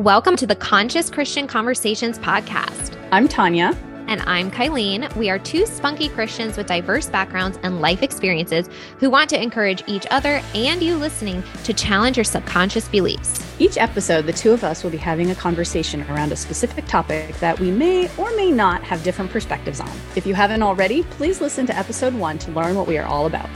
Welcome 0.00 0.34
to 0.36 0.46
the 0.46 0.56
Conscious 0.56 1.10
Christian 1.10 1.46
Conversations 1.46 2.18
podcast. 2.18 2.96
I'm 3.12 3.28
Tanya. 3.28 3.76
And 4.06 4.22
I'm 4.22 4.50
Kylene. 4.50 5.14
We 5.14 5.28
are 5.28 5.38
two 5.38 5.66
spunky 5.66 6.08
Christians 6.08 6.56
with 6.56 6.68
diverse 6.68 7.10
backgrounds 7.10 7.58
and 7.62 7.82
life 7.82 8.02
experiences 8.02 8.66
who 8.98 9.10
want 9.10 9.28
to 9.28 9.42
encourage 9.42 9.84
each 9.86 10.06
other 10.10 10.40
and 10.54 10.82
you 10.82 10.96
listening 10.96 11.42
to 11.64 11.74
challenge 11.74 12.16
your 12.16 12.24
subconscious 12.24 12.88
beliefs. 12.88 13.44
Each 13.60 13.76
episode, 13.76 14.24
the 14.24 14.32
two 14.32 14.52
of 14.52 14.64
us 14.64 14.82
will 14.82 14.90
be 14.90 14.96
having 14.96 15.32
a 15.32 15.34
conversation 15.34 16.00
around 16.10 16.32
a 16.32 16.36
specific 16.36 16.86
topic 16.86 17.36
that 17.40 17.60
we 17.60 17.70
may 17.70 18.10
or 18.16 18.34
may 18.36 18.50
not 18.50 18.82
have 18.82 19.02
different 19.02 19.30
perspectives 19.30 19.80
on. 19.80 19.92
If 20.16 20.26
you 20.26 20.32
haven't 20.32 20.62
already, 20.62 21.02
please 21.02 21.42
listen 21.42 21.66
to 21.66 21.76
episode 21.76 22.14
one 22.14 22.38
to 22.38 22.50
learn 22.52 22.74
what 22.74 22.86
we 22.86 22.96
are 22.96 23.06
all 23.06 23.26
about. 23.26 23.50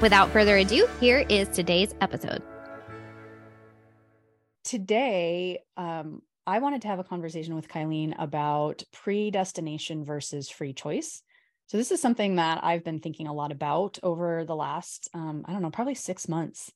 Without 0.00 0.30
further 0.30 0.58
ado, 0.58 0.86
here 1.00 1.26
is 1.28 1.48
today's 1.48 1.92
episode 2.00 2.40
today, 4.68 5.60
um, 5.78 6.20
I 6.46 6.58
wanted 6.58 6.82
to 6.82 6.88
have 6.88 6.98
a 6.98 7.04
conversation 7.04 7.54
with 7.54 7.68
Kylene 7.68 8.14
about 8.18 8.82
predestination 8.92 10.04
versus 10.04 10.50
free 10.50 10.74
choice. 10.74 11.22
So, 11.68 11.78
this 11.78 11.90
is 11.90 12.02
something 12.02 12.36
that 12.36 12.62
I've 12.62 12.84
been 12.84 13.00
thinking 13.00 13.26
a 13.28 13.32
lot 13.32 13.50
about 13.50 13.98
over 14.02 14.44
the 14.44 14.54
last, 14.54 15.08
um, 15.14 15.44
I 15.46 15.52
don't 15.52 15.62
know, 15.62 15.70
probably 15.70 15.94
six 15.94 16.28
months, 16.28 16.70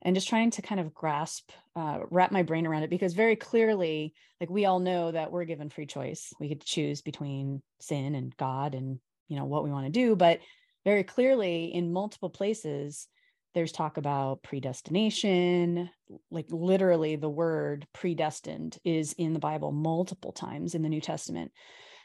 and 0.00 0.14
just 0.16 0.28
trying 0.28 0.52
to 0.52 0.62
kind 0.62 0.80
of 0.80 0.94
grasp, 0.94 1.50
uh, 1.76 2.00
wrap 2.10 2.32
my 2.32 2.42
brain 2.42 2.66
around 2.66 2.82
it 2.82 2.90
because 2.90 3.12
very 3.12 3.36
clearly, 3.36 4.14
like 4.40 4.48
we 4.48 4.64
all 4.64 4.80
know 4.80 5.10
that 5.10 5.30
we're 5.30 5.44
given 5.44 5.68
free 5.68 5.86
choice. 5.86 6.32
We 6.40 6.48
could 6.48 6.64
choose 6.64 7.02
between 7.02 7.62
sin 7.78 8.14
and 8.14 8.34
God 8.38 8.74
and, 8.74 8.98
you 9.28 9.36
know, 9.36 9.44
what 9.44 9.64
we 9.64 9.70
want 9.70 9.86
to 9.86 9.92
do. 9.92 10.16
But 10.16 10.40
very 10.84 11.04
clearly, 11.04 11.66
in 11.74 11.92
multiple 11.92 12.30
places, 12.30 13.06
there's 13.54 13.72
talk 13.72 13.96
about 13.96 14.42
predestination 14.42 15.88
like 16.30 16.46
literally 16.50 17.16
the 17.16 17.28
word 17.28 17.86
predestined 17.92 18.78
is 18.84 19.12
in 19.14 19.32
the 19.32 19.38
bible 19.38 19.72
multiple 19.72 20.32
times 20.32 20.74
in 20.74 20.82
the 20.82 20.88
new 20.88 21.00
testament. 21.00 21.52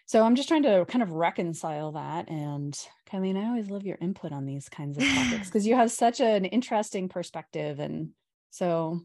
So 0.06 0.24
i'm 0.24 0.36
just 0.36 0.48
trying 0.48 0.64
to 0.64 0.86
kind 0.88 1.04
of 1.04 1.12
reconcile 1.12 1.92
that 1.94 2.30
and 2.30 2.78
Kylene, 3.12 3.38
i 3.38 3.48
always 3.48 3.70
love 3.70 3.86
your 3.86 3.98
input 4.02 4.32
on 4.32 4.46
these 4.46 4.70
kinds 4.70 4.98
of 4.98 5.04
topics 5.04 5.46
because 5.48 5.68
you 5.68 5.76
have 5.76 5.92
such 5.92 6.20
an 6.22 6.46
interesting 6.46 7.10
perspective 7.10 7.80
and 7.80 8.10
so 8.50 9.02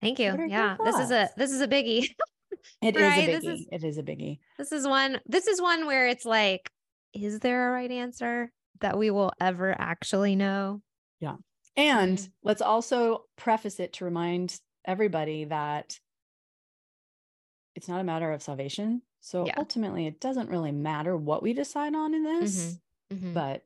thank 0.00 0.18
you. 0.18 0.46
yeah 0.48 0.76
this 0.84 0.96
is 0.96 1.10
a 1.10 1.28
this 1.36 1.50
is 1.50 1.60
a 1.60 1.68
biggie. 1.68 2.08
It 2.82 2.96
right? 2.96 3.28
is 3.28 3.44
a 3.44 3.48
biggie 3.48 3.54
is, 3.54 3.66
it 3.70 3.84
is 3.84 3.98
a 3.98 4.02
biggie. 4.02 4.38
this 4.58 4.72
is 4.72 4.86
one 4.86 5.20
this 5.26 5.46
is 5.46 5.60
one 5.60 5.86
where 5.86 6.08
it's 6.08 6.24
like 6.24 6.68
is 7.12 7.38
there 7.40 7.68
a 7.68 7.72
right 7.72 7.90
answer 7.90 8.50
that 8.80 8.98
we 8.98 9.10
will 9.10 9.32
ever 9.40 9.74
actually 9.78 10.36
know 10.36 10.82
yeah. 11.20 11.36
And 11.76 12.26
let's 12.42 12.62
also 12.62 13.24
preface 13.36 13.80
it 13.80 13.94
to 13.94 14.04
remind 14.04 14.58
everybody 14.84 15.44
that 15.44 15.98
it's 17.74 17.88
not 17.88 18.00
a 18.00 18.04
matter 18.04 18.32
of 18.32 18.42
salvation. 18.42 19.02
So 19.20 19.46
yeah. 19.46 19.54
ultimately, 19.58 20.06
it 20.06 20.20
doesn't 20.20 20.48
really 20.48 20.72
matter 20.72 21.16
what 21.16 21.42
we 21.42 21.52
decide 21.52 21.94
on 21.94 22.14
in 22.14 22.24
this, 22.24 22.78
mm-hmm. 23.12 23.16
Mm-hmm. 23.16 23.34
but 23.34 23.62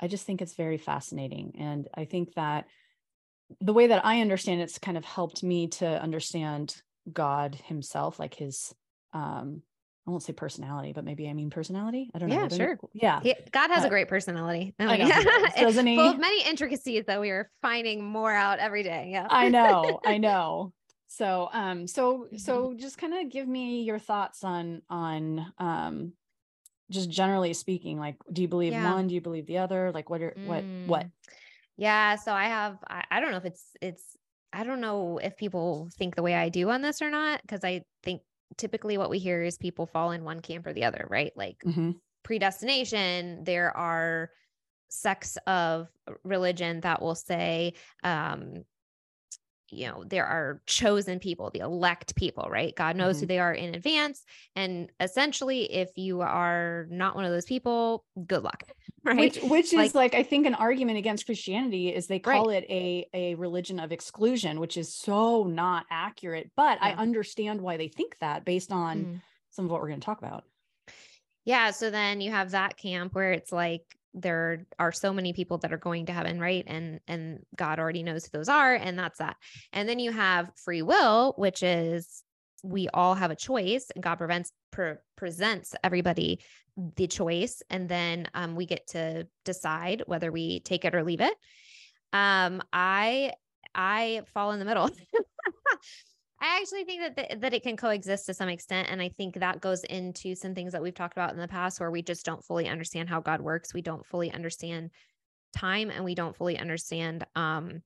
I 0.00 0.08
just 0.08 0.26
think 0.26 0.42
it's 0.42 0.54
very 0.54 0.78
fascinating. 0.78 1.54
And 1.58 1.88
I 1.94 2.04
think 2.04 2.34
that 2.34 2.66
the 3.60 3.72
way 3.72 3.88
that 3.88 4.04
I 4.04 4.20
understand 4.20 4.60
it's 4.60 4.78
kind 4.78 4.96
of 4.96 5.04
helped 5.04 5.42
me 5.42 5.68
to 5.68 5.86
understand 5.86 6.74
God 7.12 7.54
himself, 7.66 8.18
like 8.18 8.34
his 8.34 8.74
um 9.12 9.62
I 10.08 10.10
won't 10.10 10.22
say 10.22 10.32
personality, 10.32 10.94
but 10.94 11.04
maybe 11.04 11.28
I 11.28 11.34
mean 11.34 11.50
personality. 11.50 12.10
I 12.14 12.18
don't 12.18 12.30
know. 12.30 12.36
Yeah, 12.36 12.48
sure. 12.48 12.78
Yeah. 12.94 13.20
God 13.50 13.68
has 13.68 13.84
uh, 13.84 13.88
a 13.88 13.90
great 13.90 14.08
personality. 14.08 14.74
I, 14.78 14.96
mean, 14.96 15.12
I 15.12 15.52
Doesn't 15.60 15.86
he? 15.86 16.00
Of 16.00 16.18
many 16.18 16.48
intricacies 16.48 17.04
that 17.08 17.20
we 17.20 17.28
are 17.28 17.50
finding 17.60 18.02
more 18.02 18.32
out 18.32 18.58
every 18.58 18.82
day. 18.82 19.10
Yeah. 19.12 19.26
I 19.28 19.50
know. 19.50 20.00
I 20.06 20.16
know. 20.18 20.72
So, 21.08 21.50
um, 21.52 21.86
so, 21.86 22.20
mm-hmm. 22.20 22.38
so 22.38 22.72
just 22.74 22.96
kind 22.96 23.12
of 23.12 23.30
give 23.30 23.46
me 23.46 23.82
your 23.82 23.98
thoughts 23.98 24.44
on, 24.44 24.80
on, 24.88 25.52
um, 25.58 26.14
just 26.90 27.10
generally 27.10 27.52
speaking, 27.52 27.98
like, 27.98 28.16
do 28.32 28.40
you 28.40 28.48
believe 28.48 28.72
yeah. 28.72 28.94
one? 28.94 29.08
Do 29.08 29.14
you 29.14 29.20
believe 29.20 29.46
the 29.46 29.58
other? 29.58 29.92
Like, 29.92 30.08
what 30.08 30.22
are, 30.22 30.34
mm. 30.38 30.46
what, 30.46 30.64
what? 30.86 31.04
Mm. 31.04 31.10
Yeah. 31.76 32.16
So 32.16 32.32
I 32.32 32.44
have, 32.44 32.78
I, 32.88 33.04
I 33.10 33.20
don't 33.20 33.30
know 33.30 33.36
if 33.36 33.44
it's, 33.44 33.64
it's, 33.82 34.16
I 34.54 34.64
don't 34.64 34.80
know 34.80 35.18
if 35.18 35.36
people 35.36 35.90
think 35.98 36.16
the 36.16 36.22
way 36.22 36.34
I 36.34 36.48
do 36.48 36.70
on 36.70 36.80
this 36.80 37.02
or 37.02 37.10
not, 37.10 37.42
because 37.42 37.62
I 37.62 37.82
think 38.02 38.22
typically 38.56 38.98
what 38.98 39.10
we 39.10 39.18
hear 39.18 39.42
is 39.42 39.58
people 39.58 39.86
fall 39.86 40.12
in 40.12 40.24
one 40.24 40.40
camp 40.40 40.66
or 40.66 40.72
the 40.72 40.84
other, 40.84 41.06
right? 41.08 41.32
Like 41.36 41.58
mm-hmm. 41.64 41.92
predestination, 42.22 43.44
there 43.44 43.76
are 43.76 44.30
sects 44.88 45.36
of 45.46 45.88
religion 46.24 46.80
that 46.80 47.02
will 47.02 47.14
say, 47.14 47.74
um, 48.02 48.64
you 49.70 49.86
know, 49.88 50.04
there 50.04 50.26
are 50.26 50.60
chosen 50.66 51.18
people, 51.18 51.50
the 51.50 51.60
elect 51.60 52.14
people, 52.16 52.48
right? 52.50 52.74
God 52.74 52.96
knows 52.96 53.16
mm-hmm. 53.16 53.20
who 53.20 53.26
they 53.26 53.38
are 53.38 53.52
in 53.52 53.74
advance. 53.74 54.24
And 54.56 54.90
essentially, 55.00 55.72
if 55.72 55.90
you 55.96 56.20
are 56.20 56.86
not 56.90 57.14
one 57.14 57.24
of 57.24 57.30
those 57.30 57.44
people, 57.44 58.04
good 58.26 58.42
luck. 58.42 58.64
Right. 59.04 59.18
Which 59.18 59.38
which 59.38 59.72
like, 59.72 59.86
is 59.86 59.94
like 59.94 60.14
I 60.14 60.22
think 60.22 60.44
an 60.44 60.54
argument 60.54 60.98
against 60.98 61.24
Christianity 61.24 61.88
is 61.88 62.08
they 62.08 62.18
call 62.18 62.48
right. 62.48 62.64
it 62.64 62.66
a 62.68 63.08
a 63.14 63.34
religion 63.36 63.78
of 63.80 63.90
exclusion, 63.92 64.60
which 64.60 64.76
is 64.76 64.92
so 64.92 65.44
not 65.44 65.86
accurate. 65.88 66.50
But 66.56 66.78
yeah. 66.82 66.88
I 66.88 66.92
understand 66.94 67.62
why 67.62 67.76
they 67.76 67.88
think 67.88 68.18
that 68.18 68.44
based 68.44 68.70
on 68.70 68.98
mm. 68.98 69.20
some 69.50 69.64
of 69.64 69.70
what 69.70 69.80
we're 69.80 69.88
going 69.88 70.00
to 70.00 70.04
talk 70.04 70.18
about. 70.18 70.44
Yeah. 71.44 71.70
So 71.70 71.90
then 71.90 72.20
you 72.20 72.32
have 72.32 72.50
that 72.50 72.76
camp 72.76 73.14
where 73.14 73.32
it's 73.32 73.52
like 73.52 73.97
there 74.14 74.66
are 74.78 74.92
so 74.92 75.12
many 75.12 75.32
people 75.32 75.58
that 75.58 75.72
are 75.72 75.78
going 75.78 76.06
to 76.06 76.12
heaven 76.12 76.40
right? 76.40 76.64
And 76.66 77.00
and 77.06 77.40
god 77.56 77.78
already 77.78 78.02
knows 78.02 78.24
who 78.24 78.30
those 78.32 78.48
are 78.48 78.74
and 78.74 78.98
that's 78.98 79.18
that. 79.18 79.36
And 79.72 79.88
then 79.88 79.98
you 79.98 80.12
have 80.12 80.50
free 80.56 80.82
will 80.82 81.34
which 81.36 81.62
is 81.62 82.22
we 82.64 82.88
all 82.88 83.14
have 83.14 83.30
a 83.30 83.36
choice 83.36 83.90
and 83.94 84.02
god 84.02 84.16
prevents 84.16 84.52
pre- 84.72 84.94
presents 85.16 85.74
everybody 85.84 86.40
the 86.96 87.06
choice 87.06 87.62
and 87.70 87.88
then 87.88 88.28
um, 88.34 88.54
we 88.54 88.64
get 88.66 88.86
to 88.88 89.26
decide 89.44 90.02
whether 90.06 90.30
we 90.30 90.60
take 90.60 90.84
it 90.84 90.94
or 90.94 91.02
leave 91.02 91.20
it. 91.20 91.34
Um 92.12 92.62
i 92.72 93.32
i 93.74 94.22
fall 94.32 94.52
in 94.52 94.58
the 94.58 94.64
middle 94.64 94.90
I 96.40 96.58
actually 96.60 96.84
think 96.84 97.16
that 97.16 97.40
that 97.40 97.54
it 97.54 97.62
can 97.62 97.76
coexist 97.76 98.26
to 98.26 98.34
some 98.34 98.48
extent, 98.48 98.88
and 98.90 99.02
I 99.02 99.08
think 99.08 99.34
that 99.34 99.60
goes 99.60 99.82
into 99.84 100.34
some 100.34 100.54
things 100.54 100.72
that 100.72 100.82
we've 100.82 100.94
talked 100.94 101.16
about 101.16 101.32
in 101.32 101.38
the 101.38 101.48
past, 101.48 101.80
where 101.80 101.90
we 101.90 102.02
just 102.02 102.24
don't 102.24 102.44
fully 102.44 102.68
understand 102.68 103.08
how 103.08 103.20
God 103.20 103.40
works. 103.40 103.74
We 103.74 103.82
don't 103.82 104.06
fully 104.06 104.30
understand 104.32 104.90
time, 105.56 105.90
and 105.90 106.04
we 106.04 106.14
don't 106.14 106.36
fully 106.36 106.56
understand 106.56 107.26
um, 107.34 107.82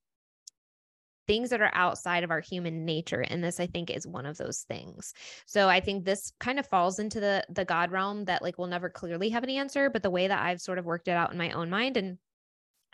things 1.26 1.50
that 1.50 1.62
are 1.62 1.70
outside 1.72 2.24
of 2.24 2.30
our 2.30 2.40
human 2.40 2.84
nature. 2.84 3.20
And 3.20 3.42
this, 3.42 3.58
I 3.58 3.66
think, 3.66 3.90
is 3.90 4.06
one 4.06 4.26
of 4.26 4.36
those 4.36 4.64
things. 4.68 5.14
So 5.46 5.68
I 5.68 5.80
think 5.80 6.04
this 6.04 6.32
kind 6.38 6.58
of 6.58 6.66
falls 6.66 6.98
into 6.98 7.20
the 7.20 7.44
the 7.48 7.64
God 7.64 7.90
realm 7.90 8.26
that 8.26 8.42
like 8.42 8.58
we'll 8.58 8.68
never 8.68 8.90
clearly 8.90 9.30
have 9.30 9.44
an 9.44 9.50
answer, 9.50 9.88
but 9.88 10.02
the 10.02 10.10
way 10.10 10.28
that 10.28 10.42
I've 10.42 10.60
sort 10.60 10.78
of 10.78 10.84
worked 10.84 11.08
it 11.08 11.12
out 11.12 11.32
in 11.32 11.38
my 11.38 11.52
own 11.52 11.70
mind 11.70 11.96
and 11.96 12.18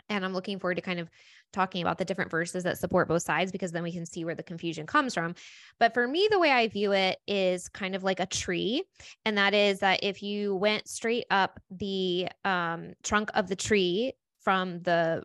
and 0.09 0.25
I'm 0.25 0.33
looking 0.33 0.59
forward 0.59 0.75
to 0.75 0.81
kind 0.81 0.99
of 0.99 1.09
talking 1.53 1.81
about 1.81 1.97
the 1.97 2.05
different 2.05 2.31
verses 2.31 2.63
that 2.63 2.77
support 2.77 3.07
both 3.07 3.23
sides 3.23 3.51
because 3.51 3.71
then 3.71 3.83
we 3.83 3.91
can 3.91 4.05
see 4.05 4.25
where 4.25 4.35
the 4.35 4.43
confusion 4.43 4.85
comes 4.85 5.13
from. 5.13 5.35
But 5.79 5.93
for 5.93 6.07
me, 6.07 6.27
the 6.29 6.39
way 6.39 6.51
I 6.51 6.67
view 6.67 6.91
it 6.91 7.17
is 7.27 7.69
kind 7.69 7.95
of 7.95 8.03
like 8.03 8.19
a 8.19 8.25
tree. 8.25 8.83
And 9.25 9.37
that 9.37 9.53
is 9.53 9.79
that 9.79 10.03
if 10.03 10.21
you 10.21 10.55
went 10.55 10.87
straight 10.87 11.25
up 11.31 11.59
the 11.71 12.27
um, 12.45 12.93
trunk 13.03 13.31
of 13.33 13.47
the 13.47 13.55
tree 13.55 14.13
from 14.41 14.81
the 14.81 15.23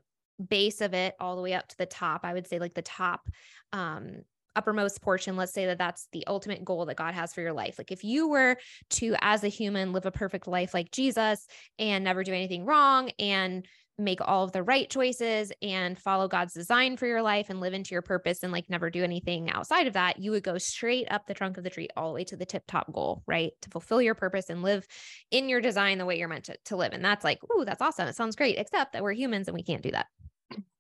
base 0.49 0.81
of 0.81 0.95
it 0.95 1.15
all 1.21 1.37
the 1.37 1.43
way 1.43 1.55
up 1.55 1.69
to 1.69 1.77
the 1.79 1.87
top, 1.87 2.21
I 2.25 2.33
would 2.33 2.47
say 2.47 2.59
like 2.59 2.75
the 2.75 2.83
top 2.83 3.29
um, 3.73 4.23
uppermost 4.57 5.03
portion 5.03 5.37
let's 5.37 5.53
say 5.53 5.67
that 5.67 5.79
that's 5.79 6.09
the 6.13 6.25
ultimate 6.27 6.65
goal 6.65 6.87
that 6.87 6.97
god 6.97 7.13
has 7.13 7.35
for 7.35 7.41
your 7.41 7.53
life 7.53 7.77
like 7.77 7.91
if 7.91 8.05
you 8.05 8.29
were 8.29 8.57
to 8.89 9.15
as 9.21 9.43
a 9.43 9.49
human 9.49 9.93
live 9.93 10.07
a 10.07 10.13
perfect 10.13 10.47
life 10.47 10.73
like 10.73 10.91
jesus 10.91 11.47
and 11.79 12.05
never 12.05 12.23
do 12.23 12.33
anything 12.33 12.65
wrong 12.65 13.11
and 13.19 13.67
make 13.99 14.21
all 14.21 14.45
of 14.45 14.53
the 14.53 14.63
right 14.63 14.91
choices 14.91 15.53
and 15.63 15.99
follow 15.99 16.27
God's 16.27 16.55
design 16.55 16.97
for 16.97 17.07
your 17.07 17.23
life 17.23 17.51
and 17.51 17.61
live 17.61 17.75
into 17.75 17.95
your 17.95 18.03
purpose 18.03 18.43
and 18.43 18.53
like 18.53 18.69
never 18.69 18.91
do 18.91 19.05
anything 19.05 19.51
outside 19.51 19.87
of 19.87 19.93
that, 19.93 20.19
you 20.19 20.33
would 20.33 20.43
go 20.43 20.59
straight 20.59 21.07
up 21.11 21.27
the 21.27 21.35
trunk 21.35 21.57
of 21.59 21.65
the 21.65 21.71
tree 21.71 21.89
all 21.97 22.09
the 22.09 22.15
way 22.15 22.25
to 22.25 22.37
the 22.37 22.47
tip 22.47 22.65
top 22.67 22.93
goal, 22.93 23.23
right? 23.27 23.53
To 23.63 23.71
fulfill 23.71 24.03
your 24.03 24.15
purpose 24.15 24.51
and 24.51 24.63
live 24.63 24.87
in 25.31 25.49
your 25.49 25.61
design 25.61 25.99
the 25.99 26.07
way 26.07 26.19
you're 26.19 26.29
meant 26.29 26.45
to, 26.45 26.57
to 26.67 26.77
live. 26.77 26.93
And 26.93 27.05
that's 27.05 27.25
like, 27.25 27.39
ooh, 27.57 27.65
that's 27.65 27.83
awesome. 27.83 28.09
It 28.09 28.17
sounds 28.17 28.37
great, 28.37 28.59
except 28.59 28.93
that 28.93 29.03
we're 29.03 29.13
humans 29.13 29.49
and 29.49 29.55
we 29.55 29.63
can't 29.63 29.83
do 29.83 29.93
that. 29.93 30.07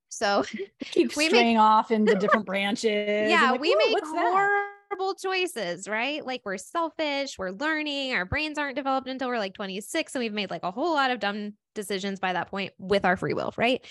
So 0.08 0.44
keep 0.80 1.12
straying 1.12 1.30
make, 1.30 1.58
off 1.58 1.90
in 1.90 2.04
the 2.04 2.14
different 2.16 2.46
branches. 2.46 3.30
Yeah, 3.30 3.52
like, 3.52 3.60
we 3.60 3.74
make 3.76 4.04
horrible 4.04 4.73
choices, 5.20 5.88
right? 5.88 6.24
Like 6.24 6.42
we're 6.44 6.58
selfish, 6.58 7.38
we're 7.38 7.50
learning, 7.50 8.14
our 8.14 8.24
brains 8.24 8.58
aren't 8.58 8.76
developed 8.76 9.08
until 9.08 9.28
we're 9.28 9.38
like 9.38 9.54
26, 9.54 10.14
and 10.14 10.20
we've 10.22 10.32
made 10.32 10.50
like 10.50 10.62
a 10.62 10.70
whole 10.70 10.94
lot 10.94 11.10
of 11.10 11.20
dumb 11.20 11.54
decisions 11.74 12.20
by 12.20 12.32
that 12.32 12.48
point 12.48 12.72
with 12.78 13.04
our 13.04 13.16
free 13.16 13.34
will, 13.34 13.52
right? 13.56 13.84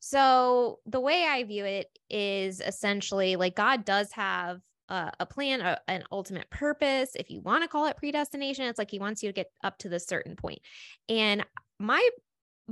So 0.00 0.78
the 0.86 1.00
way 1.00 1.24
I 1.24 1.44
view 1.44 1.64
it 1.64 1.86
is 2.08 2.60
essentially 2.60 3.36
like 3.36 3.56
God 3.56 3.84
does 3.84 4.12
have 4.12 4.60
a, 4.88 5.26
plan, 5.26 5.60
a, 5.60 5.78
an 5.86 6.04
ultimate 6.10 6.48
purpose. 6.50 7.10
If 7.14 7.30
you 7.30 7.40
want 7.40 7.62
to 7.62 7.68
call 7.68 7.86
it 7.86 7.96
predestination, 7.96 8.64
it's 8.64 8.78
like 8.78 8.90
He 8.90 8.98
wants 8.98 9.22
you 9.22 9.28
to 9.28 9.34
get 9.34 9.50
up 9.62 9.78
to 9.78 9.88
this 9.88 10.06
certain 10.06 10.34
point. 10.36 10.60
And 11.08 11.44
my 11.78 12.08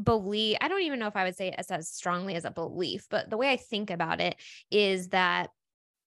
belief, 0.02 0.56
I 0.60 0.68
don't 0.68 0.82
even 0.82 0.98
know 0.98 1.08
if 1.08 1.16
I 1.16 1.24
would 1.24 1.36
say 1.36 1.48
it 1.48 1.66
as 1.68 1.90
strongly 1.90 2.34
as 2.34 2.44
a 2.44 2.50
belief, 2.50 3.06
but 3.10 3.28
the 3.28 3.36
way 3.36 3.50
I 3.50 3.56
think 3.56 3.90
about 3.90 4.20
it 4.20 4.36
is 4.70 5.08
that 5.08 5.50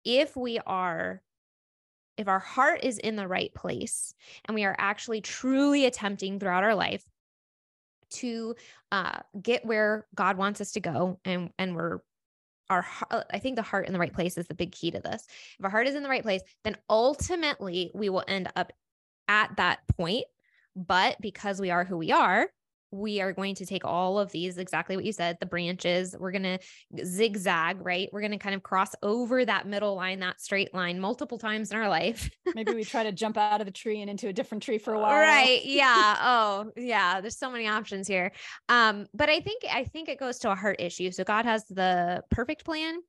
if 0.04 0.36
we 0.36 0.58
are 0.60 1.22
if 2.16 2.28
our 2.28 2.38
heart 2.38 2.82
is 2.82 2.98
in 2.98 3.16
the 3.16 3.28
right 3.28 3.52
place 3.54 4.14
and 4.46 4.54
we 4.54 4.64
are 4.64 4.76
actually 4.78 5.20
truly 5.20 5.86
attempting 5.86 6.38
throughout 6.38 6.64
our 6.64 6.74
life 6.74 7.04
to 8.08 8.54
uh, 8.92 9.18
get 9.40 9.64
where 9.64 10.06
God 10.14 10.36
wants 10.36 10.60
us 10.60 10.72
to 10.72 10.80
go 10.80 11.18
and 11.24 11.50
and 11.58 11.74
we're 11.74 12.00
our 12.68 12.86
I 13.30 13.38
think 13.38 13.56
the 13.56 13.62
heart 13.62 13.86
in 13.86 13.92
the 13.92 13.98
right 13.98 14.12
place 14.12 14.36
is 14.36 14.46
the 14.46 14.54
big 14.54 14.72
key 14.72 14.90
to 14.90 15.00
this. 15.00 15.26
If 15.58 15.64
our 15.64 15.70
heart 15.70 15.86
is 15.86 15.94
in 15.94 16.02
the 16.02 16.08
right 16.08 16.22
place, 16.22 16.42
then 16.64 16.76
ultimately 16.90 17.90
we 17.94 18.08
will 18.08 18.24
end 18.26 18.50
up 18.56 18.72
at 19.28 19.56
that 19.56 19.80
point. 19.96 20.24
But 20.74 21.20
because 21.20 21.60
we 21.60 21.70
are 21.70 21.84
who 21.84 21.96
we 21.96 22.12
are, 22.12 22.50
we 22.90 23.20
are 23.20 23.32
going 23.32 23.54
to 23.56 23.66
take 23.66 23.84
all 23.84 24.18
of 24.18 24.30
these 24.32 24.58
exactly 24.58 24.96
what 24.96 25.04
you 25.04 25.12
said 25.12 25.36
the 25.40 25.46
branches 25.46 26.14
we're 26.18 26.30
going 26.30 26.42
to 26.42 26.58
zigzag 27.04 27.84
right? 27.84 28.08
We're 28.12 28.20
going 28.20 28.32
to 28.32 28.38
kind 28.38 28.54
of 28.54 28.62
cross 28.62 28.94
over 29.02 29.44
that 29.44 29.66
middle 29.66 29.94
line 29.94 30.20
that 30.20 30.40
straight 30.40 30.74
line 30.74 31.00
multiple 31.00 31.38
times 31.38 31.70
in 31.70 31.76
our 31.76 31.88
life. 31.88 32.30
Maybe 32.54 32.74
we 32.74 32.84
try 32.84 33.04
to 33.04 33.12
jump 33.12 33.36
out 33.36 33.60
of 33.60 33.66
the 33.66 33.72
tree 33.72 34.00
and 34.00 34.10
into 34.10 34.28
a 34.28 34.32
different 34.32 34.62
tree 34.62 34.78
for 34.78 34.94
a 34.94 34.98
while. 34.98 35.12
Right 35.12 35.60
yeah 35.64 36.16
oh 36.20 36.70
yeah 36.76 37.20
there's 37.20 37.38
so 37.38 37.50
many 37.50 37.66
options 37.66 38.08
here. 38.08 38.32
Um 38.68 39.06
but 39.14 39.28
i 39.28 39.40
think 39.40 39.64
i 39.70 39.84
think 39.84 40.08
it 40.08 40.18
goes 40.18 40.38
to 40.40 40.50
a 40.50 40.54
heart 40.54 40.80
issue. 40.80 41.10
So 41.10 41.24
god 41.24 41.44
has 41.44 41.64
the 41.66 42.22
perfect 42.30 42.64
plan. 42.64 43.00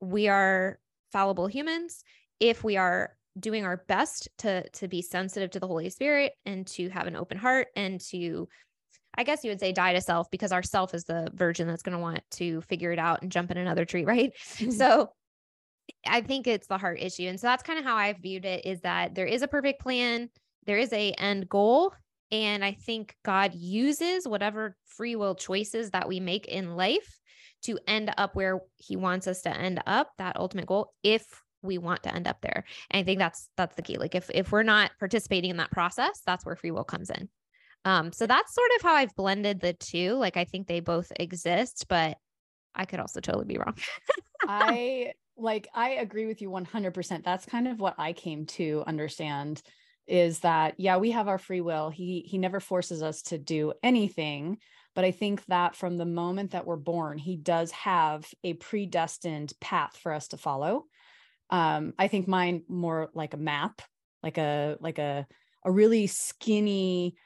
We 0.00 0.28
are 0.28 0.78
fallible 1.12 1.46
humans. 1.46 2.02
If 2.38 2.64
we 2.64 2.76
are 2.76 3.16
doing 3.38 3.64
our 3.64 3.84
best 3.88 4.28
to 4.38 4.68
to 4.70 4.88
be 4.88 5.02
sensitive 5.02 5.50
to 5.50 5.60
the 5.60 5.66
holy 5.66 5.88
spirit 5.90 6.32
and 6.46 6.66
to 6.66 6.88
have 6.88 7.06
an 7.06 7.16
open 7.16 7.38
heart 7.38 7.68
and 7.76 8.00
to 8.00 8.48
I 9.16 9.24
guess 9.24 9.44
you 9.44 9.50
would 9.50 9.60
say 9.60 9.72
die 9.72 9.92
to 9.92 10.00
self 10.00 10.30
because 10.30 10.52
our 10.52 10.62
self 10.62 10.94
is 10.94 11.04
the 11.04 11.30
virgin 11.34 11.66
that's 11.66 11.82
going 11.82 11.96
to 11.96 12.02
want 12.02 12.22
to 12.32 12.60
figure 12.62 12.92
it 12.92 12.98
out 12.98 13.22
and 13.22 13.32
jump 13.32 13.50
in 13.50 13.56
another 13.56 13.84
tree, 13.84 14.04
right? 14.06 14.32
Mm-hmm. 14.54 14.70
so 14.70 15.10
I 16.06 16.20
think 16.20 16.46
it's 16.46 16.68
the 16.68 16.78
heart 16.78 17.00
issue. 17.00 17.24
And 17.24 17.40
so 17.40 17.48
that's 17.48 17.62
kind 17.62 17.78
of 17.78 17.84
how 17.84 17.96
I've 17.96 18.18
viewed 18.18 18.44
it 18.44 18.64
is 18.64 18.80
that 18.82 19.14
there 19.14 19.26
is 19.26 19.42
a 19.42 19.48
perfect 19.48 19.80
plan, 19.80 20.30
there 20.66 20.78
is 20.78 20.92
a 20.92 21.12
end 21.12 21.48
goal, 21.48 21.92
and 22.30 22.64
I 22.64 22.72
think 22.72 23.16
God 23.24 23.54
uses 23.54 24.26
whatever 24.26 24.76
free 24.86 25.16
will 25.16 25.34
choices 25.34 25.90
that 25.90 26.08
we 26.08 26.20
make 26.20 26.46
in 26.46 26.76
life 26.76 27.18
to 27.62 27.78
end 27.86 28.12
up 28.16 28.34
where 28.34 28.60
he 28.76 28.96
wants 28.96 29.26
us 29.26 29.42
to 29.42 29.56
end 29.56 29.82
up, 29.86 30.10
that 30.18 30.36
ultimate 30.36 30.66
goal, 30.66 30.94
if 31.02 31.26
we 31.62 31.76
want 31.76 32.02
to 32.04 32.14
end 32.14 32.26
up 32.26 32.40
there. 32.40 32.64
And 32.90 33.00
I 33.00 33.04
think 33.04 33.18
that's 33.18 33.48
that's 33.56 33.76
the 33.76 33.82
key. 33.82 33.98
Like 33.98 34.14
if 34.14 34.30
if 34.32 34.52
we're 34.52 34.62
not 34.62 34.92
participating 34.98 35.50
in 35.50 35.56
that 35.58 35.70
process, 35.70 36.22
that's 36.24 36.46
where 36.46 36.56
free 36.56 36.70
will 36.70 36.84
comes 36.84 37.10
in. 37.10 37.28
Um, 37.84 38.12
so 38.12 38.26
that's 38.26 38.54
sort 38.54 38.70
of 38.76 38.82
how 38.82 38.94
I've 38.94 39.14
blended 39.16 39.60
the 39.60 39.72
two. 39.72 40.14
Like 40.14 40.36
I 40.36 40.44
think 40.44 40.66
they 40.66 40.80
both 40.80 41.12
exist, 41.18 41.86
but 41.88 42.18
I 42.74 42.84
could 42.84 43.00
also 43.00 43.20
totally 43.20 43.46
be 43.46 43.58
wrong. 43.58 43.76
I 44.46 45.12
like 45.36 45.68
I 45.74 45.90
agree 45.90 46.26
with 46.26 46.42
you 46.42 46.50
100%. 46.50 47.24
That's 47.24 47.46
kind 47.46 47.68
of 47.68 47.80
what 47.80 47.94
I 47.98 48.12
came 48.12 48.46
to 48.46 48.84
understand 48.86 49.62
is 50.06 50.40
that 50.40 50.74
yeah, 50.78 50.96
we 50.96 51.12
have 51.12 51.28
our 51.28 51.38
free 51.38 51.60
will. 51.60 51.88
He 51.90 52.24
he 52.26 52.38
never 52.38 52.60
forces 52.60 53.02
us 53.02 53.22
to 53.22 53.38
do 53.38 53.72
anything, 53.82 54.58
but 54.94 55.04
I 55.04 55.10
think 55.12 55.44
that 55.46 55.76
from 55.76 55.96
the 55.96 56.04
moment 56.04 56.50
that 56.50 56.66
we're 56.66 56.76
born, 56.76 57.16
he 57.16 57.36
does 57.36 57.70
have 57.72 58.26
a 58.44 58.54
predestined 58.54 59.52
path 59.60 59.96
for 59.96 60.12
us 60.12 60.28
to 60.28 60.36
follow. 60.36 60.84
Um 61.48 61.94
I 61.98 62.08
think 62.08 62.28
mine 62.28 62.64
more 62.68 63.10
like 63.14 63.34
a 63.34 63.38
map, 63.38 63.82
like 64.22 64.36
a 64.36 64.76
like 64.80 64.98
a 64.98 65.26
a 65.64 65.70
really 65.70 66.06
skinny 66.06 67.16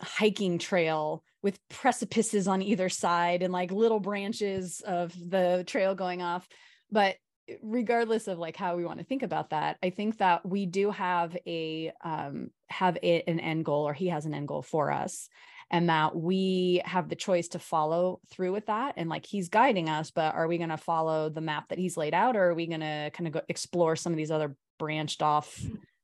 hiking 0.00 0.58
trail 0.58 1.22
with 1.42 1.58
precipices 1.68 2.46
on 2.46 2.62
either 2.62 2.88
side 2.88 3.42
and 3.42 3.52
like 3.52 3.70
little 3.70 4.00
branches 4.00 4.82
of 4.86 5.12
the 5.30 5.64
trail 5.66 5.94
going 5.94 6.22
off. 6.22 6.48
But 6.90 7.16
regardless 7.62 8.28
of 8.28 8.38
like 8.38 8.56
how 8.56 8.76
we 8.76 8.84
want 8.84 9.00
to 9.00 9.04
think 9.04 9.24
about 9.24 9.50
that 9.50 9.76
i 9.82 9.90
think 9.90 10.18
that 10.18 10.46
we 10.46 10.66
do 10.66 10.92
have 10.92 11.36
a 11.48 11.90
um 12.04 12.48
have 12.68 12.96
a, 13.02 13.22
an 13.26 13.40
end 13.40 13.64
goal 13.64 13.88
or 13.88 13.92
he 13.92 14.06
has 14.06 14.24
an 14.24 14.32
end 14.32 14.46
goal 14.46 14.62
for 14.62 14.92
us 14.92 15.28
and 15.70 15.88
that 15.88 16.16
we 16.16 16.82
have 16.84 17.08
the 17.08 17.16
choice 17.16 17.48
to 17.48 17.58
follow 17.58 18.20
through 18.28 18.52
with 18.52 18.66
that. 18.66 18.94
And 18.96 19.08
like 19.08 19.24
he's 19.24 19.48
guiding 19.48 19.88
us 19.88 20.10
but 20.10 20.34
are 20.34 20.48
we 20.48 20.58
going 20.58 20.70
to 20.70 20.76
follow 20.76 21.28
the 21.28 21.40
map 21.40 21.68
that 21.68 21.78
he's 21.78 21.96
laid 21.96 22.14
out 22.14 22.36
or 22.36 22.50
are 22.50 22.54
we 22.54 22.66
going 22.66 22.80
to 22.80 23.10
kind 23.14 23.28
of 23.28 23.32
go 23.32 23.40
explore 23.48 23.96
some 23.96 24.12
of 24.12 24.16
these 24.16 24.30
other 24.30 24.56
branched 24.78 25.22
off 25.22 25.60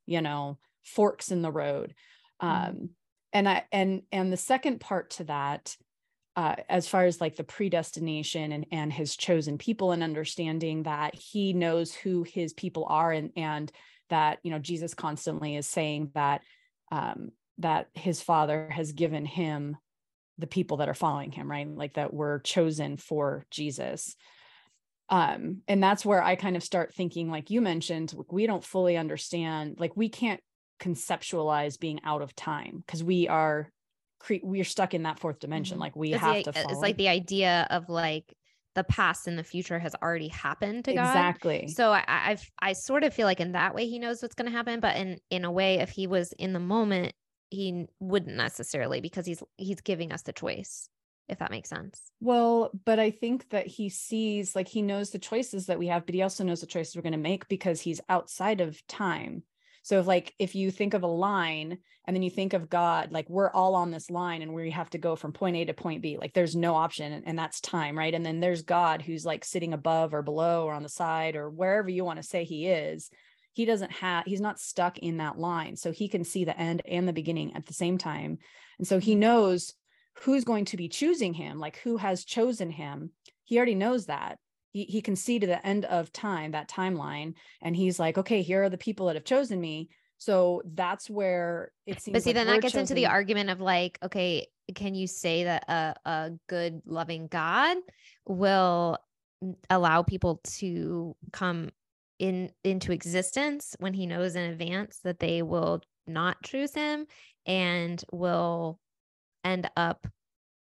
you 0.07 0.21
know 0.21 0.59
forks 0.85 1.31
in 1.31 1.43
the 1.43 1.53
road? 1.53 1.95
Mm-hmm. 2.43 2.69
um 2.69 2.91
and 3.37 3.49
i 3.49 3.63
and 3.71 4.03
and 4.11 4.33
the 4.33 4.37
second 4.37 4.81
part 4.81 5.11
to 5.11 5.25
that 5.25 5.77
uh, 6.37 6.55
as 6.69 6.87
far 6.87 7.07
as 7.07 7.19
like 7.19 7.37
the 7.37 7.45
predestination 7.45 8.53
and 8.53 8.67
and 8.73 8.93
his 8.93 9.17
chosen 9.17 9.57
people 9.59 9.93
and 9.93 10.03
understanding 10.03 10.83
that 10.83 11.15
he 11.15 11.53
knows 11.53 11.95
who 11.95 12.25
his 12.25 12.53
people 12.53 12.87
are 12.89 13.13
and 13.13 13.31
and 13.37 13.71
that 14.11 14.39
you 14.43 14.51
know 14.51 14.59
jesus 14.59 14.95
constantly 14.95 15.55
is 15.57 15.69
saying 15.69 16.11
that 16.15 16.41
um 16.91 17.31
that 17.59 17.89
his 17.95 18.21
father 18.23 18.69
has 18.71 18.93
given 18.93 19.25
him 19.25 19.77
the 20.39 20.47
people 20.47 20.79
that 20.79 20.89
are 20.89 20.95
following 20.95 21.33
him 21.33 21.51
right? 21.51 21.67
Like 21.67 21.95
that 21.95 22.13
were 22.13 22.41
chosen 22.41 22.97
for 22.97 23.47
jesus. 23.51 24.17
Um 25.09 25.63
and 25.69 25.83
that's 25.83 26.05
where 26.05 26.23
i 26.23 26.37
kind 26.37 26.57
of 26.57 26.65
start 26.65 26.95
thinking 26.95 27.31
like 27.31 27.51
you 27.51 27.61
mentioned 27.61 28.13
we 28.31 28.47
don't 28.47 28.65
fully 28.65 28.97
understand 28.97 29.77
like 29.79 29.97
we 29.97 30.09
can't 30.09 30.41
conceptualize 30.81 31.79
being 31.79 32.01
out 32.05 32.23
of 32.23 32.35
time 32.35 32.83
because 32.87 33.03
we 33.03 33.29
are 33.29 33.71
cre- 34.19 34.35
we're 34.43 34.65
stuck 34.65 34.95
in 34.95 35.05
that 35.05 35.19
fourth 35.19 35.39
dimension 35.39 35.77
mm-hmm. 35.77 35.83
like 35.83 35.97
we 35.97 36.13
it's 36.13 36.23
have 36.23 36.37
the, 36.37 36.43
to 36.45 36.53
follow. 36.53 36.71
it's 36.71 36.81
like 36.81 36.97
the 36.97 37.09
idea 37.09 37.67
of 37.71 37.89
like 37.89 38.35
the 38.77 38.85
past 38.85 39.27
and 39.27 39.39
the 39.39 39.43
future 39.43 39.79
has 39.79 39.95
already 40.01 40.29
happened 40.29 40.85
to 40.85 40.93
God. 40.93 41.07
Exactly. 41.07 41.69
So 41.69 41.91
I, 41.91 42.05
I've 42.07 42.51
I 42.61 42.75
sort 42.75 43.05
of 43.05 43.15
feel 43.15 43.27
like 43.27 43.41
in 43.41 43.53
that 43.53 43.75
way 43.75 43.89
he 43.89 43.99
knows 43.99 44.21
what's 44.23 44.35
going 44.35 44.51
to 44.51 44.57
happen, 44.57 44.81
but 44.81 44.97
in 44.97 45.19
in 45.31 45.45
a 45.45 45.51
way, 45.51 45.81
if 45.81 45.91
he 45.91 46.07
was 46.07 46.33
in 46.33 46.53
the 46.53 46.61
moment, 46.61 47.15
he 47.49 47.87
wouldn't 48.01 48.37
necessarily 48.37 49.01
because 49.01 49.27
he's 49.27 49.43
he's 49.57 49.81
giving 49.81 50.13
us 50.13 50.23
the 50.23 50.33
choice. 50.33 50.89
If 51.29 51.41
that 51.41 51.51
makes 51.51 51.71
sense. 51.71 52.01
Well, 52.21 52.71
but 52.85 53.01
I 53.01 53.11
think 53.11 53.49
that 53.49 53.67
he 53.67 53.89
sees 53.89 54.55
like 54.55 54.69
he 54.69 54.81
knows 54.81 55.11
the 55.11 55.19
choices 55.19 55.67
that 55.67 55.79
we 55.79 55.89
have, 55.89 56.07
but 56.07 56.15
he 56.15 56.23
also 56.23 56.45
knows 56.45 56.61
the 56.61 56.69
choices 56.69 56.95
we're 56.95 57.03
going 57.03 57.13
to 57.13 57.19
make 57.19 57.49
because 57.49 57.81
he's 57.81 58.01
outside 58.09 58.61
of 58.61 58.87
time. 58.87 59.43
So 59.87 60.01
if 60.01 60.07
like 60.09 60.35
if 60.41 60.57
you 60.57 60.73
think 60.73 60.95
of 60.95 61.05
a 61.05 61.07
line 61.07 61.79
and 62.05 62.17
then 62.17 62.25
you 62.25 62.31
think 62.31 62.55
of 62.55 62.69
God, 62.69 63.13
like 63.13 63.31
we're 63.31 63.53
all 63.53 63.77
on 63.77 63.93
this 63.93 64.11
line 64.11 64.43
and 64.43 64.53
we 64.53 64.73
have 64.73 64.91
to 64.91 64.99
go 64.99 65.15
from 65.15 65.33
point 65.33 65.55
A 65.55 65.65
to 65.65 65.75
point 65.75 66.03
B, 66.03 66.19
like 66.19 66.35
there's 66.35 66.57
no 66.57 66.75
option 66.75 67.13
and, 67.13 67.25
and 67.25 67.39
that's 67.39 67.61
time, 67.61 67.97
right? 67.97 68.13
And 68.13 68.27
then 68.27 68.41
there's 68.41 68.63
God 68.63 69.01
who's 69.01 69.25
like 69.25 69.45
sitting 69.45 69.73
above 69.73 70.13
or 70.13 70.23
below 70.23 70.65
or 70.65 70.73
on 70.73 70.83
the 70.83 70.89
side 70.89 71.37
or 71.37 71.49
wherever 71.49 71.89
you 71.89 72.05
want 72.05 72.17
to 72.17 72.25
say 72.25 72.43
he 72.43 72.67
is. 72.67 73.11
He 73.53 73.65
doesn't 73.65 73.93
have 73.93 74.25
he's 74.25 74.41
not 74.41 74.59
stuck 74.59 74.99
in 74.99 75.19
that 75.19 75.39
line. 75.39 75.77
So 75.77 75.93
he 75.93 76.09
can 76.09 76.25
see 76.25 76.45
the 76.45 76.59
end 76.59 76.83
and 76.85 77.07
the 77.07 77.13
beginning 77.13 77.55
at 77.55 77.67
the 77.67 77.73
same 77.73 77.97
time. 77.97 78.39
And 78.79 78.89
so 78.89 78.99
he 78.99 79.15
knows 79.15 79.73
who's 80.23 80.43
going 80.43 80.65
to 80.65 80.77
be 80.77 80.89
choosing 80.89 81.33
him, 81.33 81.61
like 81.61 81.79
who 81.85 81.97
has 81.97 82.25
chosen 82.25 82.71
him. 82.71 83.13
He 83.45 83.57
already 83.57 83.77
knows 83.77 84.07
that 84.07 84.41
he, 84.77 84.85
he 84.85 85.01
can 85.01 85.17
see 85.17 85.39
to 85.39 85.47
the 85.47 85.67
end 85.67 85.87
of 85.87 86.13
time 86.13 86.51
that 86.51 86.69
timeline 86.69 87.33
and 87.63 87.75
he's 87.75 87.99
like 87.99 88.19
okay 88.19 88.43
here 88.43 88.63
are 88.63 88.69
the 88.69 88.77
people 88.77 89.07
that 89.07 89.17
have 89.17 89.25
chosen 89.25 89.59
me 89.59 89.89
so 90.19 90.61
that's 90.75 91.09
where 91.09 91.73
it 91.87 92.01
seems 92.03 92.13
but 92.13 92.23
see 92.23 92.31
like 92.31 92.35
then 92.35 92.47
that 92.47 92.61
gets 92.61 92.73
chosen. 92.73 92.81
into 92.81 92.95
the 92.95 93.07
argument 93.07 93.49
of 93.49 93.59
like 93.59 93.99
okay 94.03 94.47
can 94.75 94.95
you 94.95 95.07
say 95.07 95.45
that 95.45 95.65
a, 95.69 95.95
a 96.05 96.31
good 96.47 96.83
loving 96.85 97.27
god 97.27 97.79
will 98.27 98.99
allow 99.71 100.03
people 100.03 100.41
to 100.45 101.17
come 101.33 101.71
in 102.19 102.51
into 102.63 102.93
existence 102.93 103.77
when 103.79 103.95
he 103.95 104.05
knows 104.05 104.37
in 104.37 104.51
advance 104.51 105.01
that 105.05 105.19
they 105.21 105.41
will 105.41 105.81
not 106.07 106.37
choose 106.43 106.75
him 106.75 107.07
and 107.47 108.05
will 108.13 108.79
end 109.43 109.71
up 109.75 110.07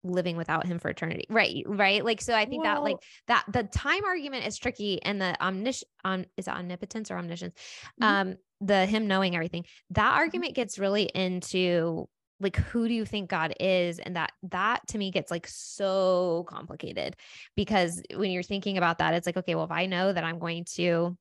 living 0.10 0.38
without 0.38 0.66
him 0.66 0.80
for 0.80 0.90
eternity. 0.90 1.26
Right. 1.30 1.64
Right. 1.66 2.04
Like, 2.04 2.22
so 2.22 2.34
I 2.34 2.46
think 2.46 2.64
well, 2.64 2.76
that 2.76 2.84
like 2.84 2.98
that 3.28 3.46
the 3.52 3.64
time 3.64 4.06
argument 4.06 4.46
is 4.46 4.58
tricky 4.58 5.02
and 5.04 5.22
the 5.22 5.36
omnis 5.40 5.84
on 6.04 6.26
is 6.38 6.48
it 6.48 6.54
omnipotence 6.54 7.12
or 7.12 7.18
omniscience? 7.18 7.56
Mm-hmm. 8.02 8.04
Um, 8.04 8.36
the 8.62 8.86
him 8.86 9.08
knowing 9.08 9.36
everything, 9.36 9.66
that 9.92 10.10
mm-hmm. 10.10 10.18
argument 10.18 10.56
gets 10.56 10.80
really 10.80 11.04
into 11.04 12.08
like 12.40 12.56
who 12.56 12.88
do 12.88 12.94
you 12.94 13.06
think 13.06 13.30
God 13.30 13.54
is? 13.60 14.00
And 14.00 14.16
that 14.16 14.32
that 14.44 14.88
to 14.90 14.98
me 14.98 15.12
gets 15.12 15.32
like 15.32 15.48
so 15.48 16.46
complicated 16.48 17.16
because 17.56 18.02
when 18.16 18.32
you're 18.32 18.44
thinking 18.44 18.78
about 18.78 19.00
that, 19.00 19.14
it's 19.14 19.26
like, 19.26 19.38
okay, 19.38 19.56
well, 19.56 19.66
if 19.66 19.72
I 19.72 19.86
know 19.86 20.14
that 20.14 20.24
I'm 20.24 20.40
going 20.40 20.66
to 20.76 21.18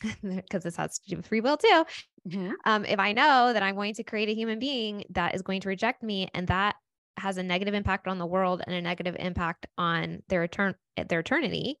because 0.22 0.62
this 0.62 0.76
has 0.76 0.98
to 0.98 1.10
do 1.10 1.16
with 1.16 1.26
free 1.26 1.40
will 1.40 1.56
too. 1.56 1.84
Mm-hmm. 2.28 2.52
Um, 2.64 2.84
if 2.84 2.98
I 2.98 3.12
know 3.12 3.52
that 3.52 3.62
I'm 3.62 3.74
going 3.74 3.94
to 3.94 4.04
create 4.04 4.28
a 4.28 4.34
human 4.34 4.58
being 4.58 5.04
that 5.10 5.34
is 5.34 5.42
going 5.42 5.60
to 5.62 5.68
reject 5.68 6.02
me 6.02 6.28
and 6.34 6.46
that 6.48 6.76
has 7.18 7.36
a 7.36 7.42
negative 7.42 7.74
impact 7.74 8.06
on 8.06 8.18
the 8.18 8.26
world 8.26 8.62
and 8.66 8.74
a 8.74 8.82
negative 8.82 9.16
impact 9.18 9.66
on 9.76 10.22
their 10.28 10.46
etern- 10.46 10.74
their 11.08 11.20
eternity, 11.20 11.78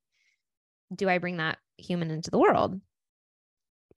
do 0.94 1.08
I 1.08 1.18
bring 1.18 1.38
that 1.38 1.58
human 1.76 2.10
into 2.10 2.30
the 2.30 2.38
world? 2.38 2.80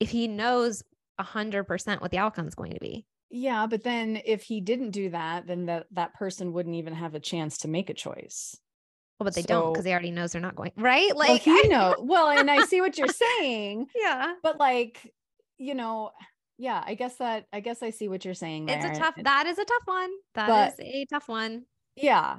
If 0.00 0.10
he 0.10 0.28
knows 0.28 0.82
a 1.18 1.22
hundred 1.22 1.64
percent 1.64 2.00
what 2.00 2.10
the 2.10 2.18
outcome 2.18 2.46
is 2.46 2.54
going 2.54 2.72
to 2.72 2.80
be. 2.80 3.06
Yeah, 3.30 3.66
but 3.66 3.82
then 3.82 4.20
if 4.24 4.42
he 4.42 4.60
didn't 4.60 4.90
do 4.90 5.10
that, 5.10 5.46
then 5.46 5.66
that 5.66 5.86
that 5.92 6.14
person 6.14 6.52
wouldn't 6.52 6.74
even 6.74 6.94
have 6.94 7.14
a 7.14 7.20
chance 7.20 7.58
to 7.58 7.68
make 7.68 7.88
a 7.88 7.94
choice. 7.94 8.56
Well, 9.18 9.24
but 9.24 9.34
they 9.34 9.42
so, 9.42 9.48
don't 9.48 9.72
because 9.72 9.84
they 9.84 9.92
already 9.92 10.10
knows 10.10 10.32
they're 10.32 10.42
not 10.42 10.56
going 10.56 10.72
right. 10.76 11.16
Like 11.16 11.46
well, 11.46 11.62
he 11.62 11.68
know. 11.68 11.94
well, 12.00 12.28
and 12.28 12.50
I 12.50 12.64
see 12.66 12.80
what 12.80 12.98
you're 12.98 13.08
saying. 13.38 13.86
Yeah, 13.94 14.34
but 14.42 14.58
like 14.58 15.12
you 15.58 15.74
know, 15.74 16.10
yeah, 16.62 16.82
I 16.86 16.94
guess 16.94 17.16
that 17.16 17.46
I 17.52 17.60
guess 17.60 17.82
I 17.82 17.90
see 17.90 18.08
what 18.08 18.24
you're 18.24 18.34
saying 18.34 18.66
There. 18.66 18.78
It's 18.86 18.98
a 18.98 19.00
tough, 19.00 19.14
that 19.22 19.46
is 19.46 19.58
a 19.58 19.64
tough 19.64 19.86
one. 19.86 20.10
That 20.34 20.48
But- 20.48 20.72
is 20.74 20.80
a 20.80 21.06
tough 21.12 21.28
one. 21.28 21.64
yeah 21.96 22.38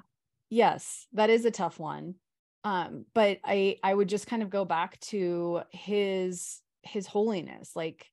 yes 0.50 1.08
that 1.14 1.30
is 1.30 1.46
a 1.46 1.52
tough 1.52 1.80
one 1.80 2.16
um 2.64 3.06
but 3.16 3.40
i 3.44 3.78
i 3.84 3.92
would 3.94 4.08
just 4.08 4.28
kind 4.28 4.44
of 4.44 4.50
go 4.52 4.64
back 4.66 5.00
to 5.00 5.62
his 5.72 6.62
his 6.84 7.08
holiness 7.08 7.76
like 7.76 8.06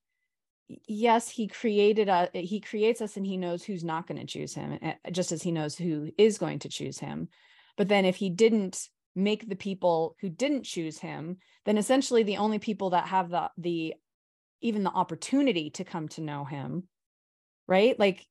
yes 0.86 1.28
he 1.28 1.46
created 1.48 2.08
us 2.08 2.28
he 2.32 2.60
creates 2.60 3.00
us 3.02 3.16
and 3.16 3.26
he 3.26 3.36
knows 3.36 3.62
who's 3.62 3.84
not 3.84 4.06
going 4.06 4.20
to 4.20 4.26
choose 4.26 4.54
him 4.54 4.78
eh, 4.80 4.94
just 5.10 5.32
as 5.32 5.42
he 5.42 5.50
knows 5.52 5.76
who 5.76 6.10
is 6.16 6.38
going 6.38 6.58
to 6.60 6.68
choose 6.68 6.98
him 6.98 7.28
but 7.76 7.88
then 7.88 8.04
if 8.04 8.16
he 8.16 8.30
didn't 8.30 8.88
make 9.16 9.48
the 9.48 9.56
people 9.56 10.16
who 10.20 10.28
didn't 10.30 10.62
choose 10.64 10.98
him 10.98 11.36
then 11.66 11.76
essentially 11.76 12.22
the 12.22 12.36
only 12.38 12.58
people 12.58 12.90
that 12.90 13.06
have 13.08 13.28
the 13.30 13.50
the 13.58 13.94
even 14.60 14.82
the 14.84 14.90
opportunity 14.90 15.70
to 15.70 15.84
come 15.84 16.08
to 16.08 16.20
know 16.20 16.44
him 16.44 16.84
right 17.66 17.98
like 17.98 18.26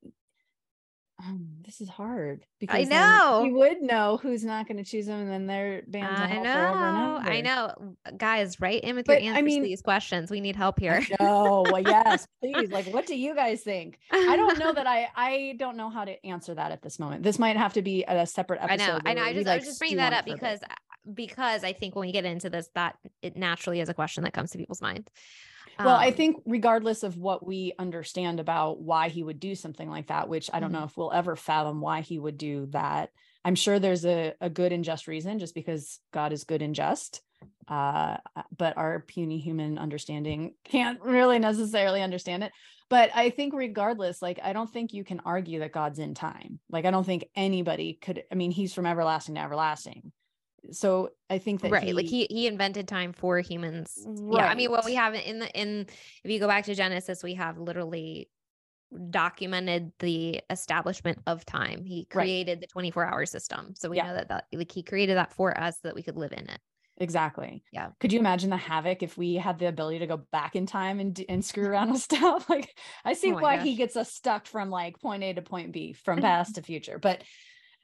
um, 1.21 1.49
this 1.65 1.81
is 1.81 1.89
hard 1.89 2.45
because 2.61 2.79
I 2.79 2.83
know. 2.89 3.43
you 3.43 3.53
would 3.55 3.81
know 3.81 4.17
who's 4.21 4.45
not 4.45 4.69
going 4.69 4.77
to 4.77 4.85
choose 4.89 5.05
him 5.05 5.19
and 5.19 5.29
then 5.29 5.47
they're 5.47 5.83
banned 5.85 6.15
I 6.15 6.41
know. 6.41 7.19
I 7.21 7.41
know. 7.41 7.95
Guys, 8.15 8.61
write 8.61 8.83
in 8.85 8.95
with 8.95 9.05
But, 9.05 9.21
your 9.21 9.33
answers 9.33 9.43
mean- 9.45 9.61
to 9.63 9.67
these 9.67 9.81
questions. 9.81 10.31
We 10.31 10.39
need 10.39 10.55
help 10.55 10.79
here. 10.79 11.05
no 11.19 11.65
well, 11.69 11.81
yes 11.81 12.25
please 12.41 12.71
like 12.71 12.85
what 12.93 13.05
do 13.05 13.17
you 13.19 13.35
guys 13.35 13.61
think 13.63 13.99
i 14.11 14.37
don't 14.37 14.57
know 14.59 14.71
that 14.71 14.87
i 14.87 15.09
i 15.13 15.55
don't 15.59 15.75
know 15.75 15.89
how 15.89 16.05
to 16.05 16.25
answer 16.25 16.53
that 16.55 16.71
at 16.71 16.81
this 16.81 16.99
moment 16.99 17.23
this 17.23 17.37
might 17.37 17.57
have 17.57 17.73
to 17.73 17.81
be 17.81 18.05
a 18.07 18.25
separate 18.25 18.61
episode. 18.63 18.81
I 18.81 18.87
know. 18.87 18.99
I 19.05 19.13
know. 19.15 19.23
I 19.23 19.33
just 19.33 19.47
I 19.47 19.51
like, 19.51 19.59
was 19.61 19.67
just 19.67 19.79
bringing 19.79 19.97
that 19.97 20.13
up 20.13 20.23
for 20.23 20.31
a 20.31 20.33
bit. 20.35 20.39
because 20.41 20.59
because 21.13 21.63
I 21.65 21.73
think 21.73 21.95
when 21.95 22.05
we 22.07 22.11
get 22.13 22.25
into 22.25 22.49
this, 22.49 22.69
that 22.75 22.95
it 23.21 23.35
naturally 23.35 23.79
is 23.79 23.89
a 23.89 23.93
question 23.93 24.23
that 24.23 24.33
comes 24.33 24.51
to 24.51 24.57
people's 24.57 24.81
mind. 24.81 25.09
Well, 25.83 25.95
I 25.95 26.07
Um, 26.07 26.13
think 26.13 26.43
regardless 26.45 27.03
of 27.03 27.17
what 27.17 27.45
we 27.45 27.73
understand 27.79 28.39
about 28.39 28.81
why 28.81 29.09
he 29.09 29.23
would 29.23 29.39
do 29.39 29.55
something 29.55 29.89
like 29.89 30.07
that, 30.07 30.27
which 30.27 30.49
I 30.53 30.59
don't 30.59 30.69
Mhm. 30.69 30.73
know 30.73 30.83
if 30.83 30.97
we'll 30.97 31.13
ever 31.13 31.35
fathom 31.35 31.79
why 31.79 32.01
he 32.01 32.19
would 32.19 32.37
do 32.37 32.65
that. 32.67 33.11
I'm 33.45 33.55
sure 33.55 33.79
there's 33.79 34.05
a, 34.05 34.33
a 34.41 34.49
good 34.49 34.73
and 34.73 34.83
just 34.83 35.07
reason 35.07 35.39
just 35.39 35.55
because 35.55 35.99
God 36.11 36.33
is 36.33 36.43
good 36.43 36.61
and 36.61 36.75
just. 36.75 37.21
Uh, 37.69 38.17
but 38.57 38.75
our 38.77 38.99
puny 39.01 39.39
human 39.39 39.77
understanding 39.77 40.55
can't 40.65 40.99
really 41.01 41.39
necessarily 41.39 42.01
understand 42.01 42.43
it. 42.43 42.51
But 42.89 43.11
I 43.15 43.29
think 43.29 43.53
regardless, 43.53 44.21
like 44.21 44.39
I 44.43 44.51
don't 44.51 44.69
think 44.69 44.91
you 44.93 45.03
can 45.05 45.21
argue 45.21 45.59
that 45.59 45.71
God's 45.71 45.99
in 45.99 46.13
time. 46.15 46.59
Like 46.69 46.85
I 46.85 46.91
don't 46.91 47.05
think 47.05 47.29
anybody 47.35 47.93
could, 47.93 48.23
I 48.31 48.35
mean, 48.35 48.51
he's 48.51 48.73
from 48.73 48.85
everlasting 48.87 49.35
to 49.35 49.41
everlasting. 49.41 50.11
So 50.71 51.09
I 51.29 51.37
think 51.37 51.61
that 51.61 51.71
right 51.71 51.95
like 51.95 52.07
he 52.07 52.27
he 52.29 52.47
invented 52.47 52.87
time 52.87 53.13
for 53.13 53.39
humans 53.39 54.05
yeah 54.31 54.47
i 54.47 54.55
mean 54.55 54.71
what 54.71 54.85
we 54.85 54.95
Right. 54.95 55.03
have 55.03 55.13
in 55.15 55.39
the 55.39 55.49
in 55.59 55.85
if 56.23 56.31
you 56.31 56.39
go 56.39 56.47
back 56.47 56.65
to 56.65 56.75
genesis 56.75 57.23
we 57.23 57.35
have 57.35 57.57
literally 57.57 58.29
documented 59.11 59.91
the 59.99 60.41
establishment 60.49 61.19
of 61.27 61.45
time 61.45 61.83
he 61.85 62.07
Right. 62.13 62.23
created 62.23 62.61
the 62.61 62.67
24 62.67 63.05
hour 63.05 63.25
system 63.25 63.73
so 63.75 63.89
we 63.89 63.97
Yeah. 63.97 64.07
know 64.07 64.13
that 64.15 64.29
that 64.29 64.45
like 64.51 64.71
he 64.71 64.81
created 64.81 65.17
that 65.17 65.33
for 65.33 65.55
us 65.59 65.75
so 65.75 65.89
that 65.89 65.95
we 65.95 66.01
could 66.03 66.17
live 66.17 66.31
in 66.31 66.49
it 66.49 66.59
Exactly. 67.01 67.63
Yeah. 67.71 67.91
Could 68.01 68.11
you 68.11 68.19
imagine 68.19 68.49
the 68.49 68.57
havoc 68.57 69.03
if 69.03 69.17
we 69.17 69.35
had 69.35 69.57
the 69.57 69.67
ability 69.67 69.99
to 69.99 70.07
go 70.07 70.17
back 70.33 70.57
in 70.57 70.65
time 70.65 70.99
and 70.99 71.23
and 71.29 71.43
screw 71.43 71.65
around 71.65 71.91
with 71.91 72.01
stuff? 72.11 72.49
Like 72.49 72.77
I 73.05 73.13
see 73.13 73.31
Oh 73.31 73.37
why 73.39 73.57
he 73.57 73.75
gets 73.75 73.95
us 73.95 74.11
stuck 74.11 74.45
from 74.45 74.69
like 74.69 74.99
point 74.99 75.23
A 75.23 75.31
to 75.33 75.41
point 75.41 75.71
B, 75.71 75.93
from 75.93 76.17
mm-hmm. 76.17 76.25
past 76.25 76.55
to 76.55 76.61
future. 76.61 76.99
But 76.99 77.23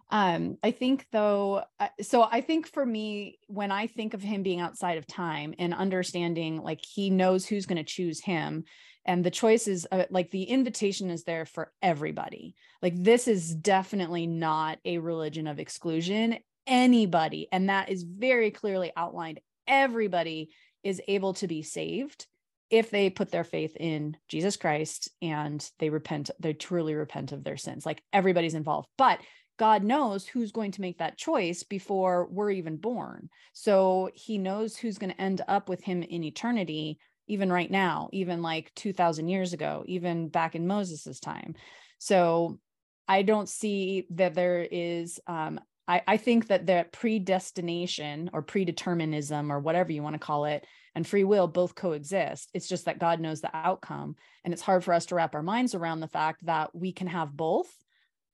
um 0.09 0.57
I 0.63 0.71
think 0.71 1.07
though 1.11 1.63
uh, 1.79 1.87
so 2.01 2.23
I 2.23 2.41
think 2.41 2.67
for 2.67 2.85
me 2.85 3.39
when 3.47 3.71
I 3.71 3.87
think 3.87 4.13
of 4.13 4.21
him 4.21 4.43
being 4.43 4.59
outside 4.59 4.97
of 4.97 5.07
time 5.07 5.53
and 5.57 5.73
understanding 5.73 6.61
like 6.61 6.81
he 6.83 7.09
knows 7.09 7.45
who's 7.45 7.65
going 7.65 7.77
to 7.77 7.83
choose 7.83 8.21
him 8.21 8.65
and 9.05 9.23
the 9.23 9.31
choices 9.31 9.85
uh, 9.91 10.05
like 10.09 10.31
the 10.31 10.43
invitation 10.43 11.09
is 11.09 11.23
there 11.23 11.45
for 11.45 11.71
everybody. 11.81 12.55
Like 12.81 12.95
this 12.95 13.27
is 13.27 13.53
definitely 13.53 14.27
not 14.27 14.79
a 14.83 14.97
religion 14.97 15.47
of 15.47 15.59
exclusion. 15.59 16.37
Anybody 16.67 17.47
and 17.51 17.69
that 17.69 17.89
is 17.89 18.03
very 18.03 18.51
clearly 18.51 18.91
outlined 18.95 19.39
everybody 19.67 20.49
is 20.83 21.01
able 21.07 21.33
to 21.33 21.47
be 21.47 21.63
saved 21.63 22.27
if 22.69 22.89
they 22.89 23.09
put 23.09 23.31
their 23.31 23.43
faith 23.43 23.75
in 23.79 24.17
Jesus 24.27 24.57
Christ 24.57 25.09
and 25.21 25.67
they 25.79 25.89
repent 25.89 26.31
they 26.39 26.53
truly 26.53 26.95
repent 26.95 27.31
of 27.31 27.43
their 27.43 27.57
sins. 27.57 27.85
Like 27.85 28.01
everybody's 28.11 28.55
involved. 28.55 28.87
But 28.97 29.19
God 29.57 29.83
knows 29.83 30.25
who's 30.25 30.51
going 30.51 30.71
to 30.71 30.81
make 30.81 30.97
that 30.99 31.17
choice 31.17 31.63
before 31.63 32.27
we're 32.29 32.51
even 32.51 32.77
born 32.77 33.29
so 33.53 34.09
he 34.13 34.37
knows 34.37 34.75
who's 34.75 34.97
going 34.97 35.11
to 35.11 35.21
end 35.21 35.41
up 35.47 35.69
with 35.69 35.81
him 35.83 36.03
in 36.03 36.23
eternity 36.23 36.99
even 37.27 37.51
right 37.51 37.71
now 37.71 38.09
even 38.11 38.41
like 38.41 38.71
2000 38.75 39.27
years 39.27 39.53
ago 39.53 39.83
even 39.87 40.27
back 40.27 40.55
in 40.55 40.67
Moses's 40.67 41.19
time 41.19 41.55
so 41.97 42.59
I 43.07 43.21
don't 43.21 43.49
see 43.49 44.07
that 44.11 44.33
there 44.33 44.61
is 44.61 45.19
um 45.27 45.59
I, 45.87 46.01
I 46.07 46.17
think 46.17 46.47
that 46.47 46.65
the 46.65 46.87
predestination 46.91 48.31
or 48.33 48.41
predeterminism 48.41 49.51
or 49.51 49.59
whatever 49.59 49.91
you 49.91 50.01
want 50.01 50.15
to 50.15 50.19
call 50.19 50.45
it 50.45 50.65
and 50.95 51.05
free 51.05 51.23
will 51.23 51.47
both 51.47 51.75
coexist. 51.75 52.49
It's 52.53 52.67
just 52.67 52.85
that 52.85 52.99
God 52.99 53.19
knows 53.19 53.41
the 53.41 53.55
outcome. 53.55 54.15
And 54.43 54.53
it's 54.53 54.63
hard 54.63 54.83
for 54.83 54.93
us 54.93 55.05
to 55.07 55.15
wrap 55.15 55.35
our 55.35 55.43
minds 55.43 55.75
around 55.75 55.99
the 55.99 56.07
fact 56.07 56.45
that 56.45 56.73
we 56.73 56.91
can 56.91 57.07
have 57.07 57.35
both 57.35 57.71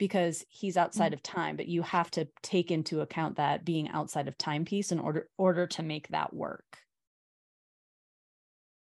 because 0.01 0.43
he's 0.49 0.77
outside 0.77 1.13
of 1.13 1.21
time, 1.21 1.55
but 1.55 1.67
you 1.67 1.83
have 1.83 2.09
to 2.09 2.27
take 2.41 2.71
into 2.71 3.01
account 3.01 3.35
that 3.35 3.63
being 3.63 3.87
outside 3.89 4.27
of 4.27 4.35
time 4.35 4.65
piece 4.65 4.91
in 4.91 4.97
order 4.97 5.29
order 5.37 5.67
to 5.67 5.83
make 5.83 6.07
that 6.07 6.33
work. 6.33 6.79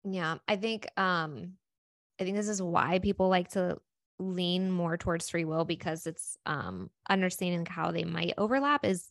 yeah 0.04 0.38
i 0.48 0.56
think 0.58 0.86
um 0.98 1.54
i 2.20 2.24
think 2.24 2.36
this 2.36 2.50
is 2.50 2.62
why 2.62 3.00
people 3.00 3.30
like 3.30 3.48
to 3.50 3.78
lean 4.20 4.70
more 4.70 4.98
towards 4.98 5.30
free 5.30 5.46
will 5.46 5.64
because 5.66 6.06
it's 6.06 6.38
um 6.46 6.90
understanding 7.10 7.66
how 7.66 7.92
they 7.92 8.04
might 8.04 8.34
overlap 8.38 8.84
is 8.84 9.08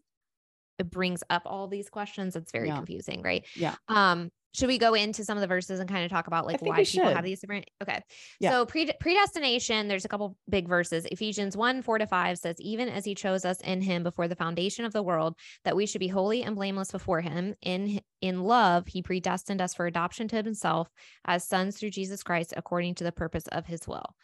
it 0.79 0.91
brings 0.91 1.23
up 1.31 1.43
all 1.47 1.69
these 1.69 1.88
questions 1.91 2.37
it's 2.37 2.52
very 2.52 2.69
Yeah. 2.69 2.76
confusing 2.76 3.23
right 3.23 3.45
Yeah. 3.57 3.75
um 3.88 4.31
should 4.55 4.69
we 4.69 4.76
go 4.76 4.93
into 4.93 5.25
some 5.25 5.38
of 5.38 5.41
the 5.41 5.47
verses 5.47 5.81
and 5.81 5.88
kind 5.88 6.05
of 6.05 6.11
talk 6.11 6.26
about 6.26 6.45
like 6.45 6.61
why 6.61 6.85
people 6.85 7.09
have 7.14 7.25
these 7.25 7.41
different 7.41 7.64
okay 7.83 8.02
Yeah. 8.38 8.50
so 8.50 8.67
pre- 8.67 8.93
predestination 9.00 9.88
there's 9.88 10.05
a 10.05 10.09
couple 10.09 10.37
big 10.49 10.69
verses 10.69 11.07
ephesians 11.11 11.57
1 11.57 11.83
4 11.83 11.99
to 11.99 12.07
5 12.07 12.38
says 12.38 12.57
even 12.61 12.88
as 12.88 13.05
he 13.05 13.14
chose 13.14 13.45
us 13.45 13.61
in 13.61 13.81
him 13.81 14.02
before 14.02 14.29
the 14.29 14.37
foundation 14.37 14.85
of 14.85 14.93
the 14.93 15.02
world 15.02 15.37
that 15.64 15.76
we 15.76 15.87
should 15.87 16.00
be 16.00 16.09
holy 16.09 16.43
and 16.43 16.57
blameless 16.57 16.91
before 16.93 17.21
him 17.23 17.55
in 17.62 18.00
in 18.21 18.43
love 18.43 18.87
he 18.87 19.00
predestined 19.02 19.61
us 19.62 19.75
for 19.75 19.87
adoption 19.87 20.29
to 20.29 20.37
himself 20.37 20.88
as 21.25 21.45
sons 21.47 21.79
through 21.79 21.91
jesus 21.91 22.23
christ 22.23 22.52
according 22.57 22.95
to 22.95 23.05
the 23.05 23.12
purpose 23.12 23.47
of 23.52 23.67
his 23.67 23.87
will 23.88 24.14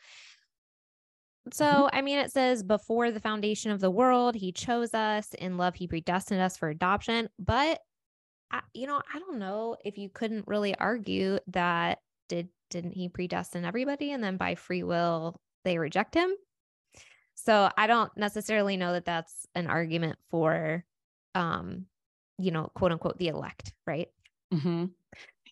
so, 1.52 1.88
I 1.92 2.02
mean, 2.02 2.18
it 2.18 2.32
says 2.32 2.62
before 2.62 3.10
the 3.10 3.20
foundation 3.20 3.70
of 3.70 3.80
the 3.80 3.90
world, 3.90 4.34
he 4.34 4.52
chose 4.52 4.94
us 4.94 5.34
in 5.34 5.56
love, 5.56 5.74
he 5.74 5.86
predestined 5.88 6.40
us 6.40 6.56
for 6.56 6.68
adoption. 6.68 7.28
But, 7.38 7.80
I, 8.50 8.62
you 8.74 8.86
know, 8.86 9.02
I 9.12 9.18
don't 9.18 9.38
know 9.38 9.76
if 9.84 9.98
you 9.98 10.10
couldn't 10.10 10.48
really 10.48 10.74
argue 10.76 11.38
that 11.48 12.00
did 12.28 12.50
didn't 12.70 12.92
he 12.92 13.08
predestine 13.08 13.64
everybody 13.64 14.12
and 14.12 14.22
then 14.22 14.36
by 14.36 14.54
free 14.54 14.82
will 14.82 15.40
they 15.64 15.78
reject 15.78 16.14
him? 16.14 16.32
So, 17.34 17.70
I 17.76 17.86
don't 17.86 18.14
necessarily 18.16 18.76
know 18.76 18.92
that 18.94 19.04
that's 19.06 19.46
an 19.54 19.68
argument 19.68 20.18
for, 20.30 20.84
um, 21.34 21.86
you 22.38 22.50
know, 22.50 22.70
quote 22.74 22.92
unquote, 22.92 23.18
the 23.18 23.28
elect, 23.28 23.74
right? 23.86 24.08
Mhm. 24.52 24.92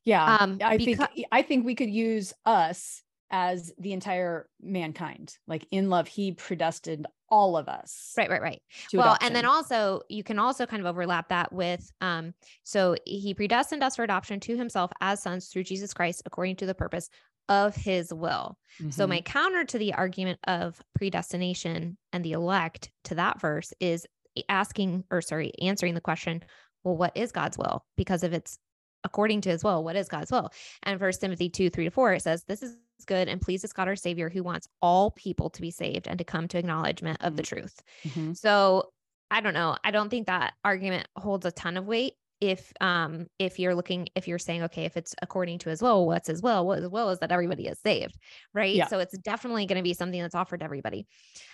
Yeah. 0.04 0.36
Um, 0.40 0.58
I 0.62 0.78
think 0.78 1.00
I 1.32 1.42
think 1.42 1.66
we 1.66 1.74
could 1.74 1.90
use 1.90 2.32
us 2.44 3.02
as 3.30 3.72
the 3.78 3.92
entire 3.92 4.48
mankind. 4.60 5.36
Like 5.46 5.66
in 5.70 5.90
love, 5.90 6.06
he 6.08 6.32
predestined 6.32 7.06
all 7.28 7.56
of 7.56 7.68
us. 7.68 8.12
Right, 8.16 8.30
right, 8.30 8.40
right. 8.40 8.62
well 8.94 9.16
and 9.20 9.34
then 9.34 9.44
also 9.46 10.00
you 10.08 10.22
can 10.22 10.38
also 10.38 10.64
kind 10.64 10.80
of 10.80 10.86
overlap 10.86 11.28
that 11.30 11.52
with 11.52 11.90
um 12.00 12.32
so 12.62 12.94
he 13.04 13.34
predestined 13.34 13.82
us 13.82 13.96
for 13.96 14.04
adoption 14.04 14.38
to 14.38 14.56
himself 14.56 14.92
as 15.00 15.20
sons 15.22 15.48
through 15.48 15.64
jesus 15.64 15.92
christ 15.92 16.22
according 16.24 16.54
to 16.54 16.66
the 16.66 16.74
purpose 16.74 17.10
of 17.48 17.74
his 17.74 18.14
will 18.14 18.56
so 18.90 19.06
Mhm. 19.06 19.08
my 19.08 19.20
counter 19.22 19.64
to 19.64 19.76
the 19.76 19.92
argument 19.94 20.38
of 20.46 20.80
predestination 20.94 21.96
and 22.12 22.24
the 22.24 22.30
elect 22.32 22.90
to 23.04 23.16
that 23.16 23.40
verse 23.40 23.72
is 23.80 24.06
asking 24.48 25.02
or 25.10 25.20
sorry 25.20 25.52
answering 25.60 25.94
the 25.94 26.00
question 26.00 26.44
well 26.84 26.96
what 26.96 27.16
is 27.16 27.32
god's 27.32 27.58
will 27.58 27.84
because 27.96 28.22
if 28.22 28.32
it's 28.32 28.56
according 29.02 29.40
to 29.40 29.48
his 29.50 29.64
will 29.64 29.82
what 29.82 29.96
is 29.96 30.08
god's 30.08 30.30
will 30.30 30.50
and 30.84 31.00
first 31.00 31.20
timothy 31.20 31.48
2 31.48 31.70
3 31.70 31.84
to 31.86 31.90
4 31.90 32.14
it 32.14 32.22
says 32.22 32.44
this 32.44 32.62
is 32.62 32.76
good 33.06 33.28
and 33.28 33.40
pleases 33.40 33.72
god 33.72 33.88
our 33.88 33.96
savior 33.96 34.28
who 34.28 34.42
wants 34.42 34.68
all 34.82 35.10
people 35.12 35.48
to 35.50 35.60
be 35.60 35.70
saved 35.70 36.06
and 36.08 36.18
to 36.18 36.24
come 36.24 36.48
to 36.48 36.58
acknowledgement 36.58 37.18
of 37.22 37.36
the 37.36 37.42
truth 37.42 37.82
Mhm. 38.04 38.36
so 38.36 38.90
I 39.28 39.40
don't 39.40 39.54
know. 39.54 39.76
I 39.82 39.90
don't 39.90 40.08
think 40.08 40.28
that 40.28 40.54
argument 40.64 41.08
holds 41.16 41.44
a 41.44 41.50
ton 41.50 41.76
of 41.76 41.84
weight 41.86 42.12
if 42.40 42.72
um 42.80 43.26
if 43.40 43.58
you're 43.58 43.74
looking 43.74 44.06
if 44.14 44.28
you're 44.28 44.38
saying 44.38 44.62
okay 44.64 44.84
if 44.84 44.96
it's 44.96 45.14
according 45.20 45.58
to 45.60 45.68
his 45.70 45.82
will 45.82 46.06
what's 46.06 46.28
his 46.28 46.42
will 46.42 46.64
what 46.64 46.78
his 46.80 46.88
will 46.88 47.08
is 47.10 47.18
that 47.18 47.32
everybody 47.32 47.66
is 47.66 47.80
saved 47.80 48.14
right 48.54 48.76
Yeah. 48.76 48.86
so 48.86 48.98
it's 49.00 49.18
definitely 49.18 49.66
going 49.66 49.78
to 49.78 49.82
be 49.82 49.94
something 49.94 50.20
that's 50.22 50.34
offered 50.36 50.60
to 50.60 50.64
everybody 50.64 51.06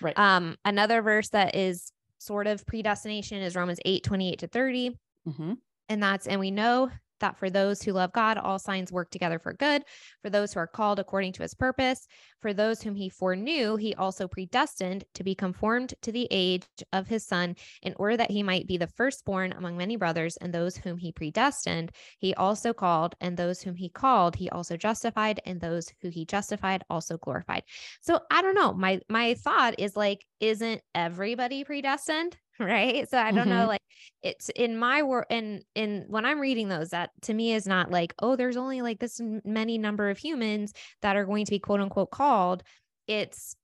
Right. 0.02 0.18
um 0.18 0.56
another 0.66 1.00
verse 1.00 1.30
that 1.30 1.54
is 1.54 1.92
sort 2.18 2.46
of 2.46 2.66
predestination 2.66 3.38
is 3.40 3.56
romans 3.56 3.78
8 3.86 4.02
28 4.04 4.38
to 4.40 4.48
30 4.48 4.98
Mhm. 5.26 5.56
and 5.88 6.02
that's 6.02 6.26
and 6.26 6.40
we 6.40 6.50
know 6.50 6.90
that 7.22 7.38
for 7.38 7.50
those 7.50 7.82
who 7.82 7.92
love 7.92 8.12
God, 8.12 8.36
all 8.36 8.58
signs 8.58 8.92
work 8.92 9.10
together 9.10 9.38
for 9.38 9.54
good, 9.54 9.82
for 10.20 10.30
those 10.30 10.52
who 10.52 10.60
are 10.60 10.66
called 10.66 10.98
according 10.98 11.32
to 11.32 11.42
his 11.42 11.54
purpose. 11.54 12.06
For 12.40 12.52
those 12.52 12.82
whom 12.82 12.94
he 12.94 13.08
foreknew, 13.08 13.76
he 13.76 13.94
also 13.94 14.28
predestined 14.28 15.04
to 15.14 15.24
be 15.24 15.34
conformed 15.34 15.94
to 16.02 16.12
the 16.12 16.28
age 16.30 16.66
of 16.92 17.06
his 17.06 17.24
son, 17.24 17.56
in 17.82 17.94
order 17.96 18.16
that 18.16 18.30
he 18.32 18.42
might 18.42 18.66
be 18.66 18.76
the 18.76 18.88
firstborn 18.88 19.52
among 19.52 19.76
many 19.76 19.96
brothers. 19.96 20.36
And 20.36 20.52
those 20.52 20.76
whom 20.76 20.98
he 20.98 21.12
predestined, 21.12 21.92
he 22.18 22.34
also 22.34 22.72
called, 22.72 23.14
and 23.20 23.36
those 23.36 23.62
whom 23.62 23.76
he 23.76 23.88
called, 23.88 24.36
he 24.36 24.50
also 24.50 24.76
justified, 24.76 25.40
and 25.46 25.60
those 25.60 25.88
who 26.02 26.08
he 26.08 26.24
justified 26.24 26.84
also 26.90 27.16
glorified. 27.16 27.62
So 28.00 28.20
I 28.30 28.42
don't 28.42 28.56
know. 28.56 28.72
My 28.72 29.00
my 29.08 29.34
thought 29.34 29.76
is 29.78 29.96
like, 29.96 30.26
isn't 30.40 30.82
everybody 30.94 31.62
predestined? 31.62 32.36
Right 32.64 33.08
so 33.10 33.18
i 33.18 33.30
don't 33.30 33.48
mm-hmm. 33.48 33.58
know 33.58 33.66
like 33.66 33.80
it's 34.22 34.48
in 34.50 34.76
my 34.76 35.02
work 35.02 35.26
and 35.30 35.62
in 35.74 36.04
when 36.08 36.24
i'm 36.24 36.40
reading 36.40 36.68
those 36.68 36.90
that 36.90 37.10
to 37.22 37.34
me 37.34 37.52
is 37.52 37.66
not 37.66 37.90
like 37.90 38.14
oh 38.20 38.36
there's 38.36 38.56
only 38.56 38.82
like 38.82 38.98
this 38.98 39.20
many 39.44 39.78
number 39.78 40.10
of 40.10 40.18
humans 40.18 40.72
that 41.02 41.16
are 41.16 41.24
going 41.24 41.44
to 41.44 41.50
be 41.50 41.58
quote 41.58 41.80
unquote 41.80 42.10
called 42.10 42.62
it's 43.06 43.56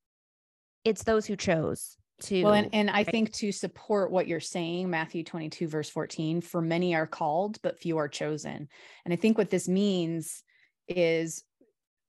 it's 0.85 1.05
those 1.05 1.27
who 1.27 1.37
chose 1.37 1.97
to 2.21 2.43
well 2.43 2.55
and, 2.55 2.71
and 2.73 2.91
i 2.91 2.95
right? 2.95 3.07
think 3.11 3.33
to 3.33 3.53
support 3.53 4.11
what 4.11 4.27
you're 4.27 4.41
saying 4.41 4.91
matthew 4.91 5.23
22 5.23 5.69
verse 5.69 5.89
14 5.89 6.41
for 6.41 6.61
many 6.61 6.95
are 6.95 7.07
called 7.07 7.59
but 7.63 7.79
few 7.79 7.99
are 7.99 8.09
chosen 8.09 8.69
and 9.05 9.15
i 9.15 9.17
think 9.17 9.39
what 9.39 9.51
this 9.51 9.69
means 9.69 10.43
is 10.89 11.45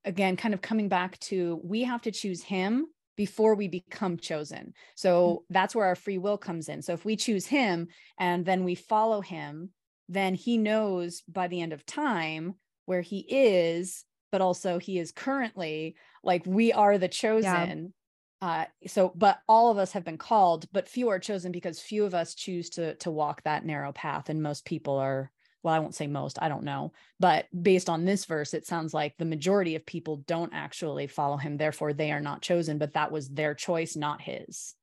again 0.06 0.36
kind 0.36 0.54
of 0.54 0.62
coming 0.62 0.90
back 0.90 1.20
to 1.20 1.60
we 1.64 1.84
have 1.84 2.02
to 2.02 2.12
choose 2.12 2.42
him 2.42 2.88
before 3.20 3.54
we 3.54 3.68
become 3.68 4.16
chosen. 4.16 4.74
So 4.96 5.12
mm-hmm. 5.12 5.54
that's 5.54 5.76
where 5.76 5.88
our 5.88 5.96
free 5.96 6.18
will 6.18 6.38
comes 6.38 6.70
in. 6.70 6.82
So 6.82 6.94
if 6.94 7.04
we 7.04 7.18
choose 7.18 7.46
him 7.46 7.90
and 8.18 8.46
then 8.46 8.64
we 8.64 8.76
follow 8.76 9.20
him, 9.20 9.72
then 10.08 10.36
he 10.36 10.58
knows 10.58 11.22
by 11.28 11.50
the 11.50 11.60
end 11.60 11.74
of 11.74 11.86
time 11.86 12.56
where 12.86 13.02
he 13.02 13.20
is, 13.28 14.06
but 14.32 14.40
also 14.40 14.80
he 14.80 15.00
is 15.00 15.12
currently 15.12 15.98
like 16.24 16.46
we 16.46 16.72
are 16.72 16.98
the 16.98 17.10
chosen. 17.10 17.94
Yeah. 18.42 18.48
Uh, 18.48 18.66
so 18.88 19.12
but 19.14 19.40
all 19.50 19.70
of 19.70 19.78
us 19.78 19.92
have 19.92 20.06
been 20.06 20.18
called 20.18 20.66
but 20.72 20.88
few 20.88 21.10
are 21.10 21.20
chosen 21.20 21.52
because 21.52 21.82
few 21.82 22.06
of 22.06 22.16
us 22.16 22.34
choose 22.34 22.70
to 22.70 22.96
to 22.96 23.12
walk 23.12 23.44
that 23.44 23.66
narrow 23.66 23.92
path 23.92 24.30
and 24.30 24.42
most 24.42 24.64
people 24.64 24.96
are 24.96 25.30
well, 25.64 25.74
I 25.74 25.80
won't 25.80 25.96
say 25.96 26.08
most, 26.08 26.40
I 26.42 26.50
don't 26.50 26.64
know. 26.64 26.94
But 27.20 27.48
based 27.62 27.90
on 27.90 28.06
this 28.06 28.26
verse, 28.26 28.54
it 28.54 28.66
sounds 28.66 28.94
like 28.94 29.18
the 29.18 29.26
majority 29.26 29.76
of 29.76 29.86
people 29.86 30.18
don't 30.28 30.54
actually 30.54 31.08
follow 31.08 31.38
him. 31.38 31.58
Therefore, 31.58 31.94
they 31.94 32.12
are 32.12 32.22
not 32.22 32.42
chosen, 32.42 32.78
but 32.78 32.94
that 32.94 33.12
was 33.12 33.30
their 33.30 33.54
choice, 33.54 33.96
not 33.96 34.22
his. 34.22 34.76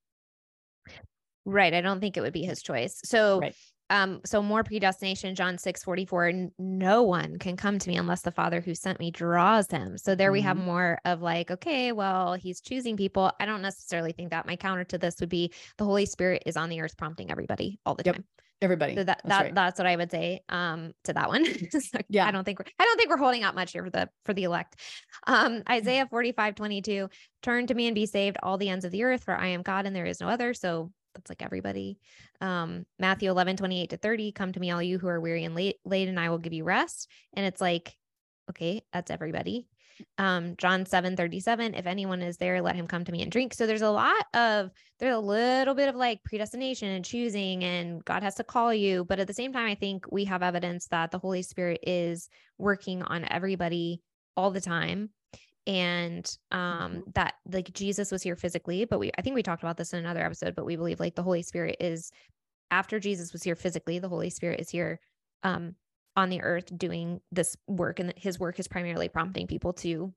Right. 1.45 1.73
I 1.73 1.81
don't 1.81 2.01
think 2.01 2.17
it 2.17 2.21
would 2.21 2.33
be 2.33 2.43
his 2.43 2.61
choice. 2.61 3.01
So, 3.05 3.41
right. 3.41 3.55
um, 3.89 4.21
so 4.25 4.43
more 4.43 4.65
predestination, 4.65 5.35
John 5.35 5.57
6 5.57 5.85
44, 5.85 6.51
no 6.59 7.05
one 7.05 7.39
can 7.39 7.57
come 7.57 7.79
to 7.79 7.89
me 7.89 7.97
unless 7.97 8.23
the 8.23 8.33
Father 8.33 8.61
who 8.61 8.75
sent 8.75 8.99
me 8.99 9.11
draws 9.13 9.71
him. 9.71 9.97
So 9.97 10.15
there 10.15 10.29
mm-hmm. 10.29 10.33
we 10.33 10.41
have 10.43 10.57
mm-hmm. 10.57 10.67
more 10.67 10.99
of 11.05 11.23
like, 11.23 11.53
okay, 11.53 11.93
well, 11.93 12.35
he's 12.35 12.61
choosing 12.61 12.97
people. 12.97 13.33
I 13.41 13.47
don't 13.47 13.63
necessarily 13.63 14.13
think 14.13 14.31
that. 14.31 14.47
My 14.47 14.57
counter 14.57 14.85
to 14.85 14.99
this 14.99 15.21
would 15.21 15.29
be 15.29 15.53
the 15.79 15.85
Holy 15.85 16.05
Spirit 16.05 16.43
is 16.45 16.57
on 16.57 16.69
the 16.69 16.81
earth 16.81 16.97
prompting 16.97 17.31
everybody 17.31 17.79
all 17.87 17.95
the 17.95 18.03
yep. 18.05 18.17
time 18.17 18.25
everybody. 18.63 18.95
So 18.95 19.05
that, 19.05 19.21
that's 19.25 19.29
that 19.29 19.43
right. 19.43 19.55
that's 19.55 19.79
what 19.79 19.87
i 19.87 19.97
would 19.97 20.11
say 20.11 20.41
um 20.49 20.93
to 21.05 21.13
that 21.13 21.29
one. 21.29 21.45
So 21.71 21.99
yeah 22.09 22.27
i 22.27 22.31
don't 22.31 22.45
think 22.45 22.59
we're 22.59 22.67
i 22.79 22.85
don't 22.85 22.97
think 22.97 23.11
we're 23.11 23.17
holding 23.17 23.43
out 23.43 23.55
much 23.55 23.73
here 23.73 23.85
for 23.85 23.91
the 23.91 24.09
for 24.25 24.35
the 24.35 24.45
elect. 24.45 24.77
Um 25.27 25.61
mm. 25.61 25.71
isaiah 25.71 26.07
45 26.09 26.55
22 26.55 27.09
turn 27.43 27.67
to 27.67 27.75
me 27.75 27.87
and 27.87 27.95
be 27.95 28.07
saved 28.07 28.37
all 28.43 28.59
the 28.59 28.69
ends 28.69 28.85
of 28.85 28.93
the 28.93 29.05
earth 29.05 29.25
for 29.25 29.37
i 29.37 29.49
am 29.49 29.63
god 29.63 29.87
and 29.87 29.95
there 29.95 30.07
is 30.07 30.21
no 30.21 30.29
other. 30.29 30.55
So 30.55 30.91
that's 31.15 31.31
like 31.31 31.43
everybody. 31.43 31.99
Um 32.41 32.87
matthew 32.99 33.31
11 33.31 33.57
28 33.57 33.91
to 33.91 33.97
30 33.97 34.33
come 34.33 34.53
to 34.53 34.61
me 34.61 34.71
all 34.71 34.83
you 34.83 34.99
who 34.99 35.09
are 35.09 35.21
weary 35.21 35.45
and 35.45 35.55
late 35.55 35.77
late 35.85 36.09
and 36.09 36.19
i 36.19 36.31
will 36.31 36.39
give 36.39 36.53
you 36.53 36.65
rest. 36.65 37.11
And 37.35 37.47
it's 37.47 37.61
like 37.61 37.95
okay 38.51 38.83
that's 38.93 39.11
everybody 39.11 39.67
um, 40.19 40.55
John 40.57 40.87
7 40.87 41.17
37, 41.17 41.75
if 41.75 41.87
anyone 41.87 42.23
is 42.23 42.37
there, 42.37 42.61
let 42.61 42.77
him 42.77 42.87
come 42.87 43.05
to 43.05 43.13
me 43.13 43.23
and 43.23 43.31
drink. 43.31 43.55
So 43.55 43.67
there's 43.67 43.83
a 43.83 43.91
lot 43.91 44.25
of, 44.35 44.71
there's 44.99 45.15
a 45.15 45.21
little 45.21 45.75
bit 45.75 45.89
of 45.89 45.97
like 45.97 46.23
predestination 46.25 46.89
and 46.89 47.05
choosing, 47.05 47.65
and 47.65 48.05
God 48.05 48.23
has 48.23 48.35
to 48.37 48.45
call 48.45 48.73
you. 48.73 49.05
But 49.05 49.21
at 49.21 49.27
the 49.27 49.35
same 49.35 49.53
time, 49.53 49.67
I 49.67 49.75
think 49.75 50.07
we 50.11 50.25
have 50.25 50.43
evidence 50.43 50.87
that 50.89 51.11
the 51.11 51.19
Holy 51.19 51.43
Spirit 51.43 51.81
is 51.87 52.29
working 52.59 53.03
on 53.03 53.27
everybody 53.31 54.03
all 54.37 54.51
the 54.51 54.61
time 54.61 55.11
and 55.67 56.39
um 56.53 56.61
mm-hmm. 56.61 57.01
that 57.15 57.35
like 57.51 57.73
Jesus 57.73 58.13
was 58.13 58.23
here 58.23 58.37
physically 58.37 58.85
but 58.85 59.01
we 59.01 59.11
I 59.19 59.23
think 59.23 59.35
we 59.35 59.43
talked 59.43 59.63
about 59.63 59.77
this 59.77 59.93
in 59.93 59.99
another 59.99 60.25
episode 60.25 60.55
but 60.55 60.65
we 60.65 60.77
believe 60.77 61.01
like 61.01 61.15
the 61.15 61.23
Holy 61.23 61.43
Spirit 61.43 61.77
is 61.81 62.13
after 62.71 63.01
Jesus 63.01 63.33
was 63.33 63.43
here 63.43 63.57
physically 63.57 63.99
the 63.99 64.09
Holy 64.09 64.31
Spirit 64.31 64.61
is 64.61 64.71
here 64.71 65.01
um 65.43 65.75
on 66.17 66.31
the 66.31 66.43
earth 66.43 66.77
doing 66.77 67.21
this 67.31 67.57
work 67.67 68.01
and 68.01 68.13
his 68.17 68.39
work 68.39 68.59
is 68.59 68.69
primarily 68.69 69.09
prompting 69.09 69.47
people 69.47 69.73
to 69.75 70.13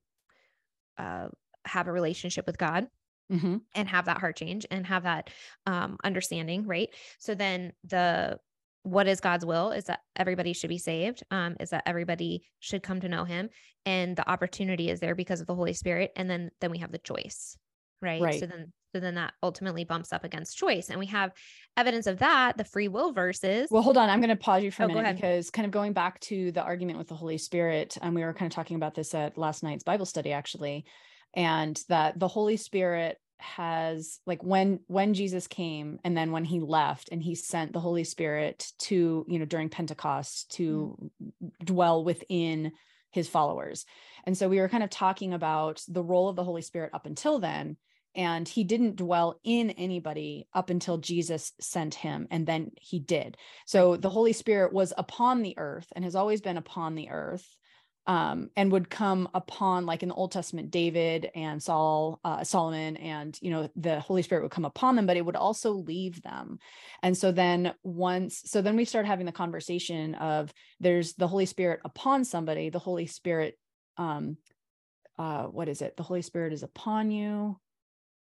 uh, 0.98 1.28
have 1.64 1.88
a 1.88 1.92
relationship 1.92 2.46
with 2.46 2.58
god 2.58 2.86
mm-hmm. 3.30 3.56
and 3.74 3.88
have 3.88 4.06
that 4.06 4.18
heart 4.18 4.36
change 4.36 4.66
and 4.70 4.86
have 4.86 5.04
that 5.04 5.30
um, 5.66 5.96
understanding 6.02 6.66
right 6.66 6.88
so 7.18 7.34
then 7.34 7.72
the 7.84 8.38
what 8.82 9.06
is 9.06 9.20
god's 9.20 9.44
will 9.44 9.70
is 9.70 9.84
that 9.84 10.00
everybody 10.16 10.52
should 10.52 10.70
be 10.70 10.78
saved 10.78 11.22
um, 11.30 11.56
is 11.60 11.70
that 11.70 11.82
everybody 11.86 12.42
should 12.60 12.82
come 12.82 13.00
to 13.00 13.08
know 13.08 13.24
him 13.24 13.50
and 13.84 14.16
the 14.16 14.28
opportunity 14.28 14.90
is 14.90 15.00
there 15.00 15.14
because 15.14 15.40
of 15.40 15.46
the 15.46 15.54
holy 15.54 15.74
spirit 15.74 16.12
and 16.16 16.30
then 16.30 16.50
then 16.60 16.70
we 16.70 16.78
have 16.78 16.92
the 16.92 16.98
choice 16.98 17.56
right, 18.00 18.22
right. 18.22 18.40
so 18.40 18.46
then 18.46 18.72
so 18.92 19.00
then 19.00 19.14
that 19.14 19.34
ultimately 19.42 19.84
bumps 19.84 20.12
up 20.12 20.24
against 20.24 20.56
choice. 20.56 20.90
And 20.90 20.98
we 20.98 21.06
have 21.06 21.32
evidence 21.76 22.06
of 22.06 22.18
that, 22.18 22.56
the 22.56 22.64
free 22.64 22.88
will 22.88 23.12
versus. 23.12 23.68
Well, 23.70 23.82
hold 23.82 23.96
on. 23.96 24.10
I'm 24.10 24.20
going 24.20 24.30
to 24.30 24.36
pause 24.36 24.62
you 24.62 24.70
for 24.70 24.84
oh, 24.84 24.86
a 24.86 24.94
minute 24.94 25.16
because 25.16 25.50
kind 25.50 25.66
of 25.66 25.72
going 25.72 25.92
back 25.92 26.20
to 26.20 26.52
the 26.52 26.62
argument 26.62 26.98
with 26.98 27.08
the 27.08 27.14
Holy 27.14 27.38
Spirit, 27.38 27.96
and 28.00 28.14
we 28.14 28.22
were 28.22 28.34
kind 28.34 28.50
of 28.50 28.54
talking 28.54 28.76
about 28.76 28.94
this 28.94 29.14
at 29.14 29.38
last 29.38 29.62
night's 29.62 29.84
Bible 29.84 30.06
study, 30.06 30.32
actually, 30.32 30.84
and 31.34 31.80
that 31.88 32.18
the 32.18 32.28
Holy 32.28 32.56
Spirit 32.56 33.18
has 33.38 34.20
like 34.26 34.42
when 34.44 34.80
when 34.86 35.14
Jesus 35.14 35.46
came 35.46 35.98
and 36.04 36.14
then 36.14 36.30
when 36.30 36.44
he 36.44 36.60
left 36.60 37.08
and 37.10 37.22
he 37.22 37.34
sent 37.34 37.72
the 37.72 37.80
Holy 37.80 38.04
Spirit 38.04 38.70
to, 38.78 39.24
you 39.28 39.38
know, 39.38 39.46
during 39.46 39.70
Pentecost 39.70 40.50
to 40.56 41.10
mm. 41.22 41.50
dwell 41.64 42.04
within 42.04 42.72
his 43.12 43.28
followers. 43.28 43.86
And 44.24 44.36
so 44.36 44.48
we 44.48 44.60
were 44.60 44.68
kind 44.68 44.84
of 44.84 44.90
talking 44.90 45.32
about 45.32 45.82
the 45.88 46.02
role 46.02 46.28
of 46.28 46.36
the 46.36 46.44
Holy 46.44 46.62
Spirit 46.62 46.90
up 46.92 47.06
until 47.06 47.38
then 47.38 47.76
and 48.14 48.48
he 48.48 48.64
didn't 48.64 48.96
dwell 48.96 49.38
in 49.44 49.70
anybody 49.70 50.48
up 50.52 50.70
until 50.70 50.98
Jesus 50.98 51.52
sent 51.60 51.94
him 51.94 52.26
and 52.30 52.46
then 52.46 52.72
he 52.80 52.98
did. 52.98 53.36
So 53.66 53.96
the 53.96 54.10
Holy 54.10 54.32
Spirit 54.32 54.72
was 54.72 54.92
upon 54.98 55.42
the 55.42 55.54
earth 55.58 55.86
and 55.94 56.04
has 56.04 56.16
always 56.16 56.40
been 56.40 56.56
upon 56.56 56.94
the 56.94 57.10
earth 57.10 57.46
um, 58.06 58.50
and 58.56 58.72
would 58.72 58.90
come 58.90 59.28
upon 59.34 59.86
like 59.86 60.02
in 60.02 60.08
the 60.08 60.14
Old 60.14 60.32
Testament 60.32 60.70
David 60.70 61.30
and 61.34 61.62
Saul 61.62 62.18
uh, 62.24 62.42
Solomon 62.42 62.96
and 62.96 63.38
you 63.40 63.50
know 63.50 63.70
the 63.76 64.00
Holy 64.00 64.22
Spirit 64.22 64.42
would 64.42 64.50
come 64.50 64.64
upon 64.64 64.96
them 64.96 65.06
but 65.06 65.16
it 65.16 65.24
would 65.24 65.36
also 65.36 65.72
leave 65.72 66.20
them. 66.22 66.58
And 67.02 67.16
so 67.16 67.30
then 67.30 67.74
once 67.84 68.42
so 68.46 68.62
then 68.62 68.76
we 68.76 68.84
start 68.84 69.06
having 69.06 69.26
the 69.26 69.32
conversation 69.32 70.14
of 70.16 70.52
there's 70.80 71.12
the 71.14 71.28
Holy 71.28 71.46
Spirit 71.46 71.80
upon 71.84 72.24
somebody, 72.24 72.70
the 72.70 72.78
Holy 72.78 73.06
Spirit 73.06 73.56
um 73.96 74.36
uh 75.18 75.44
what 75.44 75.68
is 75.68 75.80
it? 75.80 75.96
The 75.96 76.02
Holy 76.02 76.22
Spirit 76.22 76.52
is 76.52 76.64
upon 76.64 77.12
you 77.12 77.60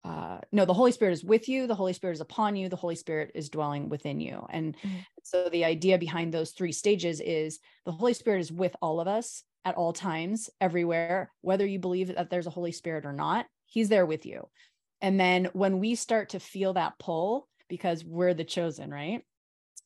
uh 0.05 0.39
no 0.51 0.65
the 0.65 0.75
holy 0.75 0.93
spirit 0.93 1.13
is 1.13 1.25
with 1.25 1.49
you 1.49 1.67
the 1.67 1.75
holy 1.75 1.93
spirit 1.93 2.15
is 2.15 2.21
upon 2.21 2.57
you 2.57 2.69
the 2.69 2.77
holy 2.77 2.95
spirit 2.95 3.31
is 3.35 3.51
dwelling 3.51 3.89
within 3.89 4.21
you 4.21 4.47
and 4.51 4.77
mm-hmm. 4.79 4.97
so 5.23 5.49
the 5.51 5.65
idea 5.65 5.99
behind 5.99 6.33
those 6.33 6.53
three 6.53 6.73
stages 6.73 7.21
is 7.21 7.59
the 7.85 7.93
holy 7.93 8.15
spirit 8.15 8.41
is 8.41 8.51
with 8.51 8.75
all 8.81 9.01
of 9.01 9.09
us 9.09 9.43
at 9.65 9.75
all 9.75 9.93
times 9.93 10.49
everywhere 10.61 11.31
whether 11.43 11.67
you 11.67 11.79
believe 11.79 12.15
that 12.15 12.31
there's 12.31 12.47
a 12.47 12.51
holy 12.51 12.73
spirit 12.73 13.05
or 13.05 13.13
not 13.13 13.47
he's 13.67 13.91
there 13.91 14.07
with 14.07 14.25
you 14.25 14.49
and 15.03 15.21
then 15.21 15.49
when 15.53 15.79
we 15.79 15.95
start 15.95 16.31
to 16.31 16.41
feel 16.41 16.73
that 16.73 16.99
pull 16.99 17.47
because 17.69 18.03
we're 18.05 18.35
the 18.35 18.45
chosen 18.45 18.91
right 18.91 19.23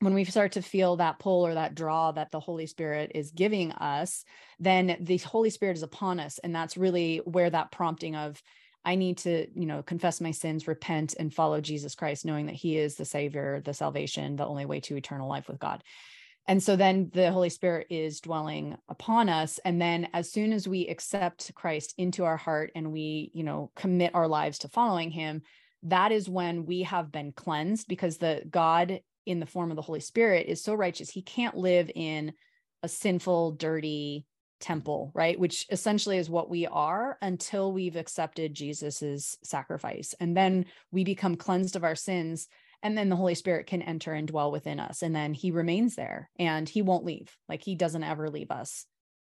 when 0.00 0.14
we 0.14 0.24
start 0.24 0.52
to 0.52 0.62
feel 0.62 0.96
that 0.96 1.18
pull 1.18 1.46
or 1.46 1.54
that 1.54 1.74
draw 1.74 2.12
that 2.12 2.30
the 2.30 2.40
Holy 2.40 2.66
Spirit 2.66 3.12
is 3.14 3.30
giving 3.30 3.72
us, 3.72 4.24
then 4.58 4.96
the 5.00 5.16
Holy 5.18 5.50
Spirit 5.50 5.76
is 5.76 5.82
upon 5.82 6.20
us. 6.20 6.38
And 6.38 6.54
that's 6.54 6.76
really 6.76 7.18
where 7.24 7.48
that 7.48 7.70
prompting 7.70 8.16
of, 8.16 8.42
I 8.84 8.94
need 8.96 9.18
to, 9.18 9.46
you 9.54 9.66
know, 9.66 9.82
confess 9.82 10.20
my 10.20 10.30
sins, 10.30 10.68
repent, 10.68 11.14
and 11.18 11.32
follow 11.32 11.60
Jesus 11.60 11.94
Christ, 11.94 12.24
knowing 12.24 12.46
that 12.46 12.54
He 12.54 12.76
is 12.76 12.96
the 12.96 13.04
Savior, 13.04 13.60
the 13.64 13.74
salvation, 13.74 14.36
the 14.36 14.46
only 14.46 14.66
way 14.66 14.80
to 14.80 14.96
eternal 14.96 15.28
life 15.28 15.48
with 15.48 15.58
God. 15.58 15.82
And 16.46 16.62
so 16.62 16.76
then 16.76 17.10
the 17.14 17.32
Holy 17.32 17.48
Spirit 17.48 17.86
is 17.88 18.20
dwelling 18.20 18.76
upon 18.88 19.28
us. 19.28 19.58
And 19.64 19.80
then 19.80 20.08
as 20.12 20.30
soon 20.30 20.52
as 20.52 20.68
we 20.68 20.86
accept 20.88 21.54
Christ 21.54 21.94
into 21.96 22.24
our 22.24 22.36
heart 22.36 22.70
and 22.74 22.92
we, 22.92 23.30
you 23.32 23.44
know, 23.44 23.70
commit 23.74 24.14
our 24.14 24.28
lives 24.28 24.58
to 24.60 24.68
following 24.68 25.10
Him, 25.10 25.42
that 25.84 26.12
is 26.12 26.28
when 26.28 26.66
we 26.66 26.82
have 26.82 27.10
been 27.10 27.32
cleansed 27.32 27.88
because 27.88 28.18
the 28.18 28.42
God 28.50 29.00
in 29.26 29.40
the 29.40 29.46
form 29.46 29.70
of 29.70 29.76
the 29.76 29.82
Holy 29.82 30.00
Spirit 30.00 30.46
is 30.46 30.62
so 30.62 30.74
righteous, 30.74 31.08
He 31.08 31.22
can't 31.22 31.56
live 31.56 31.90
in 31.94 32.34
a 32.82 32.88
sinful, 32.88 33.52
dirty, 33.52 34.26
temple, 34.60 35.10
right? 35.14 35.38
Which 35.38 35.66
essentially 35.70 36.18
is 36.18 36.30
what 36.30 36.48
we 36.48 36.66
are 36.66 37.18
until 37.20 37.72
we've 37.72 37.96
accepted 37.96 38.54
Jesus's 38.54 39.36
sacrifice. 39.42 40.14
And 40.20 40.36
then 40.36 40.66
we 40.90 41.04
become 41.04 41.36
cleansed 41.36 41.76
of 41.76 41.84
our 41.84 41.96
sins. 41.96 42.48
and 42.82 42.98
then 42.98 43.08
the 43.08 43.16
holy 43.16 43.34
spirit 43.34 43.66
can 43.66 43.80
enter 43.82 44.12
and 44.12 44.28
dwell 44.28 44.52
within 44.52 44.78
us 44.78 45.02
and 45.02 45.16
then 45.16 45.32
he 45.32 45.50
remains 45.50 45.96
there 45.96 46.30
and 46.38 46.68
he 46.68 46.82
won't 46.82 47.04
leave 47.04 47.34
like 47.48 47.62
he 47.62 47.74
doesn't 47.74 48.04
ever 48.04 48.28
leave 48.28 48.50
us 48.50 48.84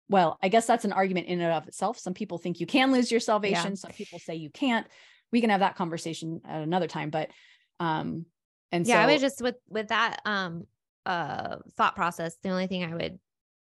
well 0.09 0.37
i 0.43 0.47
guess 0.47 0.67
that's 0.67 0.85
an 0.85 0.93
argument 0.93 1.27
in 1.27 1.41
and 1.41 1.51
of 1.51 1.67
itself 1.67 1.97
some 1.97 2.13
people 2.13 2.37
think 2.37 2.59
you 2.59 2.67
can 2.67 2.91
lose 2.91 3.09
your 3.11 3.19
salvation 3.19 3.71
yeah. 3.71 3.75
some 3.75 3.91
people 3.91 4.19
say 4.19 4.35
you 4.35 4.51
can't 4.51 4.85
we 5.31 5.41
can 5.41 5.49
have 5.49 5.61
that 5.61 5.75
conversation 5.75 6.39
at 6.47 6.61
another 6.61 6.87
time 6.87 7.09
but 7.09 7.29
um 7.79 8.25
and 8.71 8.85
yeah 8.85 9.03
so, 9.03 9.09
i 9.09 9.13
was 9.13 9.21
just 9.21 9.41
with 9.41 9.55
with 9.67 9.87
that 9.87 10.21
um 10.25 10.65
uh 11.07 11.57
thought 11.75 11.95
process 11.95 12.37
the 12.43 12.49
only 12.49 12.67
thing 12.67 12.83
i 12.83 12.93
would 12.93 13.17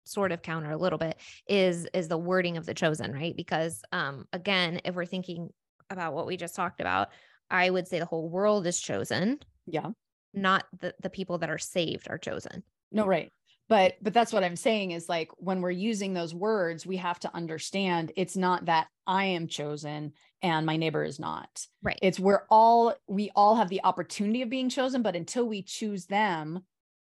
sort 0.04 0.32
of 0.32 0.42
counter 0.42 0.72
a 0.72 0.78
little 0.78 1.00
bit 1.00 1.18
is 1.48 1.88
is 1.94 2.08
the 2.08 2.18
wording 2.18 2.58
of 2.58 2.66
the 2.66 2.74
chosen 2.74 3.12
right? 3.12 3.36
Because 3.36 3.82
um 3.92 4.26
again 4.34 4.82
if 4.86 4.96
we're 4.96 5.06
thinking 5.06 5.50
about 5.90 6.14
what 6.14 6.28
we 6.28 6.38
just 6.38 6.56
talked 6.56 6.82
about 6.82 7.10
i 7.50 7.70
would 7.70 7.88
say 7.88 8.00
the 8.00 8.06
whole 8.06 8.30
world 8.30 8.66
is 8.66 8.80
chosen. 8.80 9.40
Yeah. 9.68 9.90
Not 10.34 10.66
the 10.80 10.94
the 11.02 11.10
people 11.10 11.38
that 11.40 11.50
are 11.50 11.58
saved 11.58 12.08
are 12.10 12.18
chosen. 12.18 12.64
No 12.92 13.06
right. 13.06 13.32
But 13.70 13.94
but 14.02 14.14
that's 14.14 14.34
what 14.34 14.44
i'm 14.44 14.56
saying 14.56 14.92
is 14.92 15.08
like 15.08 15.30
when 15.38 15.62
we're 15.62 15.72
using 15.72 16.14
those 16.14 16.34
words 16.34 16.86
we 16.86 16.98
have 16.98 17.20
to 17.20 17.34
understand 17.34 18.12
it's 18.18 18.36
not 18.36 18.66
that 18.66 18.88
i 19.08 19.26
am 19.26 19.48
chosen 19.48 20.12
and 20.42 20.66
my 20.66 20.78
neighbor 20.78 21.04
is 21.04 21.20
not. 21.20 21.66
Right. 21.84 22.00
It's 22.02 22.20
we're 22.20 22.46
all 22.50 22.96
we 23.08 23.32
all 23.36 23.56
have 23.56 23.70
the 23.70 23.82
opportunity 23.84 24.42
of 24.42 24.50
being 24.50 24.70
chosen 24.70 25.02
but 25.02 25.16
until 25.16 25.48
we 25.48 25.62
choose 25.62 26.06
them 26.06 26.62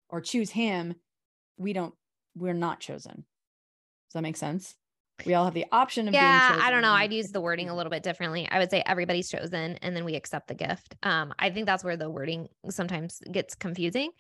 or 0.09 0.21
choose 0.21 0.51
him 0.51 0.95
we 1.59 1.73
don't 1.73 1.95
we're 2.39 2.55
not 2.55 2.81
chosen. 2.81 3.25
Does 4.09 4.15
that 4.15 4.23
make 4.23 4.37
sense? 4.37 4.75
We 5.27 5.35
all 5.35 5.45
have 5.45 5.55
the 5.55 5.67
option 5.73 6.07
of 6.07 6.15
yeah, 6.15 6.59
I 6.63 6.71
don't 6.71 6.83
know. 6.83 6.93
I'd 6.93 7.13
use 7.13 7.33
the 7.33 7.41
wording 7.41 7.69
a 7.69 7.75
little 7.75 7.91
bit 7.91 8.05
differently. 8.05 8.49
I 8.51 8.59
would 8.59 8.71
say 8.71 8.83
everybody's 8.87 9.29
chosen 9.29 9.77
and 9.83 9.97
then 9.97 10.05
we 10.05 10.15
accept 10.15 10.47
the 10.47 10.55
gift. 10.55 10.95
Um, 11.03 11.35
I 11.39 11.51
think 11.51 11.67
that's 11.67 11.83
where 11.83 11.97
the 11.97 12.09
wording 12.09 12.49
sometimes 12.71 13.21
gets 13.31 13.55
confusing. 13.55 14.11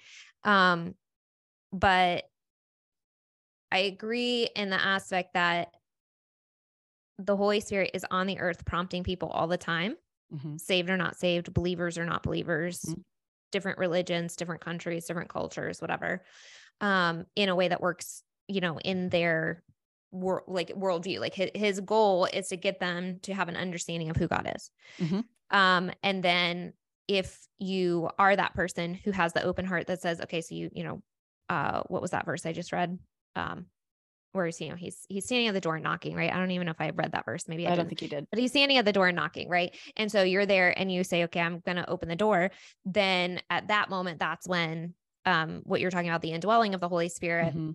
Um, 0.42 0.94
but 1.72 2.24
I 3.70 3.78
agree 3.78 4.48
in 4.56 4.70
the 4.70 4.82
aspect 4.82 5.34
that 5.34 5.68
the 7.18 7.36
Holy 7.36 7.60
Spirit 7.60 7.92
is 7.94 8.04
on 8.10 8.26
the 8.26 8.40
earth 8.40 8.64
prompting 8.64 9.04
people 9.04 9.28
all 9.28 9.46
the 9.46 9.56
time, 9.56 9.94
mm-hmm. 10.34 10.56
saved 10.56 10.90
or 10.90 10.96
not 10.96 11.16
saved, 11.16 11.54
believers 11.54 11.96
or 11.96 12.06
not 12.06 12.22
believers, 12.22 12.80
mm-hmm. 12.80 13.00
different 13.52 13.78
religions, 13.78 14.34
different 14.34 14.64
countries, 14.64 15.04
different 15.06 15.28
cultures, 15.28 15.80
whatever 15.80 16.22
um, 16.80 17.26
in 17.36 17.48
a 17.48 17.56
way 17.56 17.68
that 17.68 17.80
works, 17.80 18.22
you 18.46 18.60
know, 18.60 18.78
in 18.78 19.08
their 19.08 19.62
world, 20.10 20.44
like 20.46 20.68
worldview. 20.68 21.20
Like 21.20 21.34
his, 21.34 21.50
his 21.54 21.80
goal 21.80 22.26
is 22.26 22.48
to 22.48 22.56
get 22.56 22.80
them 22.80 23.18
to 23.22 23.34
have 23.34 23.48
an 23.48 23.56
understanding 23.56 24.10
of 24.10 24.16
who 24.16 24.28
God 24.28 24.50
is. 24.54 24.70
Mm-hmm. 25.00 25.20
Um, 25.50 25.90
and 26.02 26.22
then 26.22 26.72
if 27.06 27.38
you 27.58 28.10
are 28.18 28.36
that 28.36 28.54
person 28.54 28.94
who 28.94 29.10
has 29.12 29.32
the 29.32 29.42
open 29.42 29.64
heart 29.64 29.86
that 29.86 30.02
says, 30.02 30.20
okay, 30.20 30.40
so 30.40 30.54
you, 30.54 30.70
you 30.72 30.84
know, 30.84 31.02
uh, 31.48 31.82
what 31.88 32.02
was 32.02 32.10
that 32.10 32.26
verse 32.26 32.44
I 32.44 32.52
just 32.52 32.72
read? 32.72 32.98
Um, 33.34 33.66
where 34.32 34.44
he's, 34.44 34.60
you 34.60 34.68
know, 34.68 34.76
he's 34.76 35.06
he's 35.08 35.24
standing 35.24 35.48
at 35.48 35.54
the 35.54 35.60
door 35.60 35.78
knocking, 35.80 36.14
right? 36.14 36.30
I 36.32 36.36
don't 36.36 36.50
even 36.50 36.66
know 36.66 36.72
if 36.72 36.80
I 36.80 36.90
read 36.90 37.12
that 37.12 37.24
verse. 37.24 37.48
Maybe 37.48 37.66
I, 37.66 37.72
I 37.72 37.76
don't 37.76 37.88
think 37.88 38.02
you 38.02 38.08
did. 38.08 38.26
But 38.30 38.38
he's 38.38 38.50
standing 38.50 38.76
at 38.76 38.84
the 38.84 38.92
door 38.92 39.08
and 39.08 39.16
knocking, 39.16 39.48
right? 39.48 39.74
And 39.96 40.12
so 40.12 40.22
you're 40.22 40.44
there 40.44 40.78
and 40.78 40.92
you 40.92 41.02
say, 41.02 41.24
okay, 41.24 41.40
I'm 41.40 41.62
gonna 41.64 41.86
open 41.88 42.10
the 42.10 42.16
door. 42.16 42.50
Then 42.84 43.40
at 43.48 43.68
that 43.68 43.88
moment, 43.88 44.20
that's 44.20 44.46
when 44.46 44.94
um, 45.28 45.60
what 45.64 45.80
you're 45.80 45.90
talking 45.90 46.08
about, 46.08 46.22
the 46.22 46.32
indwelling 46.32 46.74
of 46.74 46.80
the 46.80 46.88
Holy 46.88 47.08
Spirit, 47.08 47.48
mm-hmm. 47.48 47.70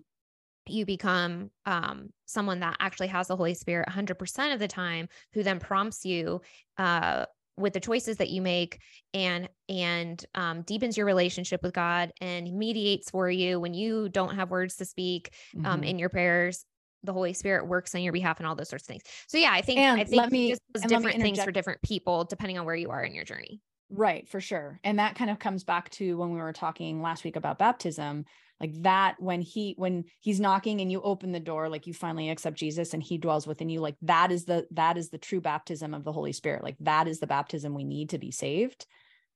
you 0.66 0.84
become 0.84 1.50
um, 1.66 2.10
someone 2.26 2.60
that 2.60 2.76
actually 2.80 3.08
has 3.08 3.28
the 3.28 3.36
Holy 3.36 3.54
Spirit 3.54 3.88
100% 3.88 4.52
of 4.52 4.58
the 4.58 4.68
time, 4.68 5.08
who 5.32 5.42
then 5.42 5.60
prompts 5.60 6.04
you 6.04 6.40
uh, 6.78 7.26
with 7.56 7.72
the 7.72 7.80
choices 7.80 8.16
that 8.16 8.30
you 8.30 8.42
make 8.42 8.80
and 9.14 9.48
and 9.68 10.26
um, 10.34 10.62
deepens 10.62 10.96
your 10.96 11.06
relationship 11.06 11.62
with 11.62 11.72
God 11.72 12.12
and 12.20 12.52
mediates 12.52 13.10
for 13.10 13.30
you 13.30 13.60
when 13.60 13.74
you 13.74 14.08
don't 14.08 14.34
have 14.34 14.50
words 14.50 14.74
to 14.76 14.84
speak 14.84 15.32
um, 15.58 15.64
mm-hmm. 15.64 15.84
in 15.84 15.98
your 16.00 16.08
prayers 16.08 16.64
the 17.04 17.12
Holy 17.12 17.34
Spirit 17.34 17.68
works 17.68 17.94
on 17.94 18.02
your 18.02 18.14
behalf 18.14 18.38
and 18.38 18.46
all 18.46 18.54
those 18.54 18.70
sorts 18.70 18.84
of 18.84 18.88
things. 18.88 19.02
So 19.28 19.36
yeah, 19.36 19.50
I 19.52 19.60
think 19.60 19.78
and 19.78 20.00
I 20.00 20.04
think 20.04 20.32
me, 20.32 20.50
just 20.50 20.88
different 20.88 21.20
things 21.20 21.44
for 21.44 21.52
different 21.52 21.82
people 21.82 22.24
depending 22.24 22.58
on 22.58 22.64
where 22.64 22.74
you 22.74 22.90
are 22.90 23.04
in 23.04 23.14
your 23.14 23.24
journey. 23.24 23.60
Right, 23.96 24.28
for 24.28 24.40
sure. 24.40 24.80
And 24.82 24.98
that 24.98 25.14
kind 25.14 25.30
of 25.30 25.38
comes 25.38 25.62
back 25.62 25.88
to 25.90 26.16
when 26.16 26.30
we 26.30 26.40
were 26.40 26.52
talking 26.52 27.00
last 27.00 27.22
week 27.22 27.36
about 27.36 27.60
baptism, 27.60 28.24
like 28.60 28.72
that 28.82 29.14
when 29.20 29.40
he 29.40 29.74
when 29.76 30.04
he's 30.18 30.40
knocking 30.40 30.80
and 30.80 30.90
you 30.90 31.00
open 31.00 31.30
the 31.30 31.38
door 31.38 31.68
like 31.68 31.86
you 31.86 31.94
finally 31.94 32.28
accept 32.28 32.58
Jesus 32.58 32.92
and 32.92 33.02
he 33.02 33.18
dwells 33.18 33.46
within 33.46 33.68
you 33.68 33.80
like 33.80 33.96
that 34.02 34.32
is 34.32 34.46
the 34.46 34.66
that 34.72 34.96
is 34.96 35.10
the 35.10 35.18
true 35.18 35.40
baptism 35.40 35.94
of 35.94 36.02
the 36.02 36.12
Holy 36.12 36.32
Spirit. 36.32 36.64
Like 36.64 36.76
that 36.80 37.06
is 37.06 37.20
the 37.20 37.28
baptism 37.28 37.72
we 37.72 37.84
need 37.84 38.10
to 38.10 38.18
be 38.18 38.32
saved. 38.32 38.84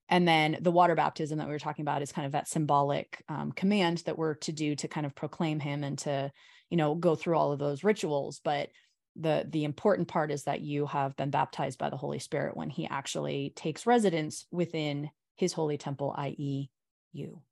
And 0.09 0.27
then 0.27 0.59
the 0.61 0.73
water 0.73 0.97
baptism 0.97 1.39
that 1.39 1.47
we 1.47 1.53
were 1.53 1.59
talking 1.61 1.85
about 1.85 2.03
is 2.03 2.11
kind 2.11 2.27
of 2.27 2.33
that 2.33 2.49
symbolic 2.49 3.23
um, 3.29 3.53
command 3.53 3.99
that 4.07 4.19
we're 4.19 4.35
to 4.37 4.53
do 4.53 4.75
to 4.77 4.89
kind 4.89 5.07
of 5.07 5.15
proclaim 5.15 5.61
him 5.61 5.85
and 5.85 5.99
to, 5.99 6.33
you 6.71 6.77
know, 6.79 6.97
go 6.97 7.15
through 7.15 7.37
all 7.37 7.53
of 7.53 7.61
those 7.61 7.85
rituals. 7.85 8.41
But 8.43 8.71
the 9.19 9.47
the 9.49 9.65
important 9.65 10.09
part 10.09 10.31
is 10.31 10.45
that 10.45 10.61
you 10.61 10.87
have 10.87 11.17
been 11.17 11.31
baptized 11.31 11.79
by 11.79 11.91
the 11.91 11.97
holy 11.97 12.19
spirit 12.19 12.57
when 12.57 12.71
he 12.71 12.87
actually 12.87 13.53
takes 13.57 13.87
residence 13.87 14.47
within 14.51 15.11
his 15.37 15.53
holy 15.53 15.77
temple 15.77 16.15
i.e 16.17 16.71
you. 17.13 17.43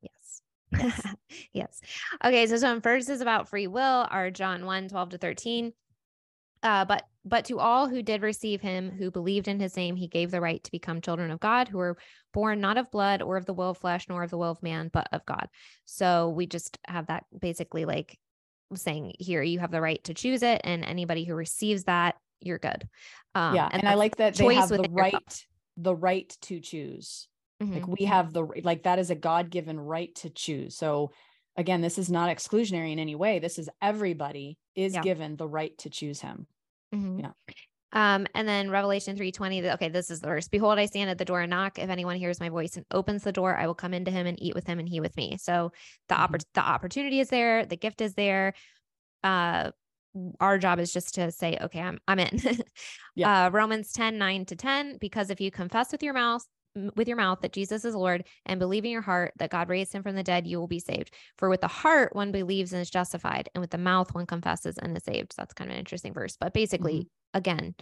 Yes. 0.00 0.42
Yes, 0.72 1.06
yes. 1.52 1.80
okay 2.24 2.46
so 2.46 2.56
some 2.56 2.80
first 2.80 3.08
is 3.08 3.20
about 3.20 3.48
free 3.48 3.66
will 3.66 4.06
are 4.10 4.30
john 4.30 4.66
1 4.66 4.88
12 4.88 5.10
to 5.10 5.18
13 5.18 5.72
uh, 6.62 6.84
but 6.86 7.04
but 7.26 7.44
to 7.44 7.58
all 7.58 7.88
who 7.88 8.02
did 8.02 8.22
receive 8.22 8.60
him 8.60 8.90
who 8.90 9.10
believed 9.10 9.48
in 9.48 9.60
his 9.60 9.76
name 9.76 9.94
he 9.94 10.08
gave 10.08 10.30
the 10.30 10.40
right 10.40 10.64
to 10.64 10.70
become 10.70 11.00
children 11.00 11.30
of 11.30 11.38
god 11.38 11.68
who 11.68 11.78
were 11.78 11.96
born 12.34 12.60
not 12.60 12.76
of 12.76 12.90
blood 12.90 13.22
or 13.22 13.36
of 13.38 13.46
the 13.46 13.54
will 13.54 13.70
of 13.70 13.78
flesh 13.78 14.06
nor 14.08 14.22
of 14.22 14.30
the 14.30 14.36
will 14.36 14.50
of 14.50 14.62
man 14.62 14.90
but 14.92 15.08
of 15.12 15.24
god. 15.24 15.48
So 15.86 16.28
we 16.28 16.46
just 16.46 16.78
have 16.86 17.06
that 17.06 17.24
basically 17.38 17.86
like 17.86 18.18
saying 18.76 19.12
here 19.18 19.42
you 19.42 19.58
have 19.58 19.70
the 19.70 19.80
right 19.80 20.02
to 20.04 20.14
choose 20.14 20.42
it 20.42 20.60
and 20.64 20.84
anybody 20.84 21.24
who 21.24 21.34
receives 21.34 21.84
that 21.84 22.16
you're 22.40 22.58
good 22.58 22.88
um, 23.34 23.54
yeah 23.54 23.68
and, 23.72 23.82
and 23.82 23.88
i 23.88 23.94
like 23.94 24.16
that 24.16 24.34
they 24.34 24.54
have 24.54 24.68
the 24.68 24.86
right 24.90 25.46
the 25.76 25.94
right 25.94 26.36
to 26.40 26.60
choose 26.60 27.28
mm-hmm. 27.62 27.74
like 27.74 27.86
we 27.86 28.04
have 28.04 28.32
the 28.32 28.44
like 28.62 28.84
that 28.84 28.98
is 28.98 29.10
a 29.10 29.14
god-given 29.14 29.78
right 29.78 30.14
to 30.14 30.30
choose 30.30 30.76
so 30.76 31.10
again 31.56 31.80
this 31.80 31.98
is 31.98 32.10
not 32.10 32.34
exclusionary 32.34 32.92
in 32.92 32.98
any 32.98 33.14
way 33.14 33.38
this 33.38 33.58
is 33.58 33.68
everybody 33.80 34.58
is 34.74 34.94
yeah. 34.94 35.02
given 35.02 35.36
the 35.36 35.48
right 35.48 35.76
to 35.78 35.90
choose 35.90 36.20
him 36.20 36.46
mm-hmm. 36.94 37.20
yeah 37.20 37.30
um, 37.94 38.26
and 38.34 38.46
then 38.46 38.70
Revelation 38.70 39.16
3:20, 39.16 39.72
okay, 39.74 39.88
this 39.88 40.10
is 40.10 40.20
the 40.20 40.26
verse. 40.26 40.48
Behold, 40.48 40.78
I 40.78 40.86
stand 40.86 41.08
at 41.08 41.18
the 41.18 41.24
door 41.24 41.40
and 41.40 41.50
knock. 41.50 41.78
If 41.78 41.88
anyone 41.88 42.16
hears 42.16 42.40
my 42.40 42.48
voice 42.48 42.76
and 42.76 42.84
opens 42.90 43.22
the 43.22 43.32
door, 43.32 43.56
I 43.56 43.66
will 43.66 43.74
come 43.74 43.94
into 43.94 44.10
him 44.10 44.26
and 44.26 44.40
eat 44.42 44.54
with 44.54 44.66
him 44.66 44.78
and 44.78 44.88
he 44.88 45.00
with 45.00 45.16
me. 45.16 45.38
So 45.40 45.72
the 46.08 46.16
mm-hmm. 46.16 46.34
oppor- 46.34 46.44
the 46.54 46.60
opportunity 46.60 47.20
is 47.20 47.28
there, 47.28 47.64
the 47.64 47.76
gift 47.76 48.00
is 48.00 48.14
there. 48.14 48.54
Uh 49.22 49.70
our 50.40 50.58
job 50.58 50.78
is 50.78 50.92
just 50.92 51.14
to 51.14 51.30
say, 51.30 51.58
okay, 51.60 51.80
I'm 51.80 51.98
I'm 52.06 52.18
in. 52.18 52.40
yeah. 53.14 53.46
Uh, 53.46 53.50
Romans 53.50 53.92
10, 53.92 54.18
9 54.18 54.44
to 54.46 54.56
10. 54.56 54.98
Because 55.00 55.30
if 55.30 55.40
you 55.40 55.50
confess 55.50 55.90
with 55.90 56.02
your 56.02 56.14
mouth 56.14 56.44
with 56.96 57.08
your 57.08 57.16
mouth 57.16 57.40
that 57.40 57.52
Jesus 57.52 57.84
is 57.84 57.94
Lord 57.94 58.24
and 58.46 58.58
believe 58.58 58.84
in 58.84 58.90
your 58.90 59.02
heart 59.02 59.32
that 59.38 59.50
God 59.50 59.68
raised 59.68 59.92
him 59.92 60.02
from 60.02 60.16
the 60.16 60.22
dead, 60.22 60.46
you 60.46 60.58
will 60.58 60.66
be 60.66 60.80
saved. 60.80 61.14
For 61.38 61.48
with 61.48 61.60
the 61.60 61.68
heart, 61.68 62.14
one 62.14 62.32
believes 62.32 62.72
and 62.72 62.82
is 62.82 62.90
justified, 62.90 63.48
and 63.54 63.60
with 63.60 63.70
the 63.70 63.78
mouth, 63.78 64.14
one 64.14 64.26
confesses 64.26 64.78
and 64.78 64.96
is 64.96 65.04
saved. 65.04 65.32
So 65.32 65.42
that's 65.42 65.54
kind 65.54 65.70
of 65.70 65.74
an 65.74 65.80
interesting 65.80 66.12
verse. 66.12 66.36
But 66.38 66.52
basically, 66.52 67.00
mm-hmm. 67.00 67.38
again, 67.38 67.74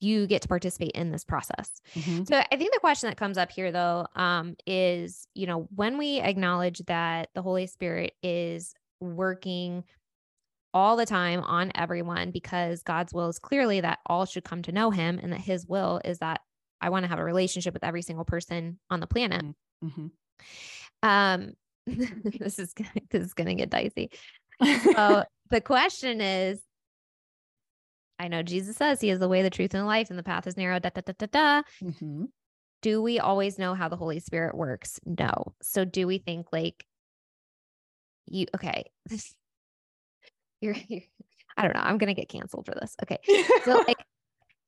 you 0.00 0.26
get 0.26 0.42
to 0.42 0.48
participate 0.48 0.92
in 0.92 1.10
this 1.10 1.24
process. 1.24 1.80
Mm-hmm. 1.94 2.24
So 2.24 2.38
I 2.38 2.56
think 2.56 2.72
the 2.72 2.80
question 2.80 3.10
that 3.10 3.18
comes 3.18 3.36
up 3.36 3.50
here, 3.52 3.70
though, 3.70 4.06
um, 4.16 4.56
is 4.66 5.26
you 5.34 5.46
know, 5.46 5.68
when 5.74 5.98
we 5.98 6.20
acknowledge 6.20 6.78
that 6.86 7.28
the 7.34 7.42
Holy 7.42 7.66
Spirit 7.66 8.12
is 8.22 8.74
working 9.00 9.84
all 10.72 10.96
the 10.96 11.06
time 11.06 11.42
on 11.42 11.72
everyone 11.74 12.30
because 12.30 12.82
God's 12.82 13.12
will 13.12 13.28
is 13.28 13.38
clearly 13.38 13.80
that 13.80 13.98
all 14.06 14.24
should 14.24 14.44
come 14.44 14.62
to 14.62 14.72
know 14.72 14.90
him 14.90 15.18
and 15.20 15.32
that 15.32 15.40
his 15.40 15.66
will 15.66 16.00
is 16.04 16.18
that 16.18 16.40
I 16.80 16.90
want 16.90 17.04
to 17.04 17.08
have 17.08 17.18
a 17.18 17.24
relationship 17.24 17.74
with 17.74 17.84
every 17.84 18.02
single 18.02 18.24
person 18.24 18.78
on 18.88 19.00
the 19.00 19.06
planet. 19.06 19.44
Mm-hmm. 19.84 20.06
Um, 21.02 21.52
this 21.86 22.58
is 22.58 22.74
this 23.10 23.24
is 23.24 23.34
gonna 23.34 23.54
get 23.54 23.70
dicey. 23.70 24.10
So 24.62 25.24
the 25.50 25.60
question 25.60 26.20
is, 26.20 26.60
I 28.18 28.28
know 28.28 28.42
Jesus 28.42 28.76
says 28.76 29.00
he 29.00 29.10
is 29.10 29.18
the 29.18 29.28
way, 29.28 29.42
the 29.42 29.50
truth, 29.50 29.74
and 29.74 29.82
the 29.82 29.86
life, 29.86 30.10
and 30.10 30.18
the 30.18 30.22
path 30.22 30.46
is 30.46 30.56
narrow. 30.56 30.78
Da 30.78 30.90
da 30.90 31.00
da 31.00 31.12
da 31.18 31.26
da. 31.26 31.62
Mm-hmm. 31.82 32.24
Do 32.82 33.02
we 33.02 33.18
always 33.18 33.58
know 33.58 33.74
how 33.74 33.88
the 33.88 33.96
Holy 33.96 34.20
Spirit 34.20 34.54
works? 34.54 35.00
No. 35.04 35.54
So 35.62 35.84
do 35.84 36.06
we 36.06 36.18
think 36.18 36.46
like 36.52 36.84
you? 38.26 38.46
Okay, 38.54 38.84
you're, 40.60 40.76
you're 40.88 41.02
I 41.56 41.62
don't 41.62 41.74
know. 41.74 41.82
I'm 41.82 41.98
gonna 41.98 42.14
get 42.14 42.28
canceled 42.28 42.66
for 42.66 42.74
this. 42.74 42.94
Okay, 43.02 43.18
so 43.64 43.84
like 43.86 43.98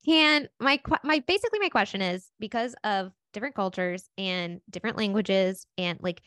can 0.05 0.47
my 0.59 0.79
my 1.03 1.19
basically 1.25 1.59
my 1.59 1.69
question 1.69 2.01
is 2.01 2.29
because 2.39 2.75
of 2.83 3.11
different 3.33 3.55
cultures 3.55 4.09
and 4.17 4.61
different 4.69 4.97
languages 4.97 5.65
and 5.77 5.99
like 6.01 6.21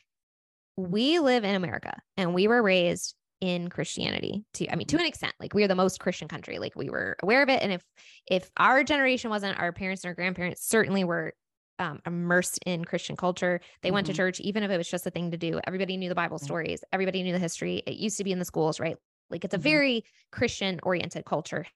we 0.76 1.18
live 1.18 1.44
in 1.44 1.54
America 1.54 1.96
and 2.16 2.34
we 2.34 2.48
were 2.48 2.62
raised 2.62 3.14
in 3.40 3.68
Christianity 3.68 4.44
to 4.54 4.70
I 4.70 4.76
mean 4.76 4.86
to 4.88 4.98
an 4.98 5.06
extent 5.06 5.34
like 5.38 5.54
we 5.54 5.62
are 5.62 5.68
the 5.68 5.74
most 5.74 6.00
Christian 6.00 6.28
country 6.28 6.58
like 6.58 6.74
we 6.74 6.90
were 6.90 7.16
aware 7.22 7.42
of 7.42 7.48
it 7.48 7.62
and 7.62 7.72
if 7.72 7.82
if 8.30 8.50
our 8.56 8.82
generation 8.82 9.30
wasn't 9.30 9.58
our 9.58 9.72
parents 9.72 10.04
and 10.04 10.10
our 10.10 10.14
grandparents 10.14 10.66
certainly 10.66 11.04
were 11.04 11.34
um, 11.78 12.00
immersed 12.06 12.58
in 12.64 12.86
Christian 12.86 13.16
culture. 13.16 13.60
They 13.82 13.88
mm-hmm. 13.88 13.94
went 13.94 14.06
to 14.06 14.12
mm-hmm. 14.12 14.16
church, 14.16 14.40
even 14.40 14.62
if 14.62 14.70
it 14.70 14.78
was 14.78 14.88
just 14.88 15.06
a 15.06 15.10
thing 15.10 15.32
to 15.32 15.36
do. 15.36 15.60
Everybody 15.66 15.98
knew 15.98 16.08
the 16.08 16.14
Bible 16.14 16.38
stories. 16.38 16.82
Everybody 16.90 17.22
knew 17.22 17.32
the 17.32 17.38
history. 17.38 17.82
It 17.86 17.96
used 17.96 18.16
to 18.16 18.24
be 18.24 18.32
in 18.32 18.38
the 18.38 18.46
schools, 18.46 18.80
right? 18.80 18.96
Like 19.28 19.44
it's 19.44 19.52
a 19.52 19.58
mm-hmm. 19.58 19.62
very 19.62 20.04
Christian 20.32 20.80
oriented 20.82 21.26
culture 21.26 21.66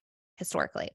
historically. 0.40 0.90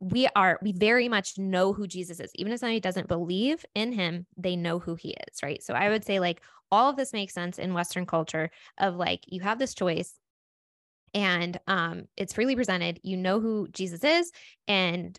We 0.00 0.26
are, 0.34 0.58
we 0.60 0.72
very 0.72 1.08
much 1.08 1.38
know 1.38 1.72
who 1.72 1.86
Jesus 1.86 2.18
is. 2.18 2.32
Even 2.34 2.52
if 2.52 2.58
somebody 2.58 2.80
doesn't 2.80 3.06
believe 3.06 3.64
in 3.76 3.92
him, 3.92 4.26
they 4.36 4.56
know 4.56 4.80
who 4.80 4.96
he 4.96 5.10
is, 5.10 5.42
right? 5.44 5.62
So 5.62 5.74
I 5.74 5.88
would 5.88 6.04
say, 6.04 6.18
like, 6.18 6.42
all 6.72 6.90
of 6.90 6.96
this 6.96 7.12
makes 7.12 7.32
sense 7.32 7.60
in 7.60 7.74
Western 7.74 8.06
culture 8.06 8.50
of 8.78 8.96
like, 8.96 9.20
you 9.28 9.40
have 9.42 9.60
this 9.60 9.74
choice 9.74 10.12
and 11.14 11.58
um, 11.68 12.06
it's 12.16 12.32
freely 12.32 12.56
presented. 12.56 12.98
You 13.04 13.16
know 13.16 13.38
who 13.38 13.68
Jesus 13.68 14.02
is, 14.02 14.32
and 14.66 15.18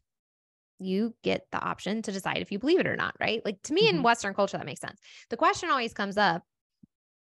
you 0.79 1.15
get 1.23 1.47
the 1.51 1.59
option 1.59 2.01
to 2.03 2.11
decide 2.11 2.37
if 2.37 2.51
you 2.51 2.59
believe 2.59 2.79
it 2.79 2.87
or 2.87 2.95
not, 2.95 3.15
right? 3.19 3.41
Like 3.43 3.61
to 3.63 3.73
me 3.73 3.87
mm-hmm. 3.87 3.97
in 3.97 4.03
Western 4.03 4.33
culture, 4.33 4.57
that 4.57 4.65
makes 4.65 4.81
sense. 4.81 4.99
The 5.29 5.37
question 5.37 5.69
always 5.69 5.93
comes 5.93 6.17
up 6.17 6.43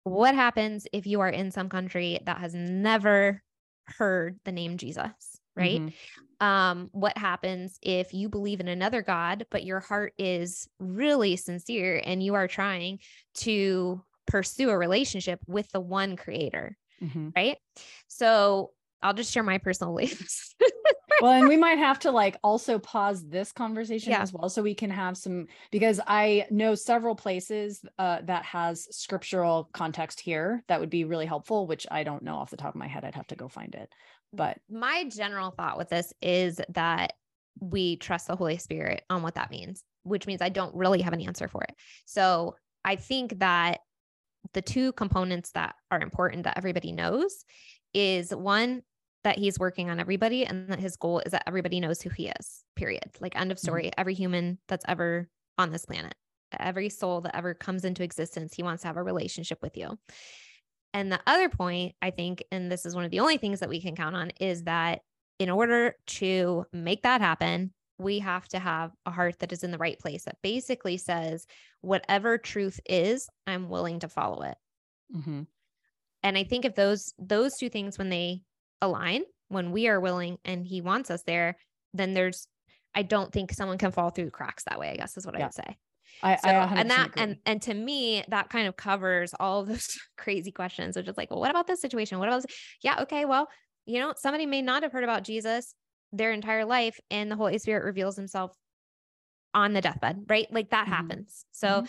what 0.03 0.36
happens 0.36 0.88
if 0.93 1.08
you 1.08 1.21
are 1.21 1.29
in 1.29 1.51
some 1.51 1.67
country 1.67 2.19
that 2.25 2.38
has 2.38 2.53
never 2.53 3.41
heard 3.86 4.39
the 4.45 4.51
name 4.51 4.77
Jesus, 4.77 5.35
right? 5.55 5.81
Mm-hmm. 5.81 6.45
Um, 6.45 6.89
what 6.91 7.17
happens 7.17 7.79
if 7.81 8.13
you 8.13 8.27
believe 8.27 8.59
in 8.59 8.67
another 8.67 9.01
God, 9.01 9.45
but 9.49 9.63
your 9.63 9.79
heart 9.79 10.13
is 10.17 10.67
really 10.79 11.37
sincere 11.37 12.01
and 12.03 12.21
you 12.21 12.35
are 12.35 12.47
trying 12.47 12.99
to 13.35 14.03
pursue 14.27 14.69
a 14.69 14.77
relationship 14.77 15.39
with 15.47 15.69
the 15.71 15.79
one 15.79 16.17
creator, 16.17 16.77
mm-hmm. 17.01 17.29
right? 17.35 17.57
So 18.07 18.71
I'll 19.01 19.13
just 19.13 19.31
share 19.31 19.43
my 19.43 19.59
personal 19.59 19.93
beliefs. 19.93 20.53
well, 21.21 21.31
and 21.31 21.47
we 21.47 21.57
might 21.57 21.77
have 21.77 21.99
to 21.99 22.11
like 22.11 22.37
also 22.43 22.79
pause 22.79 23.25
this 23.27 23.51
conversation 23.51 24.11
yeah. 24.11 24.21
as 24.21 24.33
well 24.33 24.49
so 24.49 24.61
we 24.61 24.75
can 24.75 24.89
have 24.89 25.15
some 25.15 25.47
because 25.71 26.01
I 26.05 26.47
know 26.49 26.75
several 26.75 27.15
places 27.15 27.83
uh, 27.99 28.19
that 28.23 28.43
has 28.45 28.87
scriptural 28.95 29.69
context 29.73 30.19
here 30.19 30.63
that 30.67 30.79
would 30.79 30.89
be 30.89 31.05
really 31.05 31.25
helpful, 31.25 31.67
which 31.67 31.85
I 31.89 32.03
don't 32.03 32.23
know 32.23 32.35
off 32.35 32.49
the 32.49 32.57
top 32.57 32.75
of 32.75 32.79
my 32.79 32.87
head. 32.87 33.05
I'd 33.05 33.15
have 33.15 33.27
to 33.27 33.35
go 33.35 33.47
find 33.47 33.73
it. 33.75 33.89
But 34.36 34.60
my 34.69 35.06
general 35.06 35.52
thought 35.52 35.78
with 35.78 35.89
this 35.89 36.13
is 36.21 36.60
that 36.69 37.13
we 37.60 37.95
trust 37.98 38.28
the 38.28 38.36
Holy 38.36 38.58
Spirit 38.58 39.04
on 39.10 39.21
what 39.21 39.36
that 39.36 39.52
means, 39.52 39.84
which 40.04 40.28
means 40.28 40.41
I 40.41 40.50
don't 40.50 40.76
really 40.76 41.02
have 41.02 41.13
an 41.13 41.21
answer 41.21 41.48
for 41.48 41.63
it. 41.63 41.74
So 42.06 42.56
I 42.84 42.95
think 42.95 43.39
that 43.39 43.80
the 44.54 44.62
two 44.62 44.91
components 44.93 45.52
that 45.52 45.76
are 45.91 46.02
important 46.02 46.43
that 46.43 46.58
everybody 46.58 46.91
knows 46.91 47.45
is 47.93 48.34
one 48.36 48.84
that 49.24 49.39
he's 49.39 49.58
working 49.58 49.89
on 49.89 50.00
everybody 50.00 50.45
and 50.45 50.69
that 50.69 50.80
his 50.80 50.98
goal 50.98 51.19
is 51.26 51.32
that 51.32 51.43
everybody 51.48 51.80
knows 51.80 52.02
who 52.02 52.12
he 52.12 52.28
is 52.39 52.63
period 52.76 53.10
like 53.19 53.36
end 53.36 53.52
of 53.52 53.58
story 53.58 53.86
mm-hmm. 53.86 54.00
every 54.00 54.13
human 54.13 54.60
that's 54.67 54.86
ever 54.88 55.28
on 55.58 55.71
this 55.71 55.86
planet 55.86 56.13
every 56.60 56.89
soul 56.89 57.21
that 57.21 57.36
ever 57.36 57.54
comes 57.56 57.86
into 57.86 58.04
existence 58.04 58.54
he 58.54 58.62
wants 58.62 58.84
to 58.84 58.88
have 58.88 58.98
a 58.98 59.04
relationship 59.04 59.58
with 59.63 59.76
you 59.76 59.98
and 60.95 61.12
the 61.12 61.19
other 61.27 61.49
point 61.49 61.93
i 62.01 62.10
think 62.10 62.43
and 62.51 62.71
this 62.71 62.86
is 62.86 62.95
one 62.95 63.05
of 63.05 63.12
the 63.12 63.19
only 63.19 63.38
things 63.38 63.60
that 63.60 63.69
we 63.69 63.79
can 63.79 63.95
count 63.95 64.15
on 64.15 64.31
is 64.39 64.63
that 64.63 65.01
in 65.38 65.49
order 65.49 65.93
to 66.08 66.65
make 66.73 67.03
that 67.03 67.21
happen 67.21 67.71
we 67.97 68.19
have 68.19 68.47
to 68.47 68.60
have 68.60 68.91
a 69.05 69.12
heart 69.12 69.39
that 69.39 69.53
is 69.53 69.63
in 69.63 69.71
the 69.71 69.77
right 69.77 69.99
place 69.99 70.25
that 70.25 70.38
basically 70.41 70.97
says 70.97 71.45
whatever 71.81 72.38
truth 72.38 72.79
is 72.89 73.29
i'm 73.45 73.69
willing 73.69 73.99
to 73.99 74.10
follow 74.10 74.41
it 74.41 74.58
mm-hmm. 75.15 75.43
and 76.23 76.38
i 76.38 76.43
think 76.43 76.65
if 76.65 76.73
those 76.73 77.13
those 77.19 77.53
two 77.60 77.69
things 77.69 77.97
when 77.97 78.10
they 78.10 78.41
align 78.81 79.23
when 79.49 79.71
we 79.71 79.88
are 79.88 79.99
willing 79.99 80.38
and 80.45 80.65
he 80.65 80.81
wants 80.81 81.12
us 81.12 81.23
there, 81.23 81.58
then 81.93 82.13
there's 82.13 82.47
I 82.93 83.03
don't 83.03 83.31
think 83.31 83.51
someone 83.51 83.77
can 83.77 83.91
fall 83.91 84.10
through 84.10 84.25
the 84.25 84.31
cracks 84.31 84.63
that 84.65 84.79
way, 84.79 84.89
I 84.89 84.95
guess 84.95 85.17
is 85.17 85.25
what 85.25 85.36
yeah. 85.36 85.41
I 85.41 85.47
would 85.47 85.53
say. 85.53 85.77
I, 86.23 86.36
so, 86.38 86.49
I 86.49 86.80
and 86.80 86.89
that 86.89 87.10
agree. 87.10 87.23
and 87.23 87.38
and 87.45 87.62
to 87.63 87.73
me 87.73 88.23
that 88.30 88.49
kind 88.49 88.67
of 88.67 88.75
covers 88.75 89.34
all 89.39 89.62
of 89.62 89.67
those 89.67 89.97
crazy 90.17 90.51
questions 90.51 90.95
which 90.95 91.08
is 91.08 91.17
like 91.17 91.30
well 91.32 91.39
what 91.39 91.51
about 91.51 91.67
this 91.67 91.82
situation 91.82 92.19
what 92.19 92.28
about 92.28 92.43
this? 92.43 92.56
yeah 92.84 93.01
okay 93.01 93.25
well 93.25 93.47
you 93.86 93.99
know 93.99 94.13
somebody 94.17 94.45
may 94.45 94.62
not 94.62 94.84
have 94.84 94.91
heard 94.91 95.04
about 95.04 95.23
jesus 95.23 95.75
their 96.12 96.32
entire 96.32 96.65
life 96.65 96.99
and 97.12 97.30
the 97.30 97.36
holy 97.36 97.58
spirit 97.58 97.84
reveals 97.84 98.15
himself 98.15 98.51
on 99.54 99.73
the 99.73 99.82
deathbed 99.82 100.23
right 100.28 100.47
like 100.51 100.69
that 100.69 100.86
mm-hmm. 100.86 100.93
happens 100.93 101.45
so 101.51 101.67
mm-hmm. 101.67 101.86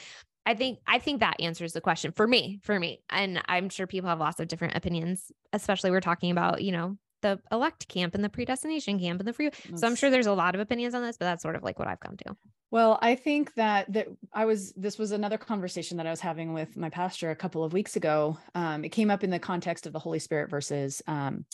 I 0.49 0.55
think 0.55 0.79
I 0.87 1.01
think 1.01 1.21
that 1.21 1.41
answers 1.41 1.73
the 1.73 1.81
question 1.81 2.13
for 2.13 2.25
me, 2.25 2.61
for 2.63 2.79
me. 2.79 3.01
And 3.11 3.43
I'm 3.49 3.69
sure 3.69 3.89
people 3.89 4.09
have 4.09 4.21
lots 4.21 4.39
of 4.39 4.47
different 4.47 4.77
opinions, 4.77 5.33
especially 5.53 5.91
we're 5.91 6.01
talking 6.01 6.31
about, 6.31 6.63
you 6.63 6.71
know, 6.71 6.97
the 7.23 7.41
elect 7.51 7.89
camp 7.89 8.15
and 8.15 8.23
the 8.23 8.29
predestination 8.29 9.01
camp 9.01 9.21
and 9.21 9.27
the 9.27 9.33
free. 9.33 9.51
So 9.75 9.87
I'm 9.87 9.97
sure 9.97 10.09
there's 10.09 10.27
a 10.27 10.33
lot 10.33 10.55
of 10.55 10.61
opinions 10.61 10.95
on 10.95 11.03
this, 11.03 11.17
but 11.19 11.25
that's 11.25 11.43
sort 11.43 11.57
of 11.57 11.65
like 11.65 11.79
what 11.79 11.89
I've 11.89 12.01
come 12.01 12.17
to. 12.19 12.37
Well, 12.71 12.99
I 13.01 13.15
think 13.15 13.55
that 13.55 13.93
that 13.93 14.09
I 14.33 14.45
was 14.45 14.73
this 14.73 14.99
was 14.99 15.13
another 15.13 15.39
conversation 15.39 15.97
that 15.99 16.07
I 16.07 16.11
was 16.11 16.21
having 16.21 16.53
with 16.53 16.77
my 16.77 16.91
pastor 16.91 17.31
a 17.31 17.37
couple 17.37 17.63
of 17.63 17.73
weeks 17.73 17.97
ago. 17.97 18.39
Um, 18.55 18.85
it 18.85 18.91
came 18.91 19.11
up 19.11 19.23
in 19.23 19.31
the 19.31 19.39
context 19.39 19.87
of 19.87 19.93
the 19.93 19.99
Holy 19.99 20.19
Spirit 20.19 20.51
versus 20.51 21.01
um, 21.07 21.45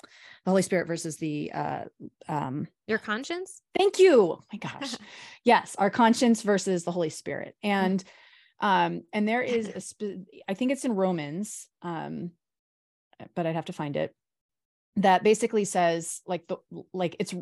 the 0.45 0.51
Holy 0.51 0.63
Spirit 0.63 0.87
versus 0.87 1.19
the 1.19 1.53
uh, 1.53 1.85
um, 2.29 2.67
your 2.87 2.99
conscience. 2.99 3.61
Thank 3.77 3.99
you. 3.99 4.23
Oh 4.23 4.41
my 4.53 4.59
gosh, 4.59 4.97
yes, 5.45 5.77
our 5.79 5.91
conscience 5.91 6.43
versus 6.43 6.85
the 6.85 6.93
Holy 6.93 7.11
Spirit, 7.11 7.57
and. 7.63 8.01
Mm-hmm 8.01 8.09
um, 8.63 9.03
and 9.13 9.29
there 9.29 9.43
is 9.43 9.95
a 10.01 10.19
I 10.49 10.55
think 10.55 10.71
it's 10.73 10.85
in 10.85 10.95
Romans, 10.95 11.69
um, 11.83 12.31
but 13.35 13.47
I'd 13.47 13.57
have 13.57 13.67
to 13.67 13.73
find 13.73 13.97
it. 13.97 14.15
That 14.97 15.25
basically 15.25 15.65
says 15.65 16.21
like 16.27 16.47
the 16.47 16.57
like 16.93 17.17
it's 17.19 17.35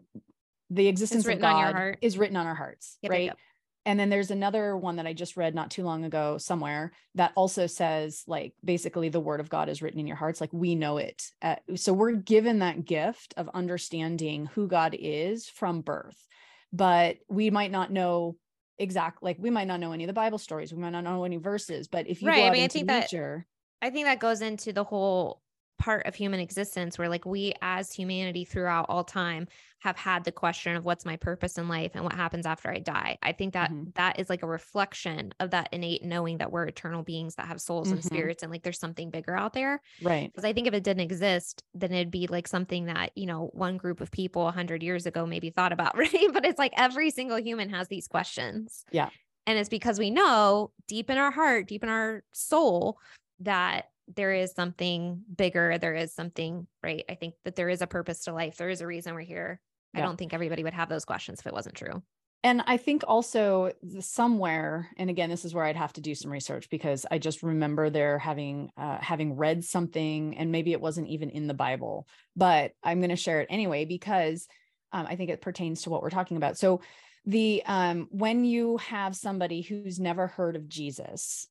the 0.71 0.89
existence 0.89 1.27
of 1.27 1.41
God 1.41 1.97
is 2.01 2.17
written 2.17 2.37
on 2.37 2.47
our 2.47 2.55
hearts, 2.55 2.97
yep, 3.03 3.11
right? 3.11 3.25
Yep. 3.27 3.39
And 3.87 3.99
then 3.99 4.11
there's 4.11 4.31
another 4.31 4.77
one 4.77 4.97
that 4.97 5.07
I 5.07 5.15
just 5.15 5.37
read 5.37 5.55
not 5.55 5.71
too 5.71 5.85
long 5.85 6.05
ago 6.05 6.37
somewhere 6.39 6.93
that 7.15 7.33
also 7.35 7.67
says 7.67 8.25
like 8.27 8.53
basically 8.63 9.09
the 9.09 9.21
word 9.21 9.41
of 9.41 9.49
God 9.49 9.69
is 9.69 9.81
written 9.81 10.01
in 10.01 10.07
your 10.07 10.17
hearts, 10.17 10.41
like 10.41 10.53
we 10.53 10.75
know 10.75 10.99
it. 10.99 11.23
Uh, 11.41 11.57
so 11.77 11.93
we're 11.93 12.13
given 12.13 12.59
that 12.59 12.85
gift 12.85 13.35
of 13.37 13.49
understanding 13.55 14.47
who 14.47 14.69
God 14.69 14.95
is 14.99 15.49
from 15.49 15.81
birth, 15.81 16.27
but 16.73 17.17
we 17.29 17.51
might 17.51 17.71
not 17.71 17.91
know 17.91 18.37
exact 18.79 19.23
like 19.23 19.37
we 19.39 19.51
might 19.51 19.67
not 19.67 19.79
know 19.79 19.93
any 19.93 20.05
of 20.05 20.09
the 20.09 20.15
bible 20.15 20.39
stories 20.39 20.73
we 20.73 20.81
might 20.81 20.89
not 20.89 21.05
know 21.05 21.25
any 21.25 21.37
verses 21.37 21.87
but 21.87 22.09
if 22.09 22.23
you 22.23 22.29
right 22.29 22.47
i 22.47 22.51
mean 22.51 22.65
i 22.65 22.67
think 22.67 22.87
nature, 22.87 23.47
that 23.79 23.87
i 23.87 23.91
think 23.91 24.07
that 24.07 24.19
goes 24.19 24.41
into 24.41 24.73
the 24.73 24.83
whole 24.83 25.43
part 25.81 26.07
of 26.07 26.15
human 26.15 26.39
existence 26.39 26.99
where 26.99 27.09
like 27.09 27.25
we 27.25 27.55
as 27.63 27.93
humanity 27.93 28.45
throughout 28.45 28.87
all 28.89 29.03
time 29.03 29.49
have 29.81 29.97
had 29.97 30.25
the 30.25 30.31
question 30.31 30.77
of 30.77 30.85
what's 30.85 31.07
my 31.07 31.17
purpose 31.17 31.57
in 31.57 31.67
life 31.67 31.93
and 31.95 32.05
what 32.05 32.13
happens 32.13 32.45
after 32.45 32.71
I 32.71 32.81
die. 32.81 33.17
I 33.23 33.33
think 33.33 33.55
that, 33.55 33.71
mm-hmm. 33.71 33.91
that 33.95 34.21
is 34.21 34.29
like 34.29 34.43
a 34.43 34.47
reflection 34.47 35.33
of 35.41 35.53
that 35.53 35.71
innate 35.73 36.05
knowing 36.05 36.37
that 36.39 36.53
we're 36.53 36.67
eternal 36.67 37.03
beings 37.03 37.37
that 37.37 37.47
have 37.47 37.63
souls 37.63 37.89
mm-hmm. 37.89 37.95
and 37.95 38.05
spirits 38.05 38.43
and 38.43 38.53
like 38.53 38.63
there's 38.63 38.79
something 38.79 39.09
bigger 39.09 39.35
out 39.35 39.55
there. 39.55 39.81
Right. 40.03 40.31
Because 40.31 40.45
I 40.45 40.53
think 40.53 40.67
if 40.69 40.75
it 40.75 40.85
didn't 40.85 41.01
exist, 41.01 41.65
then 41.75 41.93
it'd 41.93 42.11
be 42.11 42.27
like 42.27 42.47
something 42.47 42.85
that, 42.87 43.13
you 43.15 43.25
know, 43.25 43.49
one 43.55 43.79
group 43.79 44.03
of 44.03 44.11
people 44.11 44.45
100 44.45 44.83
years 44.83 45.07
ago 45.07 45.25
maybe 45.25 45.49
thought 45.49 45.73
about, 45.73 45.97
right? 45.99 46.29
But 46.31 46.45
it's 46.45 46.59
like 46.59 46.75
every 46.77 47.11
single 47.11 47.41
human 47.41 47.71
has 47.71 47.89
these 47.89 48.07
questions. 48.07 48.85
Yeah. 48.93 49.09
And 49.47 49.59
it's 49.59 49.71
because 49.71 49.99
we 49.99 50.11
know 50.11 50.73
deep 50.89 51.09
in 51.09 51.17
our 51.17 51.31
heart, 51.31 51.69
deep 51.69 51.83
in 51.83 51.89
our 51.89 52.23
soul, 52.33 52.99
that 53.41 53.87
there 54.17 54.33
is 54.33 54.53
something 54.53 55.23
bigger. 55.35 55.79
There 55.79 55.95
is 55.95 56.13
something, 56.13 56.67
right? 56.83 57.05
I 57.09 57.15
think 57.15 57.35
that 57.45 57.57
there 57.57 57.69
is 57.69 57.83
a 57.83 57.87
purpose 57.87 58.25
to 58.25 58.33
life. 58.33 58.57
There 58.57 58.71
is 58.71 58.81
a 58.81 58.87
reason 58.87 59.15
we're 59.15 59.21
here. 59.21 59.61
Yeah. 59.95 60.01
I 60.01 60.03
don't 60.03 60.17
think 60.17 60.33
everybody 60.33 60.63
would 60.63 60.75
have 60.75 60.89
those 60.89 61.05
questions 61.05 61.41
if 61.41 61.47
it 61.47 61.53
wasn't 61.53 61.75
true. 61.75 62.03
And 62.43 62.63
I 62.67 62.79
think 62.79 63.03
also 63.07 63.73
somewhere, 63.99 64.89
and 64.97 65.11
again, 65.11 65.29
this 65.29 65.45
is 65.45 65.55
where 65.55 65.65
I'd 65.65 65.77
have 65.77 65.93
to 65.95 66.01
do 66.01 66.15
some 66.15 66.31
research 66.31 66.71
because 66.71 67.05
I 67.11 67.19
just 67.19 67.43
remember 67.43 67.91
there 67.91 68.19
having 68.19 68.71
uh, 68.79 68.97
having 68.99 69.37
read 69.37 69.63
something, 69.63 70.39
and 70.39 70.51
maybe 70.51 70.73
it 70.73 70.81
wasn't 70.81 71.09
even 71.09 71.29
in 71.29 71.47
the 71.47 71.55
Bible, 71.55 72.07
but 72.35 72.73
I'm 72.83 73.01
going 73.01 73.11
to 73.11 73.17
share 73.17 73.43
it 73.43 73.49
anyway 73.51 73.85
because 73.85 74.49
um, 74.93 75.07
I 75.07 75.17
think 75.17 75.29
it 75.29 75.43
pertains 75.43 75.83
to 75.83 75.91
what 75.91 76.03
we're 76.03 76.09
talking 76.09 76.39
about. 76.39 76.57
So, 76.57 76.81
the 77.27 77.63
um, 77.67 78.09
when 78.11 78.47
you 78.47 78.79
have 78.79 79.15
somebody 79.15 79.61
who's 79.61 80.01
never 80.01 80.27
heard 80.27 80.57
of 80.57 80.67
Jesus, 80.67 81.47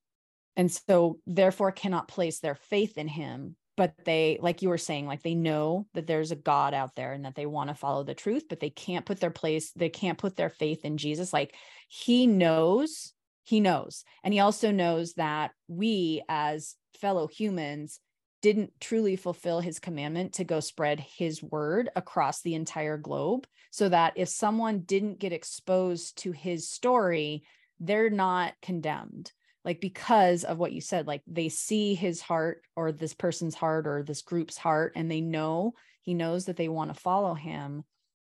and 0.60 0.72
so 0.72 1.18
therefore 1.26 1.72
cannot 1.72 2.08
place 2.08 2.40
their 2.40 2.56
faith 2.56 2.98
in 2.98 3.08
him 3.08 3.56
but 3.78 3.94
they 4.04 4.38
like 4.42 4.62
you 4.62 4.68
were 4.68 4.78
saying 4.78 5.08
like 5.08 5.24
they 5.24 5.36
know 5.36 5.88
that 5.94 6.06
there's 6.06 6.32
a 6.32 6.36
god 6.36 6.74
out 6.74 6.96
there 6.96 7.14
and 7.14 7.24
that 7.24 7.34
they 7.36 7.46
want 7.46 7.70
to 7.70 7.74
follow 7.74 8.04
the 8.04 8.14
truth 8.14 8.44
but 8.50 8.60
they 8.60 8.70
can't 8.70 9.06
put 9.06 9.22
their 9.22 9.32
place 9.32 9.72
they 9.72 9.88
can't 9.88 10.18
put 10.18 10.36
their 10.36 10.50
faith 10.50 10.84
in 10.84 10.98
jesus. 10.98 11.32
Like 11.32 11.56
he 11.88 12.28
knows 12.28 13.14
he 13.50 13.60
knows. 13.60 14.04
And 14.24 14.32
he 14.32 14.42
also 14.42 14.70
knows 14.70 15.14
that 15.14 15.52
we 15.68 16.22
as 16.30 16.76
fellow 17.02 17.26
humans 17.26 18.00
didn't 18.44 18.72
truly 18.80 19.16
fulfill 19.16 19.60
his 19.60 19.80
commandment 19.80 20.34
to 20.34 20.44
go 20.44 20.60
spread 20.60 21.00
his 21.00 21.42
word 21.42 21.90
across 21.96 22.42
the 22.42 22.54
entire 22.54 22.98
globe 22.98 23.48
so 23.72 23.90
that 23.90 24.14
if 24.18 24.30
someone 24.30 24.82
didn't 24.82 25.20
get 25.20 25.34
exposed 25.34 26.20
to 26.20 26.32
his 26.32 26.70
story 26.70 27.44
they're 27.80 28.12
not 28.12 28.54
condemned 28.62 29.32
like 29.70 29.80
because 29.80 30.44
of 30.44 30.58
what 30.58 30.72
you 30.72 30.82
said 30.82 31.06
like 31.06 31.22
they 31.28 31.48
see 31.48 31.94
his 31.94 32.22
heart 32.22 32.64
or 32.76 32.92
this 32.92 33.14
person's 33.14 33.54
heart 33.54 33.86
or 33.86 34.02
this 34.02 34.24
group's 34.24 34.58
heart 34.58 34.94
and 34.96 35.12
they 35.12 35.22
know 35.22 35.74
he 36.02 36.16
knows 36.16 36.46
that 36.46 36.58
they 36.58 36.68
want 36.68 36.92
to 36.92 37.00
follow 37.00 37.36
him 37.36 37.84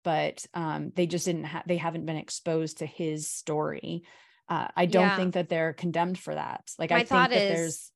but 0.03 0.47
um, 0.55 0.93
they 0.97 1.07
just 1.07 1.27
didn't 1.27 1.45
have 1.45 1.65
they 1.67 1.77
haven't 1.77 2.07
been 2.07 2.17
exposed 2.17 2.79
to 2.79 2.87
his 2.87 3.29
story 3.29 4.03
uh, 4.49 4.69
I 4.75 4.87
don't 4.87 5.03
Yeah. 5.03 5.17
think 5.17 5.35
that 5.35 5.49
they're 5.51 5.73
condemned 5.75 6.19
for 6.19 6.35
that. 6.35 6.71
Like 6.79 6.91
My 6.91 6.97
I 6.97 6.99
think 7.01 7.09
thought 7.09 7.31
that 7.31 7.43
is- 7.43 7.49
there's 7.49 7.93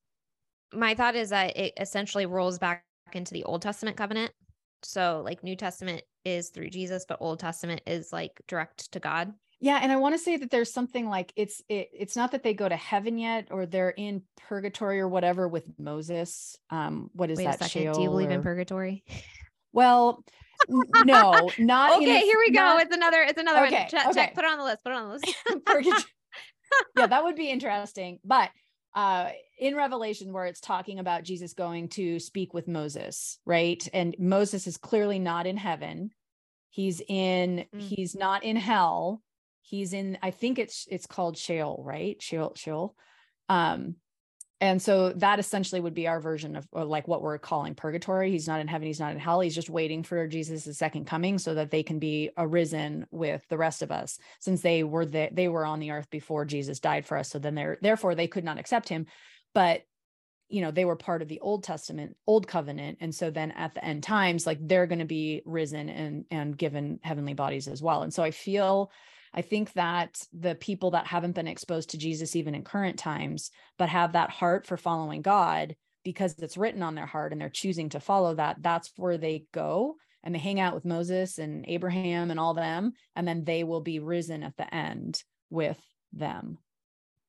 my 0.73 0.93
thought 0.93 1.15
is 1.15 1.29
that 1.29 1.57
it 1.57 1.73
essentially 1.79 2.25
rolls 2.27 2.59
back 2.59 2.83
into 3.13 3.33
the 3.33 3.45
Old 3.45 3.61
Testament 3.63 3.97
covenant. 3.97 4.31
So 4.83 5.21
like 5.23 5.43
New 5.43 5.55
Testament 5.55 6.03
is 6.25 6.49
through 6.49 6.69
Jesus, 6.69 7.05
but 7.07 7.17
Old 7.21 7.39
Testament 7.39 7.81
is 7.87 8.13
like 8.13 8.41
direct 8.47 8.91
to 8.91 8.99
God. 8.99 9.33
Yeah, 9.63 9.79
and 9.81 9.91
I 9.91 9.95
want 9.97 10.15
to 10.15 10.19
say 10.19 10.37
that 10.37 10.49
there's 10.49 10.73
something 10.73 11.07
like 11.07 11.31
it's 11.35 11.61
it, 11.69 11.89
it's 11.93 12.15
not 12.15 12.31
that 12.31 12.41
they 12.41 12.55
go 12.55 12.67
to 12.67 12.75
heaven 12.75 13.17
yet 13.19 13.49
or 13.51 13.67
they're 13.67 13.91
in 13.91 14.23
purgatory 14.47 14.99
or 14.99 15.07
whatever 15.07 15.47
with 15.47 15.65
Moses. 15.77 16.57
Um, 16.71 17.11
what 17.13 17.29
is 17.29 17.37
Wait 17.37 17.45
that? 17.45 17.55
a 17.61 17.63
second. 17.65 17.81
Sheol 17.83 17.93
Do 17.93 18.01
you 18.01 18.09
believe 18.09 18.31
in 18.31 18.41
purgatory? 18.41 19.03
Well, 19.71 20.23
no, 20.67 21.51
not 21.59 21.97
okay, 21.97 22.21
here 22.21 22.37
we 22.39 22.51
go. 22.51 22.77
It's 22.79 22.93
another. 22.95 23.21
It's 23.21 23.39
another 23.39 23.67
Okay, 23.67 23.81
one. 23.81 23.89
Check, 23.89 24.05
okay. 24.07 24.13
check. 24.13 24.35
Put 24.35 24.43
it 24.45 24.49
on 24.51 24.57
the 24.57 24.63
list. 24.63 24.83
Put 24.83 24.93
it 24.93 24.95
on 24.95 25.07
the 25.07 25.13
list. 25.13 26.07
Yeah, 26.97 27.07
that 27.07 27.23
would 27.23 27.35
be 27.35 27.49
interesting. 27.49 28.19
But 28.25 28.49
uh 28.95 29.29
in 29.59 29.75
Revelation, 29.75 30.33
where 30.33 30.45
it's 30.45 30.59
talking 30.59 30.97
about 30.97 31.23
Jesus 31.23 31.53
going 31.53 31.89
to 31.89 32.17
speak 32.19 32.53
with 32.53 32.67
Moses, 32.67 33.37
right? 33.45 33.85
And 33.93 34.15
Moses 34.17 34.65
is 34.65 34.77
clearly 34.77 35.19
not 35.19 35.45
in 35.45 35.55
heaven. 35.57 36.09
He's 36.71 37.01
in, 37.07 37.65
Mm. 37.75 37.79
he's 37.81 38.15
not 38.15 38.43
in 38.43 38.55
hell. 38.55 39.21
He's 39.61 39.93
in, 39.93 40.17
I 40.21 40.31
think 40.31 40.59
it's 40.59 40.87
it's 40.89 41.05
called 41.05 41.37
Sheol, 41.37 41.81
right? 41.85 42.21
Sheol, 42.21 42.53
Sheol. 42.55 42.95
Um, 43.49 43.95
and 44.61 44.79
so 44.79 45.11
that 45.13 45.39
essentially 45.39 45.81
would 45.81 45.95
be 45.95 46.07
our 46.07 46.19
version 46.19 46.55
of 46.55 46.67
like 46.71 47.07
what 47.07 47.23
we're 47.23 47.39
calling 47.39 47.73
purgatory. 47.73 48.29
He's 48.29 48.47
not 48.47 48.61
in 48.61 48.67
heaven, 48.67 48.85
he's 48.85 48.99
not 48.99 49.11
in 49.11 49.19
hell. 49.19 49.39
He's 49.39 49.55
just 49.55 49.71
waiting 49.71 50.03
for 50.03 50.27
Jesus' 50.27 50.77
second 50.77 51.07
coming 51.07 51.39
so 51.39 51.55
that 51.55 51.71
they 51.71 51.81
can 51.81 51.97
be 51.97 52.29
arisen 52.37 53.07
with 53.09 53.43
the 53.49 53.57
rest 53.57 53.81
of 53.81 53.91
us, 53.91 54.19
since 54.39 54.61
they 54.61 54.83
were 54.83 55.05
the, 55.05 55.29
they 55.31 55.47
were 55.47 55.65
on 55.65 55.79
the 55.79 55.89
earth 55.89 56.11
before 56.11 56.45
Jesus 56.45 56.79
died 56.79 57.07
for 57.07 57.17
us. 57.17 57.29
So 57.29 57.39
then 57.39 57.55
they're 57.55 57.79
therefore 57.81 58.13
they 58.13 58.27
could 58.27 58.43
not 58.43 58.59
accept 58.59 58.87
him. 58.87 59.07
But 59.55 59.81
you 60.47 60.61
know, 60.61 60.69
they 60.69 60.85
were 60.85 60.95
part 60.95 61.23
of 61.23 61.27
the 61.27 61.39
Old 61.39 61.63
Testament, 61.63 62.15
Old 62.27 62.47
Covenant. 62.47 62.99
And 63.01 63.15
so 63.15 63.31
then 63.31 63.51
at 63.51 63.73
the 63.73 63.83
end 63.83 64.03
times, 64.03 64.45
like 64.45 64.59
they're 64.61 64.85
going 64.85 64.99
to 64.99 65.05
be 65.05 65.41
risen 65.43 65.89
and 65.89 66.25
and 66.29 66.55
given 66.55 66.99
heavenly 67.01 67.33
bodies 67.33 67.67
as 67.67 67.81
well. 67.81 68.03
And 68.03 68.13
so 68.13 68.21
I 68.21 68.29
feel 68.29 68.91
I 69.33 69.41
think 69.41 69.73
that 69.73 70.17
the 70.33 70.55
people 70.55 70.91
that 70.91 71.07
haven't 71.07 71.35
been 71.35 71.47
exposed 71.47 71.91
to 71.91 71.97
Jesus 71.97 72.35
even 72.35 72.53
in 72.53 72.63
current 72.63 72.99
times, 72.99 73.51
but 73.77 73.89
have 73.89 74.13
that 74.13 74.29
heart 74.29 74.67
for 74.67 74.77
following 74.77 75.21
God 75.21 75.75
because 76.03 76.37
it's 76.39 76.57
written 76.57 76.83
on 76.83 76.95
their 76.95 77.05
heart 77.05 77.31
and 77.31 77.39
they're 77.39 77.49
choosing 77.49 77.89
to 77.89 77.99
follow 77.99 78.35
that, 78.35 78.57
that's 78.59 78.91
where 78.97 79.17
they 79.17 79.45
go 79.53 79.95
and 80.23 80.35
they 80.35 80.39
hang 80.39 80.59
out 80.59 80.73
with 80.73 80.85
Moses 80.85 81.37
and 81.37 81.65
Abraham 81.67 82.31
and 82.31 82.39
all 82.39 82.53
them. 82.53 82.93
And 83.15 83.27
then 83.27 83.43
they 83.43 83.63
will 83.63 83.81
be 83.81 83.99
risen 83.99 84.43
at 84.43 84.57
the 84.57 84.73
end 84.73 85.23
with 85.49 85.79
them. 86.13 86.57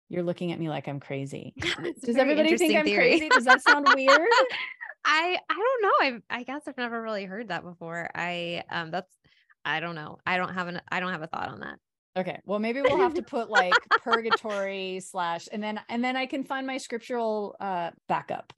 You're 0.09 0.23
looking 0.23 0.53
at 0.53 0.61
me 0.61 0.69
like 0.69 0.89
I'm 0.89 1.01
crazy. 1.01 1.55
Does 2.05 2.17
everybody 2.17 2.57
think 2.57 2.77
I'm 2.77 2.85
theory. 2.85 3.19
crazy? 3.19 3.29
Does 3.29 3.45
that 3.45 3.63
sound 3.63 3.87
weird? 3.95 4.29
I 5.05 5.39
I 5.49 5.55
don't 5.55 5.83
know. 5.83 6.23
I 6.29 6.39
I 6.39 6.43
guess 6.43 6.63
I've 6.67 6.77
never 6.77 7.01
really 7.01 7.25
heard 7.25 7.49
that 7.49 7.65
before. 7.65 8.11
I 8.15 8.63
um 8.71 8.91
that's 8.91 9.11
I 9.65 9.81
don't 9.81 9.95
know. 9.95 10.19
I 10.27 10.37
don't 10.37 10.53
have 10.53 10.69
an 10.69 10.83
I 10.91 11.01
don't 11.01 11.13
have 11.13 11.23
a 11.23 11.27
thought 11.27 11.49
on 11.49 11.61
that. 11.61 11.79
Okay. 12.17 12.41
Well, 12.45 12.59
maybe 12.59 12.83
we'll 12.83 12.99
have 12.99 13.15
to 13.15 13.23
put 13.37 13.49
like 13.49 13.75
purgatory 14.03 15.01
slash 15.01 15.49
and 15.51 15.63
then 15.63 15.81
and 15.89 16.05
then 16.05 16.17
I 16.17 16.27
can 16.27 16.45
find 16.45 16.67
my 16.67 16.79
scriptural 16.79 17.57
uh 17.61 17.91
backup. 18.09 18.53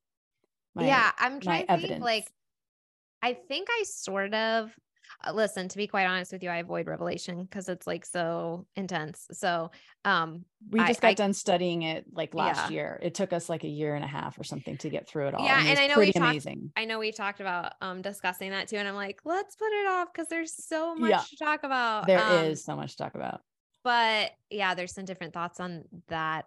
My- 0.74 0.86
yeah, 0.86 1.12
I'm 1.18 1.40
trying 1.40 1.62
to 1.62 1.66
think 1.66 1.78
evidence. 1.84 2.02
like 2.04 2.26
I 3.22 3.34
think 3.34 3.68
I 3.70 3.84
sort 3.84 4.34
of 4.34 4.74
listen, 5.32 5.68
to 5.68 5.76
be 5.76 5.86
quite 5.86 6.06
honest 6.06 6.32
with 6.32 6.42
you, 6.42 6.50
I 6.50 6.56
avoid 6.58 6.86
revelation 6.86 7.42
because 7.44 7.68
it's 7.68 7.86
like 7.86 8.04
so 8.04 8.66
intense. 8.76 9.26
So, 9.32 9.70
um 10.04 10.44
we 10.70 10.80
I- 10.80 10.88
just 10.88 11.00
got 11.00 11.08
I- 11.08 11.14
done 11.14 11.32
studying 11.32 11.82
it 11.82 12.04
like 12.12 12.34
last 12.34 12.70
Yeah. 12.70 12.74
year. 12.74 12.98
It 13.02 13.14
took 13.14 13.32
us 13.32 13.48
like 13.48 13.64
a 13.64 13.68
year 13.68 13.94
and 13.94 14.04
a 14.04 14.08
half 14.08 14.38
or 14.38 14.44
something 14.44 14.76
to 14.78 14.90
get 14.90 15.08
through 15.08 15.28
it 15.28 15.34
all. 15.34 15.44
Yeah, 15.44 15.62
it 15.62 15.68
and 15.70 15.78
I 15.78 15.86
know 15.86 15.94
pretty 15.94 16.08
we've 16.08 16.14
talked- 16.14 16.30
amazing. 16.30 16.72
I 16.76 16.84
know 16.84 16.98
we've 16.98 17.14
talked 17.16 17.40
about 17.40 17.72
um 17.80 18.02
discussing 18.02 18.50
that 18.50 18.68
too 18.68 18.76
and 18.76 18.86
I'm 18.88 18.94
like, 18.94 19.20
let's 19.24 19.56
put 19.56 19.72
it 19.72 19.86
off 19.86 20.08
because 20.12 20.28
there's 20.28 20.54
so 20.66 20.94
much 20.94 21.10
Yeah. 21.10 21.20
to 21.20 21.36
talk 21.36 21.62
about. 21.64 22.06
There 22.06 22.22
Um, 22.22 22.44
is 22.46 22.64
so 22.64 22.76
much 22.76 22.92
to 22.92 22.96
talk 22.98 23.14
about. 23.14 23.40
but 23.82 24.32
yeah, 24.50 24.74
there's 24.74 24.92
some 24.94 25.04
different 25.04 25.32
thoughts 25.34 25.60
on 25.60 25.84
that 26.08 26.46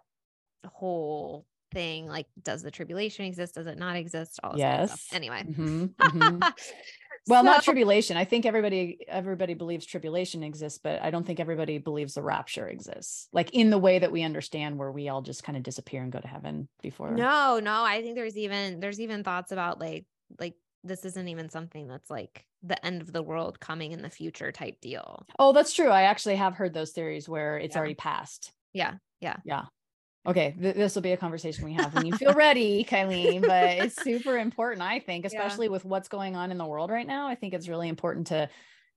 whole 0.66 1.46
thing. 1.72 2.06
Like, 2.06 2.26
does 2.42 2.62
the 2.62 2.70
tribulation 2.70 3.26
exist? 3.26 3.54
Does 3.54 3.66
it 3.66 3.78
not 3.78 3.94
exist? 3.96 4.40
All 4.42 4.52
this 4.54 4.62
kind 4.62 4.82
of 4.82 4.88
stuff. 4.88 5.00
Yes. 5.10 5.14
Anyway. 5.14 5.42
Mhm, 5.44 5.94
mhm. 5.94 6.52
Well, 7.26 7.44
not 7.44 7.62
tribulation. 7.62 8.16
I 8.16 8.24
think 8.24 8.46
everybody 8.46 8.98
everybody 9.08 9.54
believes 9.54 9.84
tribulation 9.84 10.42
exists, 10.42 10.78
but 10.82 11.02
I 11.02 11.10
don't 11.10 11.26
think 11.26 11.40
everybody 11.40 11.78
believes 11.78 12.14
the 12.14 12.22
rapture 12.22 12.68
exists. 12.68 13.28
Like 13.32 13.50
in 13.54 13.70
the 13.70 13.78
way 13.78 13.98
that 13.98 14.12
we 14.12 14.22
understand 14.22 14.78
where 14.78 14.92
we 14.92 15.08
all 15.08 15.22
just 15.22 15.44
kind 15.44 15.56
of 15.56 15.62
disappear 15.62 16.02
and 16.02 16.12
go 16.12 16.20
to 16.20 16.28
heaven 16.28 16.68
before. 16.82 17.10
No, 17.10 17.58
no. 17.60 17.84
I 17.84 18.02
think 18.02 18.14
there's 18.14 18.36
even 18.36 18.80
there's 18.80 19.00
even 19.00 19.24
thoughts 19.24 19.52
about 19.52 19.80
like 19.80 20.06
like 20.38 20.54
this 20.84 21.04
isn't 21.04 21.28
even 21.28 21.50
something 21.50 21.88
that's 21.88 22.08
like 22.08 22.44
the 22.62 22.84
end 22.84 23.02
of 23.02 23.12
the 23.12 23.22
world 23.22 23.60
coming 23.60 23.92
in 23.92 24.02
the 24.02 24.10
future 24.10 24.52
type 24.52 24.80
deal. 24.80 25.26
Oh, 25.38 25.52
that's 25.52 25.72
true. 25.72 25.88
I 25.88 26.02
actually 26.02 26.36
have 26.36 26.54
heard 26.54 26.72
those 26.72 26.92
theories 26.92 27.28
where 27.28 27.58
it's 27.58 27.74
Yeah. 27.74 27.78
already 27.78 27.94
passed. 27.94 28.52
Yeah, 28.72 28.94
yeah. 29.20 29.36
Yeah. 29.44 29.64
Okay. 30.28 30.54
Th- 30.60 30.74
this 30.74 30.94
will 30.94 31.02
be 31.02 31.12
a 31.12 31.16
conversation 31.16 31.64
we 31.64 31.72
have 31.74 31.94
when 31.94 32.06
you 32.06 32.16
feel 32.16 32.34
ready, 32.34 32.84
Kylene, 32.84 33.40
but 33.40 33.78
it's 33.86 34.02
super 34.02 34.36
important, 34.38 34.82
I 34.82 34.98
think, 35.00 35.24
Yeah. 35.24 35.28
especially 35.28 35.68
with 35.68 35.84
what's 35.84 36.08
going 36.08 36.36
on 36.36 36.50
in 36.50 36.58
the 36.58 36.66
world 36.66 36.90
right 36.90 37.06
now. 37.06 37.26
I 37.28 37.34
think 37.34 37.54
it's 37.54 37.68
really 37.68 37.88
important 37.88 38.26
to 38.28 38.48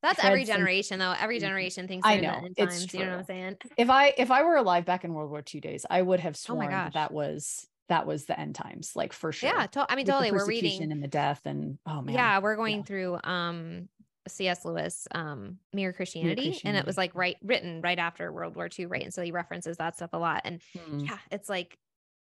That's 0.01 0.23
every 0.23 0.45
some- 0.45 0.55
generation 0.57 0.99
though. 0.99 1.13
Every 1.19 1.37
Mhm. 1.37 1.41
generation 1.41 1.87
thinks 1.87 2.07
I 2.07 2.19
know, 2.19 2.41
it's 2.57 2.79
times. 2.79 2.93
You 2.93 2.99
know 3.05 3.11
what 3.11 3.19
I'm 3.19 3.25
saying? 3.25 3.57
if 3.77 3.89
I 3.89 4.13
if 4.17 4.29
I 4.31 4.43
were 4.43 4.55
alive 4.55 4.83
back 4.85 5.03
in 5.03 5.13
World 5.13 5.29
War 5.31 5.43
II 5.53 5.61
days, 5.61 5.85
I 5.89 6.01
would 6.01 6.19
have 6.19 6.33
Oh 6.33 6.37
sworn 6.37 6.69
that, 6.71 6.93
that 6.93 7.11
was 7.13 7.67
that 7.87 8.07
was 8.07 8.25
the 8.25 8.39
end 8.39 8.55
times, 8.55 8.93
like 8.95 9.11
for 9.13 9.31
sure. 9.31 9.49
Yeah, 9.55 9.67
to- 9.67 9.85
I 9.89 9.95
mean 9.95 10.05
With 10.05 10.13
totally. 10.13 10.31
We're 10.31 10.45
reading. 10.47 10.91
and 10.91 11.03
the 11.03 11.07
death 11.07 11.41
and 11.45 11.77
oh 11.85 12.01
man. 12.01 12.15
Yeah, 12.15 12.39
we're 12.39 12.55
going 12.55 12.83
through 12.83 13.19
um 13.23 13.89
C.S. 14.27 14.65
Lewis, 14.65 15.07
um, 15.13 15.57
Mere 15.73 15.93
Christianity, 15.93 16.59
and 16.63 16.77
it 16.77 16.85
was 16.85 16.97
like 16.97 17.15
right 17.15 17.37
written 17.41 17.81
right 17.81 17.97
after 17.97 18.31
World 18.31 18.55
War 18.55 18.69
II, 18.77 18.85
right? 18.87 19.03
And 19.03 19.13
so 19.13 19.21
he 19.21 19.31
references 19.31 19.77
that 19.77 19.95
stuff 19.95 20.11
a 20.13 20.17
lot. 20.17 20.41
And 20.45 20.61
Hmm. 20.77 20.99
yeah, 20.99 21.17
it's 21.31 21.49
like 21.49 21.77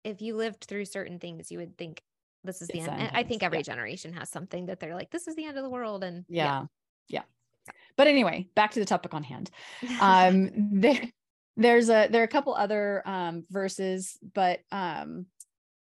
if 0.03 0.21
you 0.21 0.37
lived 0.37 0.65
through 0.65 0.85
certain 0.87 1.19
things, 1.19 1.51
you 1.51 1.59
would 1.59 1.79
think 1.79 2.03
this 2.43 2.61
is 2.61 2.69
the 2.69 2.79
It's 2.79 2.89
end. 2.89 2.99
the 2.99 3.03
end 3.03 3.09
And 3.09 3.17
I 3.17 3.23
think 3.23 3.43
every 3.43 3.59
yeah. 3.59 3.63
generation 3.63 4.13
has 4.15 4.29
something 4.29 4.67
that 4.67 4.81
they're 4.81 4.95
like, 4.95 5.11
this 5.11 5.27
is 5.29 5.35
the 5.35 5.47
end 5.47 5.57
of 5.57 5.63
the 5.65 5.71
world. 5.71 6.05
And 6.05 6.25
yeah. 6.29 6.65
yeah. 7.09 7.23
But 7.97 8.09
anyway, 8.09 8.49
back 8.55 8.73
to 8.73 8.81
the 8.81 8.87
topic 8.87 9.15
on 9.15 9.23
hand. 9.23 9.51
um 10.01 10.51
there 10.81 11.01
there's 11.57 11.89
a 11.89 12.09
there 12.09 12.21
are 12.23 12.25
a 12.25 12.29
couple 12.29 12.55
other 12.55 13.03
um 13.07 13.45
verses 13.51 14.19
but 14.35 14.61
um 14.73 15.27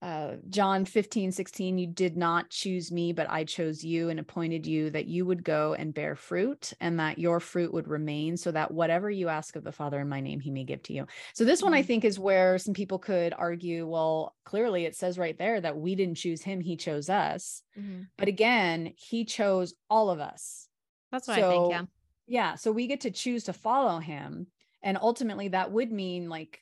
uh 0.05 0.37
john 0.51 0.85
15 0.85 1.33
16 1.33 1.79
you 1.79 1.87
did 1.87 2.15
not 2.15 2.51
choose 2.51 2.93
me 2.93 3.13
but 3.13 3.29
i 3.31 3.43
chose 3.43 3.83
you 3.83 4.11
and 4.11 4.21
appointed 4.21 4.67
you 4.67 4.91
that 4.91 5.07
you 5.07 5.25
would 5.25 5.43
go 5.43 5.73
and 5.73 5.95
bear 5.95 6.15
fruit 6.15 6.75
and 6.81 7.01
that 7.01 7.19
your 7.19 7.41
fruit 7.41 7.73
would 7.73 7.89
remain 7.89 8.37
so 8.37 8.53
that 8.53 8.71
whatever 8.71 9.11
you 9.11 9.29
ask 9.31 9.57
of 9.57 9.65
the 9.65 9.73
father 9.73 9.99
in 9.99 10.09
my 10.09 10.21
name 10.21 10.41
he 10.41 10.51
may 10.51 10.63
give 10.65 10.83
to 10.83 10.93
you 10.93 11.07
so 11.33 11.45
this 11.45 11.63
one 11.63 11.73
i 11.73 11.83
Mhm. 11.83 11.87
think 11.87 12.05
is 12.05 12.19
where 12.19 12.59
some 12.59 12.75
people 12.75 12.99
could 12.99 13.33
argue 13.33 13.87
well 13.87 14.37
clearly 14.45 14.85
it 14.85 14.95
says 14.95 15.19
right 15.19 15.39
there 15.39 15.59
that 15.61 15.79
we 15.79 15.95
didn't 15.95 16.17
choose 16.17 16.43
him 16.43 16.61
he 16.61 16.77
chose 16.77 17.09
us 17.09 17.63
Mhm. 17.79 18.09
but 18.19 18.29
again 18.29 18.93
he 18.99 19.25
chose 19.25 19.73
all 19.89 20.11
of 20.11 20.21
us 20.21 20.69
that's 21.11 21.29
what 21.29 21.39
I 21.39 21.49
think. 21.49 21.71
Yeah. 21.71 21.85
yeah 22.27 22.55
so 22.57 22.73
we 22.73 22.89
get 22.89 23.01
to 23.03 23.11
choose 23.11 23.45
to 23.45 23.55
follow 23.55 24.01
him 24.01 24.49
and 24.83 24.99
ultimately 25.01 25.49
that 25.49 25.73
would 25.73 25.91
mean 25.91 26.29
like 26.29 26.61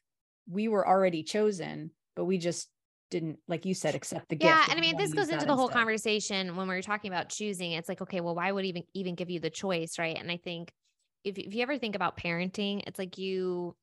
we 0.48 0.68
were 0.68 0.86
already 0.86 1.24
chosen 1.24 1.90
but 2.14 2.26
we 2.26 2.38
just 2.38 2.68
didn't 3.12 3.38
like 3.46 3.64
you 3.64 3.74
said 3.74 3.94
accept 3.94 4.28
the 4.30 4.34
gift 4.34 4.54
Yeah, 4.54 4.66
and 4.70 4.78
I 4.78 4.80
mean, 4.80 4.96
this 4.96 5.12
goes 5.12 5.28
into 5.28 5.46
the 5.46 5.54
whole 5.54 5.66
instead. 5.66 5.78
conversation 5.78 6.56
when 6.56 6.66
we 6.66 6.74
were 6.74 6.82
talking 6.82 7.12
about 7.12 7.28
choosing. 7.28 7.72
It's 7.72 7.88
like, 7.88 8.00
okay, 8.00 8.20
well, 8.20 8.34
why 8.34 8.50
would 8.50 8.64
even 8.64 8.82
even 8.94 9.14
give 9.14 9.30
you 9.30 9.38
the 9.38 9.50
choice, 9.50 9.98
right? 9.98 10.16
And 10.18 10.30
I 10.30 10.38
think 10.38 10.72
if 11.22 11.38
if 11.38 11.54
you 11.54 11.62
ever 11.62 11.78
think 11.78 11.94
about 11.94 12.16
parenting, 12.16 12.82
it's 12.86 12.98
like 12.98 13.18
you 13.18 13.76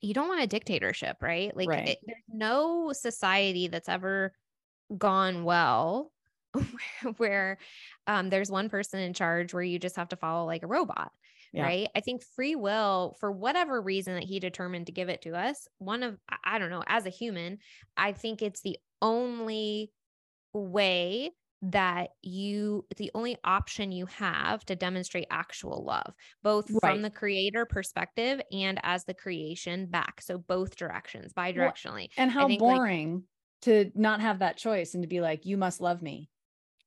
you 0.00 0.14
don't 0.14 0.28
want 0.28 0.42
a 0.42 0.46
dictatorship, 0.46 1.16
right? 1.22 1.56
Like, 1.56 1.68
Right. 1.68 1.88
it, 1.88 1.98
there's 2.06 2.22
no 2.32 2.92
society 2.92 3.66
that's 3.66 3.88
ever 3.88 4.32
gone 4.96 5.44
well 5.44 6.12
where, 6.52 7.12
where 7.16 7.58
um, 8.06 8.30
there's 8.30 8.50
one 8.50 8.68
person 8.68 9.00
in 9.00 9.12
charge 9.12 9.52
where 9.52 9.62
you 9.62 9.78
just 9.78 9.96
have 9.96 10.10
to 10.10 10.16
follow 10.16 10.46
like 10.46 10.62
a 10.62 10.68
robot. 10.68 11.10
Yeah. 11.52 11.62
Right. 11.64 11.88
I 11.94 12.00
think 12.00 12.22
free 12.22 12.56
will, 12.56 13.16
for 13.20 13.32
whatever 13.32 13.80
reason 13.80 14.14
that 14.14 14.24
he 14.24 14.38
determined 14.40 14.86
to 14.86 14.92
give 14.92 15.08
it 15.08 15.22
to 15.22 15.34
us, 15.34 15.66
one 15.78 16.02
of, 16.02 16.18
I- 16.44 16.58
don't 16.58 16.70
know, 16.70 16.84
as 16.86 17.06
a 17.06 17.10
human, 17.10 17.58
I 17.96 18.12
think 18.12 18.42
it's 18.42 18.60
the 18.60 18.78
only 19.00 19.92
way 20.52 21.30
that 21.60 22.10
you 22.22 22.86
the 22.98 23.10
only 23.14 23.36
option 23.42 23.90
you 23.90 24.06
have 24.06 24.64
to 24.64 24.76
demonstrate 24.76 25.26
actual 25.28 25.84
love 25.84 26.14
both 26.44 26.70
Right. 26.70 26.80
from 26.92 27.02
the 27.02 27.10
creator 27.10 27.66
perspective 27.66 28.40
and 28.52 28.78
as 28.84 29.04
the 29.04 29.14
creation 29.14 29.86
back 29.86 30.20
so 30.20 30.38
both 30.38 30.76
directions 30.76 31.32
bi-directionally 31.32 32.10
and 32.16 32.30
how 32.30 32.46
think, 32.46 32.62
like- 32.62 32.76
boring 32.76 33.24
to 33.62 33.90
not 33.96 34.20
have 34.20 34.38
that 34.38 34.56
choice 34.56 34.94
and 34.94 35.02
to 35.02 35.08
be 35.08 35.20
like 35.20 35.46
you 35.46 35.56
must 35.56 35.80
love 35.80 36.00
me 36.00 36.30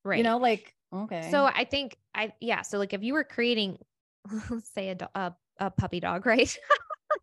right 0.05 0.19
you 0.19 0.23
know 0.23 0.37
like 0.37 0.73
okay 0.93 1.27
so 1.31 1.43
i 1.43 1.65
think 1.65 1.97
i 2.15 2.31
yeah 2.39 2.61
so 2.61 2.77
like 2.77 2.93
if 2.93 3.03
you 3.03 3.11
were 3.13 3.25
creating 3.25 3.77
say 4.73 4.89
a, 4.89 4.95
do- 4.95 5.05
a, 5.15 5.33
a 5.59 5.71
puppy 5.71 5.99
dog 5.99 6.25
right 6.25 6.57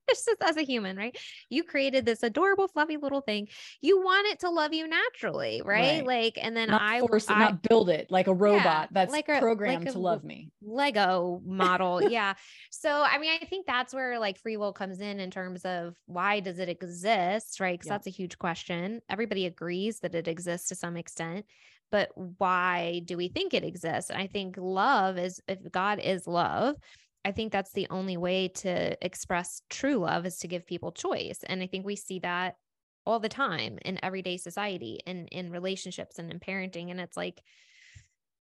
it's 0.09 0.25
just 0.25 0.43
as 0.43 0.57
a 0.57 0.63
human, 0.63 0.97
right? 0.97 1.17
You 1.51 1.63
created 1.63 2.05
this 2.05 2.23
adorable, 2.23 2.69
fluffy 2.69 2.97
little 2.97 3.21
thing. 3.21 3.49
You 3.81 4.01
want 4.01 4.27
it 4.29 4.41
to 4.41 4.51
love 4.51 4.73
you 4.73 4.89
naturally, 4.89 5.63
right? 5.65 5.99
right. 5.99 6.07
Like, 6.07 6.39
and 6.41 6.57
then 6.57 6.69
not 6.69 6.83
I 6.83 7.01
force 7.01 7.29
I, 7.29 7.39
not 7.39 7.63
build 7.63 7.91
it 7.91 8.11
like 8.11 8.27
a 8.27 8.35
robot 8.35 8.65
yeah, 8.65 8.87
that's 8.91 9.13
like 9.13 9.29
a, 9.29 9.39
programmed 9.39 9.85
like 9.85 9.91
a, 9.91 9.93
to 9.93 9.99
love 9.99 10.25
me. 10.25 10.51
Lego 10.63 11.41
model. 11.45 12.03
yeah. 12.11 12.35
So, 12.71 12.91
I 12.91 13.19
mean, 13.19 13.31
I 13.41 13.45
think 13.45 13.67
that's 13.67 13.95
where 13.95 14.19
like 14.19 14.39
free 14.39 14.57
will 14.57 14.73
comes 14.73 15.01
in 15.01 15.21
in 15.21 15.31
terms 15.31 15.65
of 15.65 15.95
why 16.07 16.41
does 16.41 16.59
it 16.59 16.69
exist, 16.69 17.61
right? 17.61 17.79
Because 17.79 17.89
yeah. 17.89 17.95
that's 17.95 18.07
a 18.07 18.11
huge 18.11 18.39
question. 18.39 19.01
Everybody 19.09 19.47
agrees 19.47 20.01
that 20.01 20.15
it 20.15 20.29
exists 20.29 20.69
to 20.69 20.75
some 20.75 20.97
extent, 20.97 21.45
but 21.91 22.11
why 22.15 23.03
do 23.05 23.17
we 23.17 23.29
think 23.29 23.55
it 23.55 23.65
exists? 23.65 24.11
And 24.11 24.21
I 24.21 24.27
think 24.27 24.57
love 24.59 25.19
is 25.19 25.41
if 25.49 25.59
God 25.71 26.01
is 26.01 26.27
love, 26.27 26.77
I 27.25 27.33
think 27.33 27.53
that's 27.53 27.73
the 27.73 27.87
only 27.91 28.17
way 28.17 28.49
to 28.49 29.05
express 29.05 29.63
true 29.69 29.97
love 29.97 30.27
is 30.27 30.39
to 30.39 30.49
give 30.49 30.67
people 30.67 30.93
choice. 30.93 31.41
And 31.45 31.63
I 31.63 31.67
think 31.67 31.85
we 31.85 31.97
see 31.97 32.21
that 32.21 32.57
all 33.05 33.21
the 33.21 33.29
time 33.29 33.79
in 33.85 33.99
everyday 34.03 34.37
society 34.37 35.01
and 35.07 35.29
in 35.31 35.51
relationships 35.51 36.19
and 36.19 36.31
in 36.31 36.41
parenting. 36.41 36.91
And 36.91 37.01
it's 37.01 37.17
like 37.17 37.43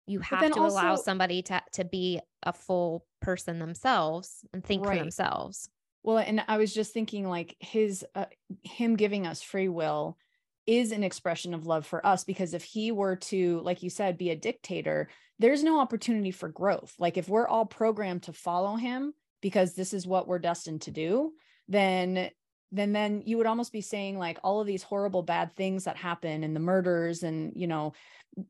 you 0.06 0.20
have 0.20 0.52
to 0.54 0.60
also, 0.60 0.76
allow 0.76 0.96
somebody 0.96 1.42
to 1.44 1.62
to 1.74 1.86
be 1.86 2.20
a 2.44 2.54
full 2.54 3.06
person 3.22 3.60
themselves 3.60 4.46
and 4.54 4.64
think 4.64 4.86
right. 4.86 4.98
for 4.98 5.04
themselves. 5.04 5.70
Well, 6.04 6.18
and 6.18 6.44
I 6.48 6.58
was 6.58 6.74
just 6.74 6.94
thinking 6.94 7.28
like 7.28 7.56
his 7.60 8.06
uh, 8.14 8.26
him 8.64 8.96
giving 8.96 9.26
us 9.26 9.42
free 9.42 9.70
will 9.70 10.18
is 10.66 10.92
an 10.92 11.04
expression 11.04 11.54
of 11.54 11.66
love 11.66 11.86
for 11.86 12.06
us 12.06 12.24
because 12.24 12.54
if 12.54 12.64
he 12.64 12.92
were 12.92 13.16
to 13.18 13.60
like 13.62 13.84
you 13.84 13.90
said 13.90 14.18
be 14.18 14.30
a 14.30 14.36
dictator 14.36 15.10
there's 15.40 15.64
no 15.64 15.80
opportunity 15.80 16.32
for 16.32 16.48
growth. 16.48 16.94
Like 17.00 17.18
if 17.18 17.28
we're 17.28 17.48
all 17.48 17.66
programmed 17.66 18.24
to 18.24 18.34
follow 18.34 18.76
him 18.76 19.14
because 19.42 19.74
this 19.74 19.94
is 19.94 20.08
what 20.08 20.28
we're 20.28 20.40
destined 20.40 20.82
to 20.84 20.92
do 20.92 21.34
then 21.68 22.30
then 22.72 22.92
then 22.92 23.22
you 23.26 23.38
would 23.38 23.46
almost 23.46 23.72
be 23.72 23.82
saying 23.82 24.18
like 24.18 24.40
all 24.44 24.60
of 24.60 24.68
these 24.68 24.84
horrible 24.84 25.22
bad 25.22 25.56
things 25.56 25.84
that 25.84 25.98
happen 25.98 26.44
and 26.44 26.56
the 26.56 26.60
murders 26.60 27.24
and 27.24 27.54
you 27.56 27.68
know 27.68 27.94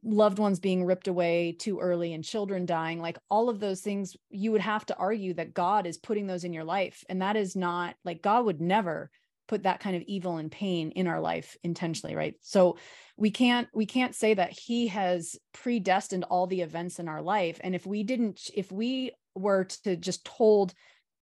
loved 0.03 0.39
ones 0.39 0.59
being 0.59 0.85
ripped 0.85 1.07
away 1.07 1.55
too 1.59 1.79
early 1.79 2.13
and 2.13 2.23
children 2.23 2.65
dying 2.65 3.01
like 3.01 3.17
all 3.29 3.49
of 3.49 3.59
those 3.59 3.81
things 3.81 4.15
you 4.29 4.51
would 4.51 4.61
have 4.61 4.85
to 4.85 4.95
argue 4.95 5.33
that 5.33 5.53
god 5.53 5.85
is 5.85 5.97
putting 5.97 6.25
those 6.25 6.43
in 6.43 6.53
your 6.53 6.63
life. 6.63 7.03
And 7.09 7.21
that 7.21 7.35
is 7.35 7.55
not 7.55 7.95
like 8.05 8.21
god 8.21 8.45
would 8.45 8.61
never 8.61 9.11
put 9.47 9.63
that 9.63 9.79
kind 9.79 9.95
of 9.95 10.01
evil 10.03 10.37
and 10.37 10.51
pain 10.51 10.91
in 10.91 11.07
our 11.07 11.19
life 11.19 11.57
intentionally 11.63 12.15
right? 12.15 12.35
So 12.41 12.77
we 13.17 13.31
can't 13.31 13.67
we 13.73 13.85
can't 13.85 14.15
say 14.15 14.33
that 14.33 14.51
he 14.51 14.87
has 14.87 15.35
predestined 15.53 16.23
all 16.25 16.47
the 16.47 16.61
events 16.61 16.99
in 16.99 17.07
our 17.07 17.21
life. 17.21 17.59
And 17.63 17.75
if 17.75 17.85
we 17.85 18.03
didn't 18.03 18.49
if 18.53 18.71
we 18.71 19.11
were 19.35 19.65
to 19.83 19.95
just 19.95 20.25
told 20.25 20.73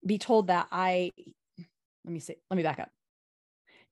be 0.05 0.17
told 0.17 0.47
that 0.47 0.67
i 0.71 1.11
let 2.05 2.13
me 2.13 2.19
say 2.19 2.35
let 2.49 2.57
me 2.57 2.63
back 2.63 2.79
up. 2.79 2.89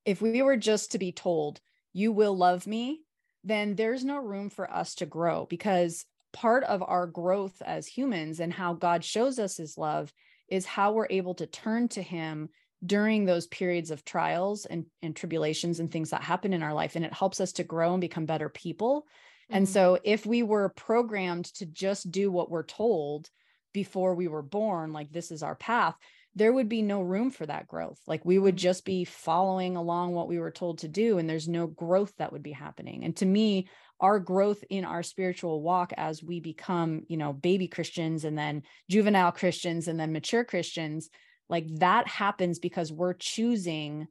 If 0.06 0.22
we 0.22 0.42
were 0.42 0.58
just 0.58 0.92
to 0.92 1.00
be 1.00 1.12
told 1.12 1.60
you 1.94 2.12
will 2.12 2.36
love 2.36 2.68
me 2.68 3.02
then 3.44 3.76
there's 3.76 4.04
no 4.04 4.18
room 4.18 4.50
for 4.50 4.70
us 4.72 4.96
to 4.96 5.06
grow 5.06 5.46
because 5.50 6.06
part 6.34 6.64
of 6.66 6.84
our 6.84 7.08
growth 7.08 7.62
as 7.66 7.88
humans 7.88 8.40
and 8.40 8.54
how 8.54 8.74
god 8.74 9.04
shows 9.04 9.40
us 9.40 9.58
his 9.58 9.78
love 9.78 10.14
is 10.50 10.66
how 10.66 10.92
we're 10.92 11.08
able 11.10 11.34
to 11.36 11.48
turn 11.48 11.88
to 11.88 12.02
him 12.02 12.50
during 12.86 13.26
those 13.26 13.48
periods 13.48 13.92
of 13.92 14.06
trials 14.06 14.66
and, 14.66 14.86
and 15.02 15.16
tribulations 15.16 15.80
and 15.80 15.92
things 15.92 16.12
that 16.12 16.22
happen 16.22 16.54
in 16.54 16.64
our 16.64 16.74
life 16.74 16.96
and 16.96 17.06
it 17.06 17.14
helps 17.14 17.42
us 17.42 17.54
to 17.54 17.64
grow 17.64 17.94
and 17.94 18.02
become 18.02 18.26
better 18.26 18.50
people. 18.50 19.02
Mm-hmm. 19.02 19.58
and 19.58 19.70
so 19.70 20.00
if 20.04 20.26
we 20.26 20.44
were 20.44 20.70
programmed 20.70 21.46
to 21.56 21.66
just 21.66 22.12
do 22.12 22.32
what 22.32 22.52
we're 22.52 22.64
told 22.64 23.30
before 23.74 24.16
we 24.16 24.28
were 24.28 24.42
born 24.42 24.94
like 24.94 25.12
this 25.12 25.32
is 25.32 25.44
our 25.44 25.56
path 25.56 25.96
there 26.36 26.54
would 26.54 26.70
be 26.70 26.84
no 26.84 27.02
room 27.02 27.32
for 27.32 27.46
that 27.48 27.68
growth. 27.68 28.00
Like 28.06 28.24
we 28.24 28.38
would 28.38 28.56
just 28.56 28.86
be 28.86 29.04
following 29.04 29.76
along 29.76 30.14
what 30.14 30.28
we 30.28 30.40
were 30.40 30.52
told 30.52 30.78
to 30.80 30.88
do 30.88 31.18
and 31.18 31.28
there's 31.28 31.48
no 31.48 31.66
growth 31.68 32.14
that 32.18 32.32
would 32.32 32.44
be 32.44 32.52
happening. 32.52 33.04
And 33.04 33.16
to 33.18 33.26
me 33.26 33.68
our 34.00 34.20
growth 34.20 34.64
in 34.70 34.86
our 34.86 35.04
spiritual 35.04 35.62
walk 35.62 35.94
as 35.98 36.24
we 36.24 36.40
become 36.40 37.04
you 37.08 37.18
know 37.18 37.34
baby 37.34 37.68
christians 37.68 38.24
and 38.24 38.38
then 38.38 38.64
juvenile 38.90 39.32
christians 39.32 39.88
and 39.88 40.00
then 40.00 40.14
mature 40.14 40.44
christians 40.44 41.10
like 41.50 41.66
that 41.80 42.08
happens 42.08 42.60
because 42.60 42.92
we're 42.92 43.14
choosing 43.14 44.08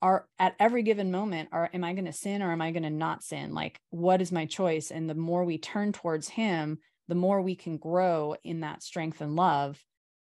are 0.00 0.26
at 0.38 0.56
every 0.58 0.82
given 0.82 1.12
moment 1.12 1.48
are 1.52 1.70
am 1.72 1.84
i 1.84 1.92
going 1.92 2.06
to 2.06 2.12
sin 2.12 2.42
or 2.42 2.50
am 2.50 2.60
i 2.60 2.72
going 2.72 2.82
to 2.82 2.90
not 2.90 3.22
sin? 3.22 3.54
Like 3.54 3.78
what 3.90 4.20
is 4.20 4.32
my 4.32 4.46
choice? 4.46 4.90
And 4.90 5.08
the 5.08 5.14
more 5.14 5.44
we 5.44 5.58
turn 5.58 5.92
towards 5.92 6.28
him 6.28 6.78
the 7.08 7.14
more 7.14 7.42
we 7.42 7.54
can 7.54 7.76
grow 7.76 8.36
in 8.42 8.60
that 8.60 8.82
strength 8.82 9.20
and 9.20 9.36
love 9.36 9.82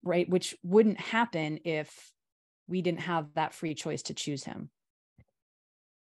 right? 0.04 0.30
Which 0.30 0.56
wouldn't 0.64 1.00
happen 1.00 1.60
if 1.66 2.12
we 2.68 2.82
didn't 2.82 3.02
have 3.02 3.34
that 3.36 3.54
free 3.54 3.74
choice 3.74 4.04
to 4.04 4.14
choose 4.14 4.44
him. 4.44 4.70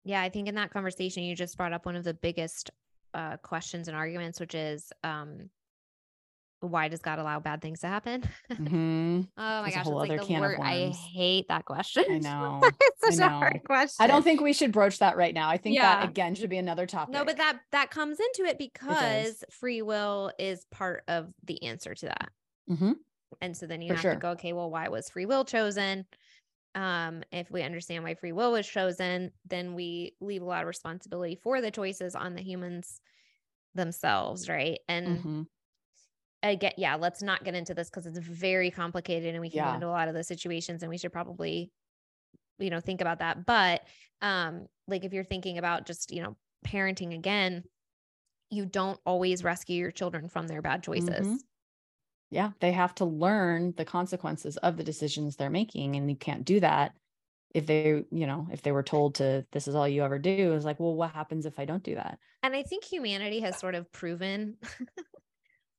Yeah 0.03 0.21
i 0.21 0.29
think 0.29 0.47
in 0.47 0.55
that 0.55 0.71
conversation 0.71 1.23
you 1.23 1.35
just 1.35 1.57
brought 1.57 1.73
up 1.73 1.85
one 1.85 1.95
of 1.95 2.03
the 2.03 2.13
biggest 2.13 2.71
uh, 3.13 3.37
questions 3.37 3.87
and 3.87 3.97
arguments 3.97 4.39
which 4.39 4.53
is 4.53 4.91
um 5.03 5.49
why 6.61 6.87
does 6.87 7.01
God 7.01 7.19
allow 7.19 7.39
bad 7.39 7.61
things 7.61 7.81
to 7.81 7.87
happen? 7.87 8.23
Mm-hmm. 8.51 9.21
oh 9.37 9.61
my 9.61 9.69
gosh, 9.69 9.79
it's 9.79 9.87
like 9.87 10.27
the 10.27 10.39
word. 10.39 10.59
I 10.61 10.89
hate 10.89 11.47
that 11.47 11.65
question. 11.65 12.03
I 12.09 12.17
know. 12.19 12.61
it's 12.63 13.17
such 13.17 13.25
a 13.25 13.29
hard 13.29 13.61
question. 13.65 14.03
I 14.03 14.07
don't 14.07 14.23
think 14.23 14.41
we 14.41 14.53
should 14.53 14.71
broach 14.71 14.99
that 14.99 15.17
right 15.17 15.33
now. 15.33 15.49
I 15.49 15.57
think 15.57 15.75
yeah. 15.75 15.99
that 15.99 16.09
again 16.09 16.35
should 16.35 16.49
be 16.49 16.57
another 16.57 16.85
topic. 16.85 17.13
No, 17.13 17.23
but 17.23 17.37
that 17.37 17.59
that 17.71 17.91
comes 17.91 18.19
into 18.19 18.49
it 18.49 18.57
because 18.57 19.43
it 19.43 19.53
free 19.53 19.81
will 19.81 20.31
is 20.37 20.65
part 20.71 21.03
of 21.07 21.27
the 21.45 21.63
answer 21.63 21.95
to 21.95 22.05
that. 22.07 22.29
Mm-hmm. 22.69 22.91
And 23.41 23.55
so 23.55 23.65
then 23.65 23.81
you 23.81 23.89
For 23.89 23.93
have 23.93 24.01
sure. 24.01 24.13
to 24.13 24.19
go, 24.19 24.29
okay, 24.31 24.53
well, 24.53 24.69
why 24.69 24.89
was 24.89 25.09
free 25.09 25.25
will 25.25 25.45
chosen? 25.45 26.05
Um, 26.75 27.23
if 27.31 27.49
we 27.49 27.61
understand 27.61 28.03
why 28.03 28.15
free 28.15 28.31
will 28.31 28.51
was 28.51 28.67
chosen, 28.67 29.31
then 29.47 29.75
we 29.75 30.15
leave 30.19 30.41
a 30.41 30.45
lot 30.45 30.61
of 30.61 30.67
responsibility 30.67 31.39
for 31.41 31.61
the 31.61 31.71
choices 31.71 32.15
on 32.15 32.35
the 32.35 32.41
humans 32.41 32.99
themselves, 33.75 34.49
right? 34.49 34.79
And 34.87 35.07
mm-hmm 35.07 35.41
again, 36.43 36.73
yeah, 36.77 36.95
let's 36.95 37.21
not 37.21 37.43
get 37.43 37.55
into 37.55 37.73
this 37.73 37.89
because 37.89 38.05
it's 38.05 38.19
very 38.19 38.71
complicated 38.71 39.33
and 39.33 39.41
we 39.41 39.49
can 39.49 39.57
yeah. 39.57 39.69
go 39.69 39.73
into 39.75 39.87
a 39.87 39.89
lot 39.89 40.07
of 40.07 40.13
the 40.13 40.23
situations 40.23 40.83
and 40.83 40.89
we 40.89 40.97
should 40.97 41.11
probably, 41.11 41.71
you 42.57 42.69
know, 42.69 42.79
think 42.79 43.01
about 43.01 43.19
that. 43.19 43.45
But 43.45 43.81
um, 44.21 44.67
like 44.87 45.03
if 45.03 45.13
you're 45.13 45.23
thinking 45.23 45.57
about 45.57 45.85
just, 45.85 46.11
you 46.11 46.21
know, 46.21 46.35
parenting 46.65 47.13
again, 47.13 47.63
you 48.49 48.65
don't 48.65 48.99
always 49.05 49.43
rescue 49.43 49.77
your 49.77 49.91
children 49.91 50.27
from 50.27 50.47
their 50.47 50.61
bad 50.61 50.83
choices. 50.83 51.27
Mm-hmm. 51.27 51.35
Yeah, 52.31 52.51
they 52.59 52.71
have 52.71 52.93
to 52.95 53.05
learn 53.05 53.73
the 53.75 53.85
consequences 53.85 54.57
of 54.57 54.77
the 54.77 54.83
decisions 54.83 55.35
they're 55.35 55.49
making. 55.49 55.95
And 55.95 56.09
you 56.09 56.15
can't 56.15 56.45
do 56.45 56.59
that 56.59 56.93
if 57.55 57.65
they, 57.65 58.03
you 58.11 58.27
know, 58.27 58.47
if 58.51 58.61
they 58.61 58.71
were 58.71 58.83
told 58.83 59.15
to, 59.15 59.45
this 59.51 59.67
is 59.67 59.73
all 59.73 59.87
you 59.87 60.03
ever 60.03 60.19
do, 60.19 60.53
is 60.53 60.65
like, 60.65 60.79
well, 60.79 60.95
what 60.95 61.11
happens 61.11 61.45
if 61.45 61.57
I 61.57 61.65
don't 61.65 61.83
do 61.83 61.95
that? 61.95 62.19
And 62.43 62.55
I 62.55 62.63
think 62.63 62.83
humanity 62.83 63.39
has 63.39 63.57
sort 63.57 63.73
of 63.73 63.91
proven 63.91 64.57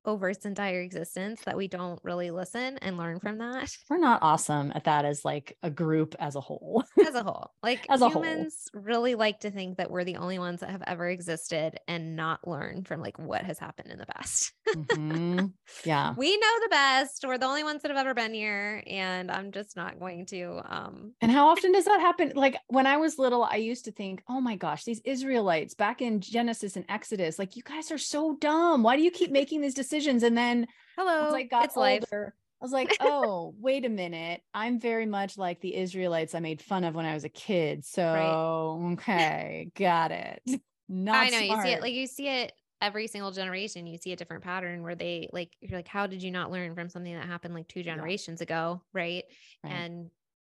over 0.04 0.30
its 0.30 0.46
entire 0.46 0.80
existence 0.80 1.40
that 1.44 1.56
we 1.56 1.68
don't 1.68 2.00
really 2.02 2.30
listen 2.30 2.78
and 2.78 2.96
learn 2.96 3.20
from 3.20 3.38
that. 3.38 3.70
We're 3.88 3.98
not 3.98 4.22
awesome 4.22 4.72
at 4.74 4.84
that 4.84 5.04
as 5.04 5.24
like 5.24 5.56
a 5.62 5.70
group 5.70 6.14
as 6.18 6.36
a 6.36 6.40
whole. 6.40 6.84
as 7.06 7.14
a 7.14 7.22
whole. 7.22 7.50
Like 7.62 7.86
as 7.90 8.00
humans 8.00 8.68
whole. 8.72 8.82
really 8.82 9.14
like 9.14 9.40
to 9.40 9.50
think 9.50 9.76
that 9.76 9.90
we're 9.90 10.04
the 10.04 10.16
only 10.16 10.38
ones 10.38 10.60
that 10.60 10.70
have 10.70 10.82
ever 10.86 11.08
existed 11.08 11.78
and 11.86 12.16
not 12.16 12.46
learn 12.48 12.84
from 12.84 13.00
like 13.00 13.18
what 13.18 13.42
has 13.44 13.58
happened 13.58 13.90
in 13.90 13.98
the 13.98 14.06
past. 14.06 14.52
mm-hmm. 14.68 15.46
Yeah. 15.84 16.14
We 16.16 16.36
know 16.36 16.60
the 16.62 16.68
best. 16.70 17.24
We're 17.26 17.38
the 17.38 17.46
only 17.46 17.64
ones 17.64 17.82
that 17.82 17.90
have 17.90 17.98
ever 17.98 18.14
been 18.14 18.32
here 18.32 18.82
and 18.86 19.30
I'm 19.30 19.52
just 19.52 19.76
not 19.76 20.00
going 20.00 20.26
to 20.26 20.62
um 20.64 21.12
And 21.20 21.30
how 21.30 21.48
often 21.48 21.72
does 21.72 21.84
that 21.84 22.00
happen? 22.00 22.32
Like 22.34 22.56
when 22.68 22.86
I 22.86 22.96
was 22.96 23.18
little, 23.18 23.44
I 23.44 23.56
used 23.56 23.84
to 23.84 23.92
think, 23.92 24.22
"Oh 24.28 24.40
my 24.40 24.56
gosh, 24.56 24.84
these 24.84 25.00
Israelites 25.04 25.74
back 25.74 26.00
in 26.00 26.20
Genesis 26.20 26.76
and 26.76 26.86
Exodus, 26.88 27.38
like 27.38 27.56
you 27.56 27.62
guys 27.62 27.90
are 27.90 27.98
so 27.98 28.36
dumb. 28.40 28.82
Why 28.82 28.96
do 28.96 29.02
you 29.02 29.10
keep 29.10 29.30
making 29.30 29.60
these 29.60 29.74
decisions?" 29.74 29.89
Decisions. 29.90 30.22
And 30.22 30.36
then 30.36 30.66
hello, 30.96 31.30
like 31.30 31.50
got 31.50 31.66
it's 31.66 31.76
older. 31.76 31.90
Life. 31.90 32.32
I 32.60 32.64
was 32.64 32.72
like, 32.72 32.94
oh, 33.00 33.54
wait 33.58 33.84
a 33.86 33.88
minute. 33.88 34.42
I'm 34.52 34.78
very 34.78 35.06
much 35.06 35.38
like 35.38 35.60
the 35.60 35.74
Israelites 35.74 36.34
I 36.34 36.40
made 36.40 36.60
fun 36.60 36.84
of 36.84 36.94
when 36.94 37.06
I 37.06 37.14
was 37.14 37.24
a 37.24 37.30
kid. 37.30 37.84
So 37.84 38.02
right. 38.04 38.92
okay, 38.92 39.70
got 39.74 40.10
it. 40.10 40.42
Not 40.88 41.16
I 41.16 41.28
know 41.28 41.44
smart. 41.46 41.58
you 41.58 41.62
see 41.62 41.72
it 41.72 41.82
like 41.82 41.94
you 41.94 42.06
see 42.06 42.28
it 42.28 42.52
every 42.80 43.06
single 43.06 43.30
generation. 43.30 43.86
You 43.86 43.96
see 43.96 44.12
a 44.12 44.16
different 44.16 44.42
pattern 44.42 44.82
where 44.82 44.94
they 44.94 45.28
like 45.32 45.52
you're 45.60 45.78
like, 45.78 45.88
how 45.88 46.06
did 46.06 46.22
you 46.22 46.32
not 46.32 46.50
learn 46.50 46.74
from 46.74 46.88
something 46.88 47.14
that 47.14 47.26
happened 47.26 47.54
like 47.54 47.68
two 47.68 47.84
generations 47.84 48.40
yeah. 48.40 48.44
ago? 48.44 48.82
Right? 48.92 49.22
right. 49.62 49.72
And 49.72 50.10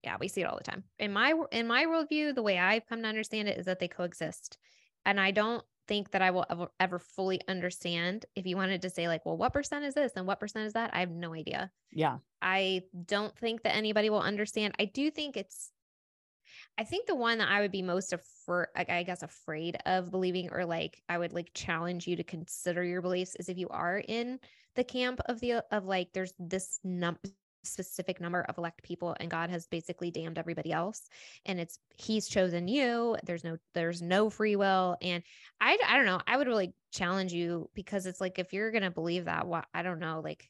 yeah, 0.04 0.16
we 0.20 0.28
see 0.28 0.42
it 0.42 0.44
all 0.44 0.56
the 0.56 0.62
time. 0.62 0.84
In 1.00 1.12
my 1.12 1.34
in 1.50 1.66
my 1.66 1.86
worldview, 1.86 2.34
the 2.34 2.42
way 2.42 2.58
I've 2.58 2.86
come 2.86 3.02
to 3.02 3.08
understand 3.08 3.48
it 3.48 3.58
is 3.58 3.66
that 3.66 3.80
they 3.80 3.88
coexist. 3.88 4.56
And 5.04 5.18
I 5.18 5.32
don't 5.32 5.64
think 5.90 6.12
that 6.12 6.22
I 6.22 6.30
will 6.30 6.46
ever, 6.48 6.68
ever 6.78 7.00
fully 7.00 7.40
understand. 7.48 8.24
If 8.36 8.46
you 8.46 8.56
wanted 8.56 8.82
to 8.82 8.90
say, 8.90 9.08
like, 9.08 9.26
well, 9.26 9.36
what 9.36 9.52
percent 9.52 9.84
is 9.84 9.92
this 9.92 10.12
and 10.14 10.24
what 10.24 10.38
percent 10.38 10.66
is 10.66 10.74
that? 10.74 10.90
I 10.92 11.00
have 11.00 11.10
no 11.10 11.34
idea. 11.34 11.72
Yeah. 11.90 12.18
I 12.40 12.82
don't 13.06 13.36
think 13.36 13.64
that 13.64 13.74
anybody 13.74 14.08
will 14.08 14.22
understand. 14.22 14.74
I 14.78 14.84
do 14.84 15.10
think 15.10 15.36
it's, 15.36 15.72
I 16.78 16.84
think 16.84 17.08
the 17.08 17.16
one 17.16 17.38
that 17.38 17.50
I 17.50 17.60
would 17.60 17.72
be 17.72 17.82
most 17.82 18.12
afraid, 18.12 18.68
I 18.76 19.02
guess, 19.02 19.24
afraid 19.24 19.78
of 19.84 20.12
believing, 20.12 20.50
or 20.52 20.64
like 20.64 21.02
I 21.08 21.18
would 21.18 21.32
like 21.32 21.50
challenge 21.54 22.06
you 22.06 22.14
to 22.16 22.22
consider 22.22 22.84
your 22.84 23.02
beliefs 23.02 23.34
is 23.34 23.48
if 23.48 23.58
you 23.58 23.66
are 23.68 23.98
in 23.98 24.38
the 24.76 24.84
camp 24.84 25.20
of 25.26 25.40
the, 25.40 25.64
of 25.72 25.86
like, 25.86 26.12
there's 26.14 26.32
this 26.38 26.78
num 26.84 27.18
specific 27.62 28.20
number 28.20 28.42
of 28.48 28.58
elect 28.58 28.82
people 28.82 29.14
and 29.20 29.30
God 29.30 29.50
has 29.50 29.66
basically 29.66 30.10
damned 30.10 30.38
everybody 30.38 30.72
else 30.72 31.08
and 31.44 31.60
it's 31.60 31.78
he's 31.96 32.28
chosen 32.28 32.68
you 32.68 33.16
there's 33.24 33.44
no 33.44 33.56
there's 33.74 34.00
no 34.00 34.30
free 34.30 34.56
will 34.56 34.96
and 35.02 35.22
I 35.60 35.78
I 35.86 35.96
don't 35.96 36.06
know 36.06 36.20
I 36.26 36.36
would 36.36 36.46
really 36.46 36.72
challenge 36.92 37.32
you 37.32 37.68
because 37.74 38.06
it's 38.06 38.20
like 38.20 38.38
if 38.38 38.52
you're 38.52 38.70
going 38.70 38.82
to 38.82 38.90
believe 38.90 39.26
that 39.26 39.46
what 39.46 39.66
I 39.74 39.82
don't 39.82 40.00
know 40.00 40.20
like 40.24 40.48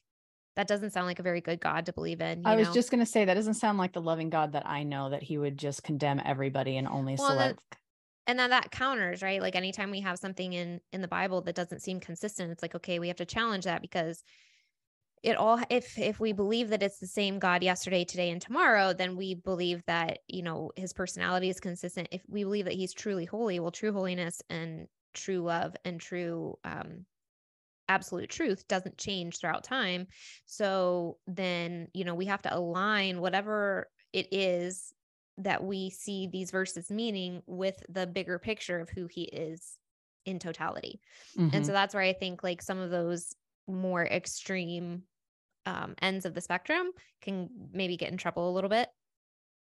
that 0.55 0.67
doesn't 0.67 0.91
sound 0.91 1.07
like 1.07 1.19
a 1.19 1.23
very 1.23 1.41
good 1.41 1.61
God 1.61 1.85
to 1.85 1.93
believe 1.93 2.19
in. 2.19 2.45
I 2.45 2.55
was 2.55 2.67
know? 2.67 2.73
just 2.73 2.91
going 2.91 2.99
to 2.99 3.05
say 3.05 3.23
that 3.23 3.33
doesn't 3.35 3.53
sound 3.53 3.77
like 3.77 3.93
the 3.93 4.01
loving 4.01 4.29
God 4.29 4.51
that 4.51 4.67
I 4.67 4.83
know 4.83 5.09
that 5.09 5.23
he 5.23 5.37
would 5.37 5.57
just 5.57 5.81
condemn 5.81 6.21
everybody 6.23 6.75
and 6.75 6.87
only 6.87 7.15
well, 7.17 7.29
select. 7.29 7.59
Then, 7.71 7.77
and 8.27 8.39
then 8.39 8.49
that 8.49 8.69
counters, 8.69 9.21
right? 9.21 9.41
Like 9.41 9.55
anytime 9.55 9.91
we 9.91 10.01
have 10.01 10.19
something 10.19 10.51
in 10.53 10.81
in 10.91 11.01
the 11.01 11.07
Bible 11.07 11.41
that 11.41 11.55
doesn't 11.55 11.81
seem 11.81 11.99
consistent, 11.99 12.51
it's 12.51 12.61
like 12.61 12.75
okay, 12.75 12.99
we 12.99 13.07
have 13.07 13.17
to 13.17 13.25
challenge 13.25 13.63
that 13.63 13.81
because 13.81 14.23
it 15.23 15.37
all 15.37 15.59
if 15.69 15.97
if 15.99 16.19
we 16.19 16.33
believe 16.33 16.69
that 16.69 16.81
it's 16.81 16.99
the 16.99 17.07
same 17.07 17.39
God 17.39 17.63
yesterday, 17.63 18.03
today, 18.03 18.31
and 18.31 18.41
tomorrow, 18.41 18.93
then 18.93 19.15
we 19.15 19.35
believe 19.35 19.83
that 19.85 20.19
you 20.27 20.41
know 20.41 20.71
his 20.75 20.93
personality 20.93 21.49
is 21.49 21.59
consistent. 21.59 22.07
If 22.11 22.21
we 22.27 22.43
believe 22.43 22.65
that 22.65 22.73
he's 22.73 22.93
truly 22.93 23.25
holy, 23.25 23.59
well, 23.59 23.71
true 23.71 23.93
holiness 23.93 24.41
and 24.49 24.87
true 25.13 25.41
love 25.41 25.75
and 25.83 25.99
true 25.99 26.57
um 26.63 27.05
absolute 27.89 28.29
truth 28.29 28.67
doesn't 28.67 28.97
change 28.97 29.37
throughout 29.37 29.63
time. 29.63 30.07
So 30.45 31.17
then, 31.27 31.87
you 31.93 32.05
know, 32.05 32.15
we 32.15 32.25
have 32.25 32.41
to 32.43 32.55
align 32.55 33.19
whatever 33.19 33.89
it 34.13 34.27
is 34.31 34.93
that 35.37 35.63
we 35.63 35.89
see 35.89 36.27
these 36.31 36.51
verses 36.51 36.89
meaning 36.89 37.41
with 37.47 37.83
the 37.89 38.07
bigger 38.07 38.39
picture 38.39 38.79
of 38.79 38.89
who 38.89 39.07
he 39.07 39.23
is 39.23 39.77
in 40.25 40.39
totality. 40.39 41.01
Mm-hmm. 41.37 41.55
And 41.55 41.65
so 41.65 41.73
that's 41.73 41.93
where 41.93 42.03
I 42.03 42.13
think 42.13 42.43
like 42.43 42.61
some 42.61 42.79
of 42.79 42.91
those 42.91 43.35
more 43.67 44.05
extreme 44.05 45.03
um, 45.65 45.95
ends 46.01 46.25
of 46.25 46.33
the 46.33 46.41
spectrum 46.41 46.91
can 47.21 47.49
maybe 47.71 47.97
get 47.97 48.11
in 48.11 48.17
trouble 48.17 48.49
a 48.49 48.53
little 48.53 48.69
bit. 48.69 48.89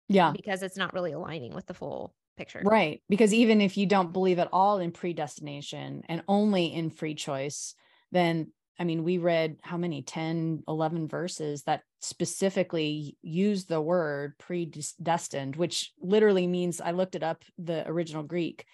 Yeah. 0.09 0.33
Because 0.33 0.63
it's 0.63 0.77
not 0.77 0.93
really 0.93 1.13
aligning 1.13 1.55
with 1.55 1.67
the 1.67 1.75
full 1.75 2.15
picture. 2.37 2.63
Right. 2.65 3.03
Because 3.09 3.33
even 3.33 3.61
if 3.61 3.77
you 3.77 3.87
don't 3.87 4.13
believe 4.13 4.39
at 4.39 4.49
all 4.53 4.79
in 4.79 4.93
predestination 4.93 6.03
and 6.09 6.23
only 6.29 6.67
in 6.67 6.91
free 6.91 7.15
choice, 7.15 7.75
then 8.13 8.53
I 8.79 8.85
mean, 8.85 9.05
we 9.05 9.19
read 9.19 9.59
how 9.63 9.77
many 9.77 10.03
10, 10.03 10.65
11 10.67 11.07
verses 11.07 11.63
that 11.63 11.83
specifically 12.01 13.17
use 13.23 13.67
the 13.67 13.81
word 13.81 14.35
predestined, 14.39 15.55
which 15.57 15.93
literally 16.01 16.47
means 16.47 16.81
I 16.81 16.91
looked 16.91 17.15
it 17.15 17.23
up, 17.23 17.45
the 17.57 17.87
original 17.89 18.25
Greek. 18.25 18.65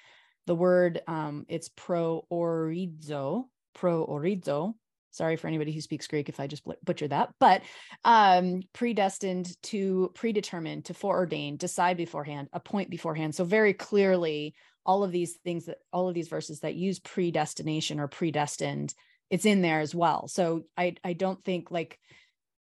The 0.46 0.54
word 0.54 1.02
um, 1.06 1.44
it's 1.48 1.68
pro 1.68 2.24
orizo, 2.32 3.44
pro 3.74 4.06
orizo. 4.06 4.74
Sorry 5.10 5.36
for 5.36 5.48
anybody 5.48 5.72
who 5.72 5.80
speaks 5.80 6.06
Greek 6.06 6.28
if 6.28 6.40
I 6.40 6.46
just 6.46 6.64
butcher 6.84 7.08
that, 7.08 7.30
but 7.38 7.62
um, 8.04 8.62
predestined 8.72 9.60
to 9.64 10.12
predetermine, 10.14 10.82
to 10.82 10.94
foreordain, 10.94 11.58
decide 11.58 11.96
beforehand, 11.96 12.48
appoint 12.52 12.90
beforehand. 12.90 13.34
So 13.34 13.44
very 13.44 13.74
clearly, 13.74 14.54
all 14.86 15.04
of 15.04 15.12
these 15.12 15.36
things 15.44 15.66
that 15.66 15.78
all 15.92 16.08
of 16.08 16.14
these 16.14 16.28
verses 16.28 16.60
that 16.60 16.74
use 16.74 16.98
predestination 16.98 18.00
or 18.00 18.08
predestined 18.08 18.94
it's 19.30 19.46
in 19.46 19.62
there 19.62 19.80
as 19.80 19.94
well. 19.94 20.28
So 20.28 20.64
I 20.76 20.96
I 21.04 21.12
don't 21.12 21.42
think 21.44 21.70
like 21.70 21.98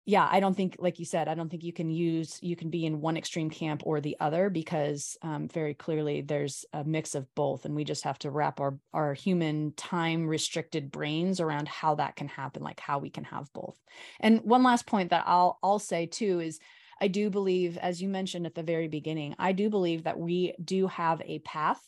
yeah, 0.08 0.28
I 0.30 0.38
don't 0.38 0.56
think 0.56 0.76
like 0.78 1.00
you 1.00 1.04
said, 1.04 1.26
I 1.26 1.34
don't 1.34 1.48
think 1.48 1.64
you 1.64 1.72
can 1.72 1.90
use 1.90 2.38
you 2.40 2.54
can 2.54 2.70
be 2.70 2.86
in 2.86 3.00
one 3.00 3.16
extreme 3.16 3.50
camp 3.50 3.82
or 3.84 4.00
the 4.00 4.16
other 4.20 4.48
because 4.48 5.16
um, 5.20 5.48
very 5.48 5.74
clearly 5.74 6.20
there's 6.20 6.64
a 6.72 6.84
mix 6.84 7.16
of 7.16 7.26
both, 7.34 7.64
and 7.64 7.74
we 7.74 7.82
just 7.82 8.04
have 8.04 8.18
to 8.20 8.30
wrap 8.30 8.60
our 8.60 8.78
our 8.94 9.14
human 9.14 9.72
time 9.72 10.28
restricted 10.28 10.92
brains 10.92 11.40
around 11.40 11.66
how 11.66 11.96
that 11.96 12.14
can 12.14 12.28
happen, 12.28 12.62
like 12.62 12.78
how 12.78 13.00
we 13.00 13.10
can 13.10 13.24
have 13.24 13.52
both. 13.52 13.76
And 14.20 14.42
one 14.42 14.62
last 14.62 14.86
point 14.86 15.10
that 15.10 15.24
I'll 15.26 15.58
I'll 15.62 15.80
say 15.80 16.06
too 16.06 16.40
is. 16.40 16.60
I 16.98 17.08
do 17.08 17.28
believe, 17.28 17.76
as 17.76 18.00
you 18.00 18.08
mentioned 18.08 18.46
at 18.46 18.54
the 18.54 18.62
very 18.62 18.88
beginning, 18.88 19.34
I 19.38 19.52
do 19.52 19.68
believe 19.68 20.04
that 20.04 20.18
we 20.18 20.54
do 20.64 20.86
have 20.86 21.20
a 21.26 21.40
path, 21.40 21.78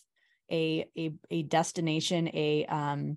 a 0.53 0.85
a, 0.99 1.15
a 1.31 1.45
destination, 1.45 2.29
a 2.35 2.67
um, 2.67 3.17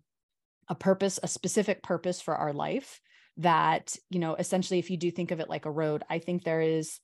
a 0.69 0.75
purpose, 0.75 1.19
a 1.21 1.27
specific 1.27 1.83
purpose 1.83 2.21
for 2.21 2.33
our 2.33 2.53
life 2.53 3.01
that, 3.41 3.95
you 4.09 4.19
know, 4.19 4.35
essentially, 4.35 4.79
if 4.79 4.89
you 4.89 4.97
do 4.97 5.11
think 5.11 5.31
of 5.31 5.39
it 5.39 5.49
like 5.49 5.65
a 5.65 5.71
road, 5.71 6.03
I 6.09 6.19
think 6.19 6.43
there 6.43 6.61
is, 6.61 6.99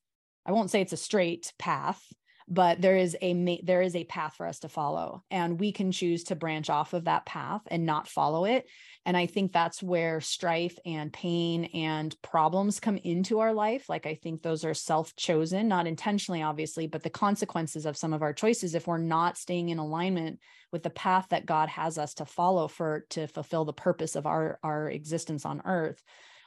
I 0.45 0.51
won't 0.51 0.71
say 0.71 0.81
it's 0.81 0.93
a 0.93 0.97
straight 0.97 1.53
path, 1.59 2.01
but 2.47 2.81
there 2.81 2.95
is 2.95 3.17
a 3.21 3.61
there 3.63 3.81
is 3.81 3.95
a 3.95 4.05
path 4.05 4.35
for 4.35 4.47
us 4.47 4.59
to 4.59 4.69
follow. 4.69 5.23
And 5.29 5.59
we 5.59 5.71
can 5.71 5.91
choose 5.91 6.25
to 6.25 6.35
branch 6.35 6.69
off 6.69 6.93
of 6.93 7.05
that 7.05 7.25
path 7.25 7.61
and 7.67 7.85
not 7.85 8.07
follow 8.07 8.45
it 8.45 8.65
and 9.07 9.17
i 9.17 9.25
think 9.25 9.51
that's 9.51 9.81
where 9.81 10.21
strife 10.21 10.77
and 10.85 11.11
pain 11.11 11.65
and 11.73 12.15
problems 12.21 12.79
come 12.79 12.97
into 12.97 13.39
our 13.39 13.53
life. 13.53 13.89
Like 13.89 14.05
i 14.05 14.13
think 14.13 14.43
those 14.43 14.63
are 14.63 14.75
self 14.75 15.15
chosen 15.15 15.67
not 15.67 15.87
intentionally 15.87 16.43
obviously 16.43 16.85
but 16.85 17.01
the 17.01 17.09
consequences 17.09 17.87
of 17.87 17.97
some 17.97 18.13
of 18.13 18.21
our 18.21 18.33
choices 18.33 18.75
if 18.75 18.85
we're 18.85 18.99
not 18.99 19.37
staying 19.37 19.69
in 19.69 19.79
alignment 19.79 20.39
with 20.71 20.83
the 20.83 20.89
path 20.91 21.27
that 21.29 21.47
god 21.47 21.69
has 21.69 21.97
us 21.97 22.13
to 22.15 22.25
follow 22.25 22.67
for 22.67 23.05
to 23.09 23.27
fulfill 23.27 23.65
the 23.65 23.73
purpose 23.73 24.15
of 24.15 24.27
our 24.27 24.59
our 24.61 24.89
existence 24.89 25.45
on 25.45 25.61
earth 25.65 26.03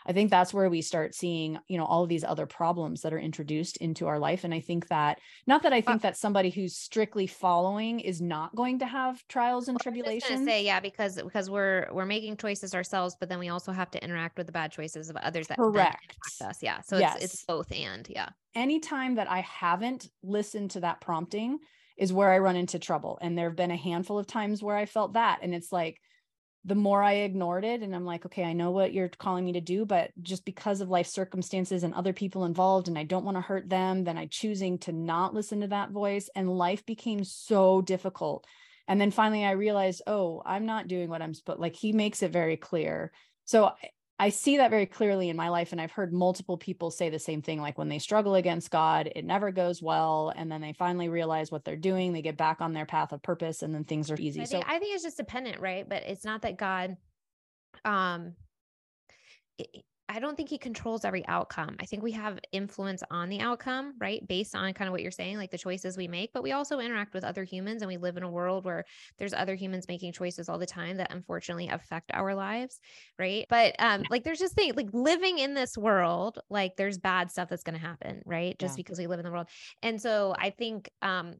I 0.06 0.12
think 0.12 0.30
that's 0.30 0.54
where 0.54 0.70
we 0.70 0.82
start 0.82 1.14
seeing, 1.14 1.58
you 1.68 1.78
know, 1.78 1.84
all 1.84 2.02
of 2.02 2.08
these 2.08 2.24
other 2.24 2.46
problems 2.46 3.02
that 3.02 3.12
are 3.12 3.18
introduced 3.18 3.76
into 3.78 4.06
our 4.06 4.18
life. 4.18 4.44
And 4.44 4.54
I 4.54 4.60
think 4.60 4.88
that 4.88 5.18
not 5.46 5.62
that 5.62 5.72
I 5.72 5.78
uh 5.78 5.82
think 5.82 6.02
that 6.02 6.16
somebody 6.16 6.50
who's 6.50 6.76
strictly 6.76 7.26
following 7.26 8.00
is 8.00 8.20
not 8.20 8.54
going 8.54 8.78
to 8.80 8.86
have 8.86 9.26
trials 9.28 9.68
and 9.68 9.78
tribulations. 9.80 10.46
Say 10.46 10.64
yeah, 10.64 10.80
because 10.80 11.20
because 11.20 11.50
we're 11.50 11.88
we're 11.92 12.06
making 12.06 12.36
choices 12.36 12.74
ourselves, 12.74 13.16
but 13.18 13.28
then 13.28 13.38
we 13.38 13.48
also 13.48 13.72
have 13.72 13.90
to 13.92 14.02
interact 14.02 14.38
with 14.38 14.46
the 14.46 14.52
bad 14.52 14.72
choices 14.72 15.10
of 15.10 15.16
others 15.16 15.48
that 15.48 15.58
correct 15.58 16.16
us. 16.44 16.62
Yeah, 16.62 16.80
so 16.80 16.98
yes. 16.98 17.22
it's 17.22 17.34
it's 17.34 17.44
both 17.44 17.72
and 17.72 18.06
yeah. 18.08 18.30
Anytime 18.54 19.14
that 19.14 19.30
I 19.30 19.40
haven't 19.40 20.08
listened 20.22 20.72
to 20.72 20.80
that 20.80 21.00
prompting 21.00 21.58
is 21.96 22.12
where 22.12 22.30
I 22.30 22.38
run 22.38 22.56
into 22.56 22.78
trouble, 22.78 23.18
and 23.20 23.36
there 23.36 23.48
have 23.48 23.56
been 23.56 23.70
a 23.70 23.76
handful 23.76 24.18
of 24.18 24.26
times 24.26 24.62
where 24.62 24.76
I 24.76 24.86
felt 24.86 25.12
that, 25.12 25.40
and 25.42 25.54
it's 25.54 25.70
like 25.70 26.00
the 26.64 26.74
more 26.74 27.02
I 27.02 27.12
ignored 27.12 27.64
it, 27.64 27.80
and 27.80 27.94
I'm 27.94 28.04
like, 28.04 28.26
okay, 28.26 28.44
I 28.44 28.52
know 28.52 28.70
what 28.70 28.92
you're 28.92 29.08
calling 29.08 29.44
me 29.44 29.52
to 29.54 29.60
do, 29.60 29.86
but 29.86 30.10
just 30.20 30.44
because 30.44 30.80
of 30.80 30.90
life 30.90 31.06
circumstances 31.06 31.82
and 31.82 31.94
other 31.94 32.12
people 32.12 32.44
involved, 32.44 32.88
and 32.88 32.98
I 32.98 33.04
don't 33.04 33.24
want 33.24 33.38
to 33.38 33.42
hurt 33.42 33.68
them, 33.68 34.04
then 34.04 34.18
I 34.18 34.26
choosing 34.26 34.78
to 34.80 34.92
not 34.92 35.32
listen 35.32 35.62
to 35.62 35.68
that 35.68 35.90
voice. 35.90 36.28
And 36.34 36.58
life 36.58 36.84
became 36.84 37.24
so 37.24 37.80
difficult. 37.80 38.46
And 38.88 39.00
then 39.00 39.10
finally 39.10 39.44
I 39.44 39.52
realized, 39.52 40.02
oh, 40.06 40.42
I'm 40.44 40.66
not 40.66 40.88
doing 40.88 41.08
what 41.08 41.22
I'm 41.22 41.32
supposed 41.32 41.60
like 41.60 41.76
he 41.76 41.92
makes 41.92 42.22
it 42.22 42.32
very 42.32 42.56
clear. 42.56 43.12
So 43.44 43.70
I 44.20 44.28
see 44.28 44.58
that 44.58 44.68
very 44.68 44.84
clearly 44.84 45.30
in 45.30 45.36
my 45.36 45.48
life. 45.48 45.72
And 45.72 45.80
I've 45.80 45.92
heard 45.92 46.12
multiple 46.12 46.58
people 46.58 46.90
say 46.90 47.08
the 47.08 47.18
same 47.18 47.40
thing 47.40 47.58
like 47.58 47.78
when 47.78 47.88
they 47.88 47.98
struggle 47.98 48.34
against 48.34 48.70
God, 48.70 49.10
it 49.16 49.24
never 49.24 49.50
goes 49.50 49.80
well. 49.80 50.30
And 50.36 50.52
then 50.52 50.60
they 50.60 50.74
finally 50.74 51.08
realize 51.08 51.50
what 51.50 51.64
they're 51.64 51.74
doing, 51.74 52.12
they 52.12 52.20
get 52.20 52.36
back 52.36 52.60
on 52.60 52.74
their 52.74 52.84
path 52.84 53.12
of 53.12 53.22
purpose, 53.22 53.62
and 53.62 53.74
then 53.74 53.84
things 53.84 54.10
are 54.10 54.20
easy. 54.20 54.42
I 54.42 54.44
think, 54.44 54.62
so 54.62 54.70
I 54.70 54.78
think 54.78 54.94
it's 54.94 55.04
just 55.04 55.16
dependent, 55.16 55.58
right? 55.58 55.88
But 55.88 56.02
it's 56.02 56.26
not 56.26 56.42
that 56.42 56.58
God, 56.58 56.98
um, 57.86 58.34
it, 59.56 59.84
I 60.10 60.18
don't 60.18 60.36
think 60.36 60.48
he 60.48 60.58
controls 60.58 61.04
every 61.04 61.24
outcome. 61.28 61.76
I 61.78 61.86
think 61.86 62.02
we 62.02 62.10
have 62.12 62.40
influence 62.50 63.04
on 63.12 63.28
the 63.28 63.40
outcome, 63.40 63.94
right? 64.00 64.26
Based 64.26 64.56
on 64.56 64.74
kind 64.74 64.88
of 64.88 64.92
what 64.92 65.02
you're 65.02 65.12
saying, 65.12 65.36
like 65.36 65.52
the 65.52 65.58
choices 65.58 65.96
we 65.96 66.08
make, 66.08 66.32
but 66.32 66.42
we 66.42 66.50
also 66.50 66.80
interact 66.80 67.14
with 67.14 67.22
other 67.22 67.44
humans 67.44 67.80
and 67.80 67.88
we 67.88 67.96
live 67.96 68.16
in 68.16 68.24
a 68.24 68.30
world 68.30 68.64
where 68.64 68.84
there's 69.18 69.32
other 69.32 69.54
humans 69.54 69.86
making 69.86 70.12
choices 70.12 70.48
all 70.48 70.58
the 70.58 70.66
time 70.66 70.96
that 70.96 71.12
unfortunately 71.12 71.68
affect 71.68 72.10
our 72.12 72.34
lives, 72.34 72.80
right? 73.20 73.46
But 73.48 73.76
um 73.78 74.02
like 74.10 74.24
there's 74.24 74.40
just 74.40 74.54
things 74.54 74.74
like 74.74 74.88
living 74.92 75.38
in 75.38 75.54
this 75.54 75.78
world, 75.78 76.40
like 76.50 76.74
there's 76.76 76.98
bad 76.98 77.30
stuff 77.30 77.48
that's 77.48 77.62
going 77.62 77.78
to 77.78 77.86
happen, 77.86 78.22
right? 78.26 78.58
Just 78.58 78.72
yeah. 78.72 78.82
because 78.82 78.98
we 78.98 79.06
live 79.06 79.20
in 79.20 79.24
the 79.24 79.30
world. 79.30 79.46
And 79.80 80.02
so 80.02 80.34
I 80.36 80.50
think 80.50 80.90
um 81.02 81.36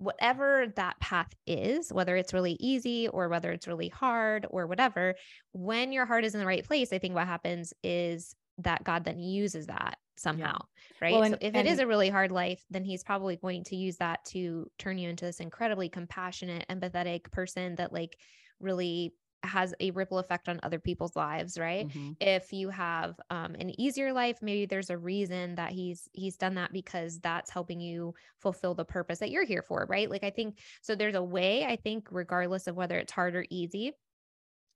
whatever 0.00 0.66
that 0.76 0.98
path 0.98 1.32
is, 1.46 1.92
whether 1.92 2.16
it's 2.16 2.32
really 2.32 2.56
easy 2.58 3.06
or 3.08 3.28
whether 3.28 3.52
it's 3.52 3.68
really 3.68 3.88
hard 3.88 4.46
or 4.48 4.66
whatever, 4.66 5.14
when 5.52 5.92
your 5.92 6.06
heart 6.06 6.24
is 6.24 6.34
in 6.34 6.40
the 6.40 6.46
right 6.46 6.66
place, 6.66 6.90
I 6.90 6.98
think 6.98 7.14
what 7.14 7.26
happens 7.26 7.74
is 7.84 8.34
that 8.58 8.82
God 8.82 9.04
then 9.04 9.20
uses 9.20 9.66
that 9.66 9.98
somehow, 10.16 10.56
yeah. 10.58 10.96
right? 11.02 11.12
Well, 11.12 11.22
and, 11.24 11.34
so 11.34 11.38
if 11.42 11.54
and, 11.54 11.68
it 11.68 11.70
is 11.70 11.80
a 11.80 11.86
really 11.86 12.08
hard 12.08 12.32
life, 12.32 12.64
then 12.70 12.82
he's 12.82 13.04
probably 13.04 13.36
going 13.36 13.62
to 13.64 13.76
use 13.76 13.98
that 13.98 14.24
to 14.30 14.70
turn 14.78 14.96
you 14.96 15.10
into 15.10 15.26
this 15.26 15.38
incredibly 15.38 15.90
compassionate, 15.90 16.64
empathetic 16.70 17.30
person 17.30 17.74
that 17.74 17.92
like 17.92 18.16
really 18.58 19.12
has 19.42 19.74
a 19.80 19.90
ripple 19.92 20.18
effect 20.18 20.48
on 20.48 20.60
other 20.62 20.78
people's 20.78 21.16
lives 21.16 21.58
right 21.58 21.88
mm-hmm. 21.88 22.12
if 22.20 22.52
you 22.52 22.68
have 22.68 23.18
um, 23.30 23.54
an 23.54 23.78
easier 23.80 24.12
life 24.12 24.38
maybe 24.42 24.66
there's 24.66 24.90
a 24.90 24.98
reason 24.98 25.54
that 25.54 25.72
he's 25.72 26.08
he's 26.12 26.36
done 26.36 26.54
that 26.54 26.72
because 26.72 27.18
that's 27.20 27.50
helping 27.50 27.80
you 27.80 28.14
fulfill 28.38 28.74
the 28.74 28.84
purpose 28.84 29.18
that 29.18 29.30
you're 29.30 29.44
here 29.44 29.62
for 29.62 29.86
right 29.88 30.10
like 30.10 30.24
i 30.24 30.30
think 30.30 30.58
so 30.82 30.94
there's 30.94 31.14
a 31.14 31.22
way 31.22 31.64
i 31.64 31.76
think 31.76 32.06
regardless 32.10 32.66
of 32.66 32.76
whether 32.76 32.98
it's 32.98 33.12
hard 33.12 33.34
or 33.34 33.44
easy 33.50 33.92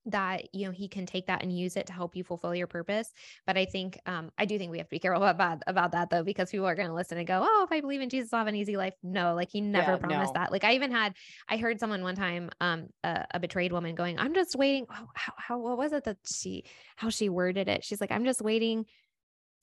that 0.07 0.55
you 0.55 0.67
know 0.67 0.73
he 0.73 0.89
can 0.89 1.07
take 1.07 1.27
that 1.27 1.43
and 1.43 1.57
use 1.57 1.77
it 1.77 1.87
to 1.87 1.93
help 1.93 2.15
you 2.15 2.23
fulfill 2.23 2.55
your 2.55 2.67
purpose 2.67 3.13
but 3.47 3.57
i 3.57 3.65
think 3.65 3.99
um 4.07 4.31
i 4.39 4.45
do 4.45 4.59
think 4.59 4.71
we 4.71 4.79
have 4.79 4.87
to 4.87 4.91
be 4.91 4.99
careful 4.99 5.23
about 5.25 5.63
about 5.67 5.93
that 5.93 6.11
though 6.11 6.23
because 6.23 6.51
people 6.51 6.67
are 6.67 6.75
going 6.75 6.89
to 6.89 6.95
listen 6.95 7.19
and 7.19 7.27
go 7.27 7.41
oh 7.45 7.65
if 7.65 7.73
i 7.73 7.81
believe 7.81 8.01
in 8.01 8.09
jesus 8.09 8.33
i'll 8.33 8.39
have 8.39 8.47
an 8.47 8.55
easy 8.55 8.77
life. 8.77 8.95
No 9.03 9.35
like 9.35 9.51
he 9.51 9.61
never 9.61 9.93
yeah, 9.93 9.97
promised 9.99 10.35
no. 10.35 10.41
that. 10.41 10.53
Like 10.53 10.65
i 10.65 10.75
even 10.75 10.91
had 10.91 11.15
i 11.49 11.57
heard 11.57 11.81
someone 11.81 12.03
one 12.03 12.17
time 12.17 12.51
um 12.61 12.89
a, 13.03 13.27
a 13.33 13.41
betrayed 13.41 13.73
woman 13.73 13.95
going 13.95 14.19
i'm 14.19 14.35
just 14.35 14.57
waiting 14.57 14.87
oh, 14.91 15.09
how, 15.15 15.33
how 15.37 15.59
what 15.59 15.79
was 15.79 15.93
it 15.93 16.05
that 16.05 16.19
she 16.27 16.65
how 16.97 17.11
she 17.11 17.29
worded 17.29 17.69
it? 17.69 17.85
She's 17.85 18.01
like 18.01 18.13
i'm 18.13 18.25
just 18.25 18.43
waiting 18.43 18.87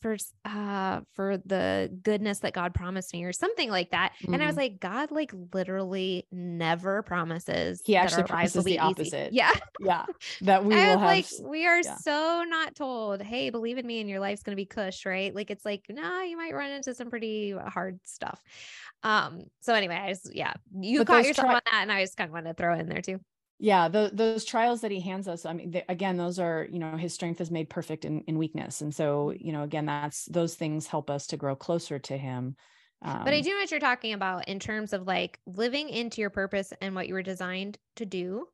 for 0.02 0.18
uh 0.46 1.02
for 1.14 1.38
the 1.46 1.96
goodness 2.04 2.40
that 2.40 2.54
God 2.54 2.74
promised 2.74 3.14
me 3.14 3.24
or 3.24 3.34
something 3.34 3.70
like 3.70 3.92
that. 3.92 4.14
Mm-hmm. 4.22 4.34
And 4.34 4.44
I 4.44 4.48
was 4.48 4.56
mm-hmm. 4.56 4.62
like, 4.62 4.80
God 4.80 5.12
like 5.12 5.32
literally 5.54 6.28
never 6.32 7.04
promises. 7.04 7.82
He 7.86 7.96
actually 7.96 8.24
promises 8.24 8.64
the 8.64 8.80
opposite. 8.80 9.28
Easy. 9.28 9.38
Yeah. 9.38 9.54
Yeah. 9.80 10.06
That 10.42 10.64
we 10.66 10.74
will 10.74 10.82
have 10.82 11.02
like 11.02 11.26
we 11.44 11.68
are 11.68 11.82
yeah. 11.82 11.98
so 11.98 12.44
not 12.48 12.76
told, 12.76 13.22
hey, 13.22 13.50
believe 13.50 13.78
in 13.78 13.86
me 13.86 14.00
and 14.00 14.10
your 14.10 14.20
life's 14.20 14.44
gonna 14.44 14.56
be 14.56 14.66
cush, 14.66 15.06
right? 15.06 15.34
Like 15.34 15.52
it's 15.52 15.66
like, 15.66 15.86
nah, 15.90 16.22
you 16.22 16.38
might 16.38 16.54
run 16.54 16.72
into 16.72 16.94
some 16.96 17.10
pretty 17.10 17.52
hard 17.52 18.00
stuff. 18.04 18.42
Um, 19.04 19.44
so 19.62 19.74
anyway, 19.74 19.96
I 19.96 20.10
just 20.10 20.34
yeah, 20.34 20.54
you 20.80 21.00
but 21.00 21.08
caught 21.08 21.26
yourself 21.26 21.48
tri- 21.48 21.56
on 21.56 21.62
that 21.66 21.82
and 21.82 21.92
I 21.92 22.02
just 22.02 22.18
kind 22.18 22.30
of 22.30 22.34
wanted 22.34 22.50
to 22.50 22.54
throw 22.56 22.78
in 22.78 22.90
there 22.90 23.02
too 23.02 23.20
yeah 23.62 23.88
the, 23.88 24.10
those 24.12 24.44
trials 24.44 24.82
that 24.82 24.92
he 24.92 25.00
hands 25.00 25.28
us 25.28 25.46
i 25.46 25.54
mean 25.54 25.72
they, 25.72 25.84
again 25.88 26.18
those 26.18 26.40
are 26.40 26.68
you 26.72 26.80
know 26.80 26.98
his 26.98 27.14
strength 27.14 27.40
is 27.40 27.52
made 27.52 27.70
perfect 27.70 28.04
in, 28.04 28.22
in 28.22 28.38
weakness 28.38 28.82
and 28.82 28.94
so 28.94 29.32
you 29.40 29.54
know 29.54 29.62
again 29.62 29.86
that's 29.86 30.26
those 30.26 30.56
things 30.56 30.88
help 30.88 31.10
us 31.10 31.28
to 31.28 31.38
grow 31.38 31.56
closer 31.56 32.00
to 32.00 32.18
him 32.18 32.56
um, 33.04 33.24
but 33.24 33.34
i 33.34 33.40
do 33.40 33.52
know 33.52 33.58
what 33.58 33.70
you're 33.70 33.80
talking 33.80 34.14
about 34.14 34.48
in 34.48 34.60
terms 34.60 34.94
of 34.94 35.06
like 35.06 35.40
living 35.46 35.90
into 35.90 36.22
your 36.22 36.32
purpose 36.32 36.74
and 36.82 36.96
what 36.96 37.08
you 37.08 37.14
were 37.14 37.22
designed 37.22 37.78
to 37.96 38.06
do 38.06 38.48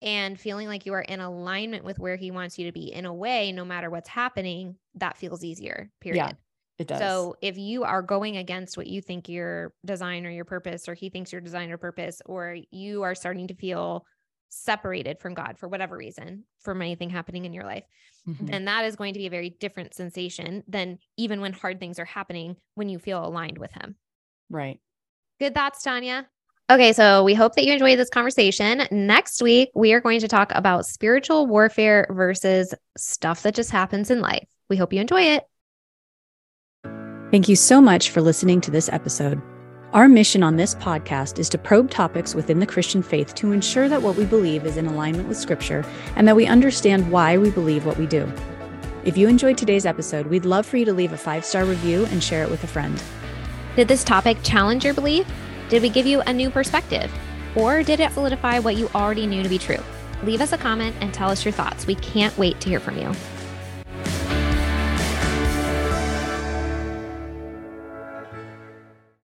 and 0.00 0.40
feeling 0.40 0.68
like 0.68 0.86
you 0.86 0.94
are 0.94 1.02
in 1.02 1.20
alignment 1.20 1.84
with 1.84 1.98
where 1.98 2.16
he 2.16 2.30
wants 2.30 2.58
you 2.58 2.66
to 2.66 2.72
be 2.72 2.92
in 2.92 3.04
a 3.04 3.14
way 3.14 3.52
no 3.52 3.64
matter 3.64 3.90
what's 3.90 4.08
happening 4.08 4.76
that 4.94 5.18
feels 5.18 5.44
easier 5.44 5.90
period 6.00 6.16
yeah. 6.16 6.32
It 6.78 6.88
does. 6.88 6.98
So 6.98 7.36
if 7.40 7.56
you 7.56 7.84
are 7.84 8.02
going 8.02 8.36
against 8.36 8.76
what 8.76 8.86
you 8.86 9.00
think 9.00 9.30
your 9.30 9.72
design 9.86 10.26
or 10.26 10.30
your 10.30 10.44
purpose, 10.44 10.90
or 10.90 10.92
he 10.92 11.08
thinks 11.08 11.32
your 11.32 11.40
design 11.40 11.70
or 11.70 11.78
purpose, 11.78 12.20
or 12.26 12.58
you 12.70 13.02
are 13.02 13.14
starting 13.14 13.48
to 13.48 13.54
feel 13.54 14.04
separated 14.48 15.18
from 15.18 15.34
God 15.34 15.58
for 15.58 15.68
whatever 15.68 15.96
reason 15.96 16.44
from 16.60 16.82
anything 16.82 17.10
happening 17.10 17.44
in 17.44 17.52
your 17.52 17.64
life, 17.64 17.84
mm-hmm. 18.28 18.46
then 18.46 18.64
that 18.66 18.84
is 18.84 18.96
going 18.96 19.14
to 19.14 19.18
be 19.18 19.26
a 19.26 19.30
very 19.30 19.50
different 19.50 19.94
sensation 19.94 20.62
than 20.68 20.98
even 21.16 21.40
when 21.40 21.52
hard 21.52 21.80
things 21.80 21.98
are 21.98 22.04
happening 22.04 22.56
when 22.74 22.88
you 22.88 22.98
feel 22.98 23.24
aligned 23.24 23.58
with 23.58 23.72
Him. 23.72 23.96
Right. 24.50 24.80
Good 25.38 25.54
thoughts, 25.54 25.82
Tanya. 25.82 26.26
Okay, 26.68 26.92
so 26.92 27.22
we 27.22 27.34
hope 27.34 27.54
that 27.54 27.64
you 27.64 27.72
enjoyed 27.72 27.98
this 27.98 28.10
conversation. 28.10 28.82
Next 28.90 29.40
week, 29.40 29.70
we 29.74 29.92
are 29.92 30.00
going 30.00 30.18
to 30.20 30.28
talk 30.28 30.50
about 30.54 30.86
spiritual 30.86 31.46
warfare 31.46 32.08
versus 32.10 32.74
stuff 32.96 33.42
that 33.42 33.54
just 33.54 33.70
happens 33.70 34.10
in 34.10 34.20
life. 34.20 34.48
We 34.68 34.76
hope 34.76 34.92
you 34.92 35.00
enjoy 35.00 35.22
it. 35.22 35.44
Thank 37.30 37.48
you 37.48 37.56
so 37.56 37.80
much 37.80 38.10
for 38.10 38.20
listening 38.20 38.60
to 38.62 38.70
this 38.70 38.88
episode. 38.88 39.40
Our 39.92 40.08
mission 40.08 40.42
on 40.42 40.56
this 40.56 40.74
podcast 40.74 41.38
is 41.38 41.48
to 41.48 41.58
probe 41.58 41.90
topics 41.90 42.34
within 42.34 42.58
the 42.58 42.66
Christian 42.66 43.02
faith 43.02 43.34
to 43.36 43.52
ensure 43.52 43.88
that 43.88 44.02
what 44.02 44.16
we 44.16 44.24
believe 44.24 44.66
is 44.66 44.76
in 44.76 44.86
alignment 44.86 45.28
with 45.28 45.38
Scripture 45.38 45.84
and 46.16 46.26
that 46.26 46.34
we 46.34 46.44
understand 46.44 47.10
why 47.10 47.38
we 47.38 47.50
believe 47.50 47.86
what 47.86 47.96
we 47.96 48.04
do. 48.04 48.30
If 49.04 49.16
you 49.16 49.28
enjoyed 49.28 49.56
today's 49.56 49.86
episode, 49.86 50.26
we'd 50.26 50.44
love 50.44 50.66
for 50.66 50.76
you 50.76 50.84
to 50.86 50.92
leave 50.92 51.12
a 51.12 51.16
five 51.16 51.44
star 51.44 51.64
review 51.64 52.04
and 52.06 52.22
share 52.22 52.42
it 52.42 52.50
with 52.50 52.64
a 52.64 52.66
friend. 52.66 53.00
Did 53.76 53.86
this 53.86 54.02
topic 54.02 54.38
challenge 54.42 54.84
your 54.84 54.92
belief? 54.92 55.26
Did 55.68 55.82
we 55.82 55.88
give 55.88 56.04
you 56.04 56.20
a 56.22 56.32
new 56.32 56.50
perspective? 56.50 57.10
Or 57.54 57.84
did 57.84 58.00
it 58.00 58.12
solidify 58.12 58.58
what 58.58 58.76
you 58.76 58.90
already 58.92 59.26
knew 59.26 59.44
to 59.44 59.48
be 59.48 59.58
true? 59.58 59.82
Leave 60.24 60.40
us 60.40 60.52
a 60.52 60.58
comment 60.58 60.96
and 61.00 61.14
tell 61.14 61.30
us 61.30 61.44
your 61.44 61.52
thoughts. 61.52 61.86
We 61.86 61.94
can't 61.94 62.36
wait 62.36 62.60
to 62.60 62.68
hear 62.68 62.80
from 62.80 62.98
you. 62.98 63.12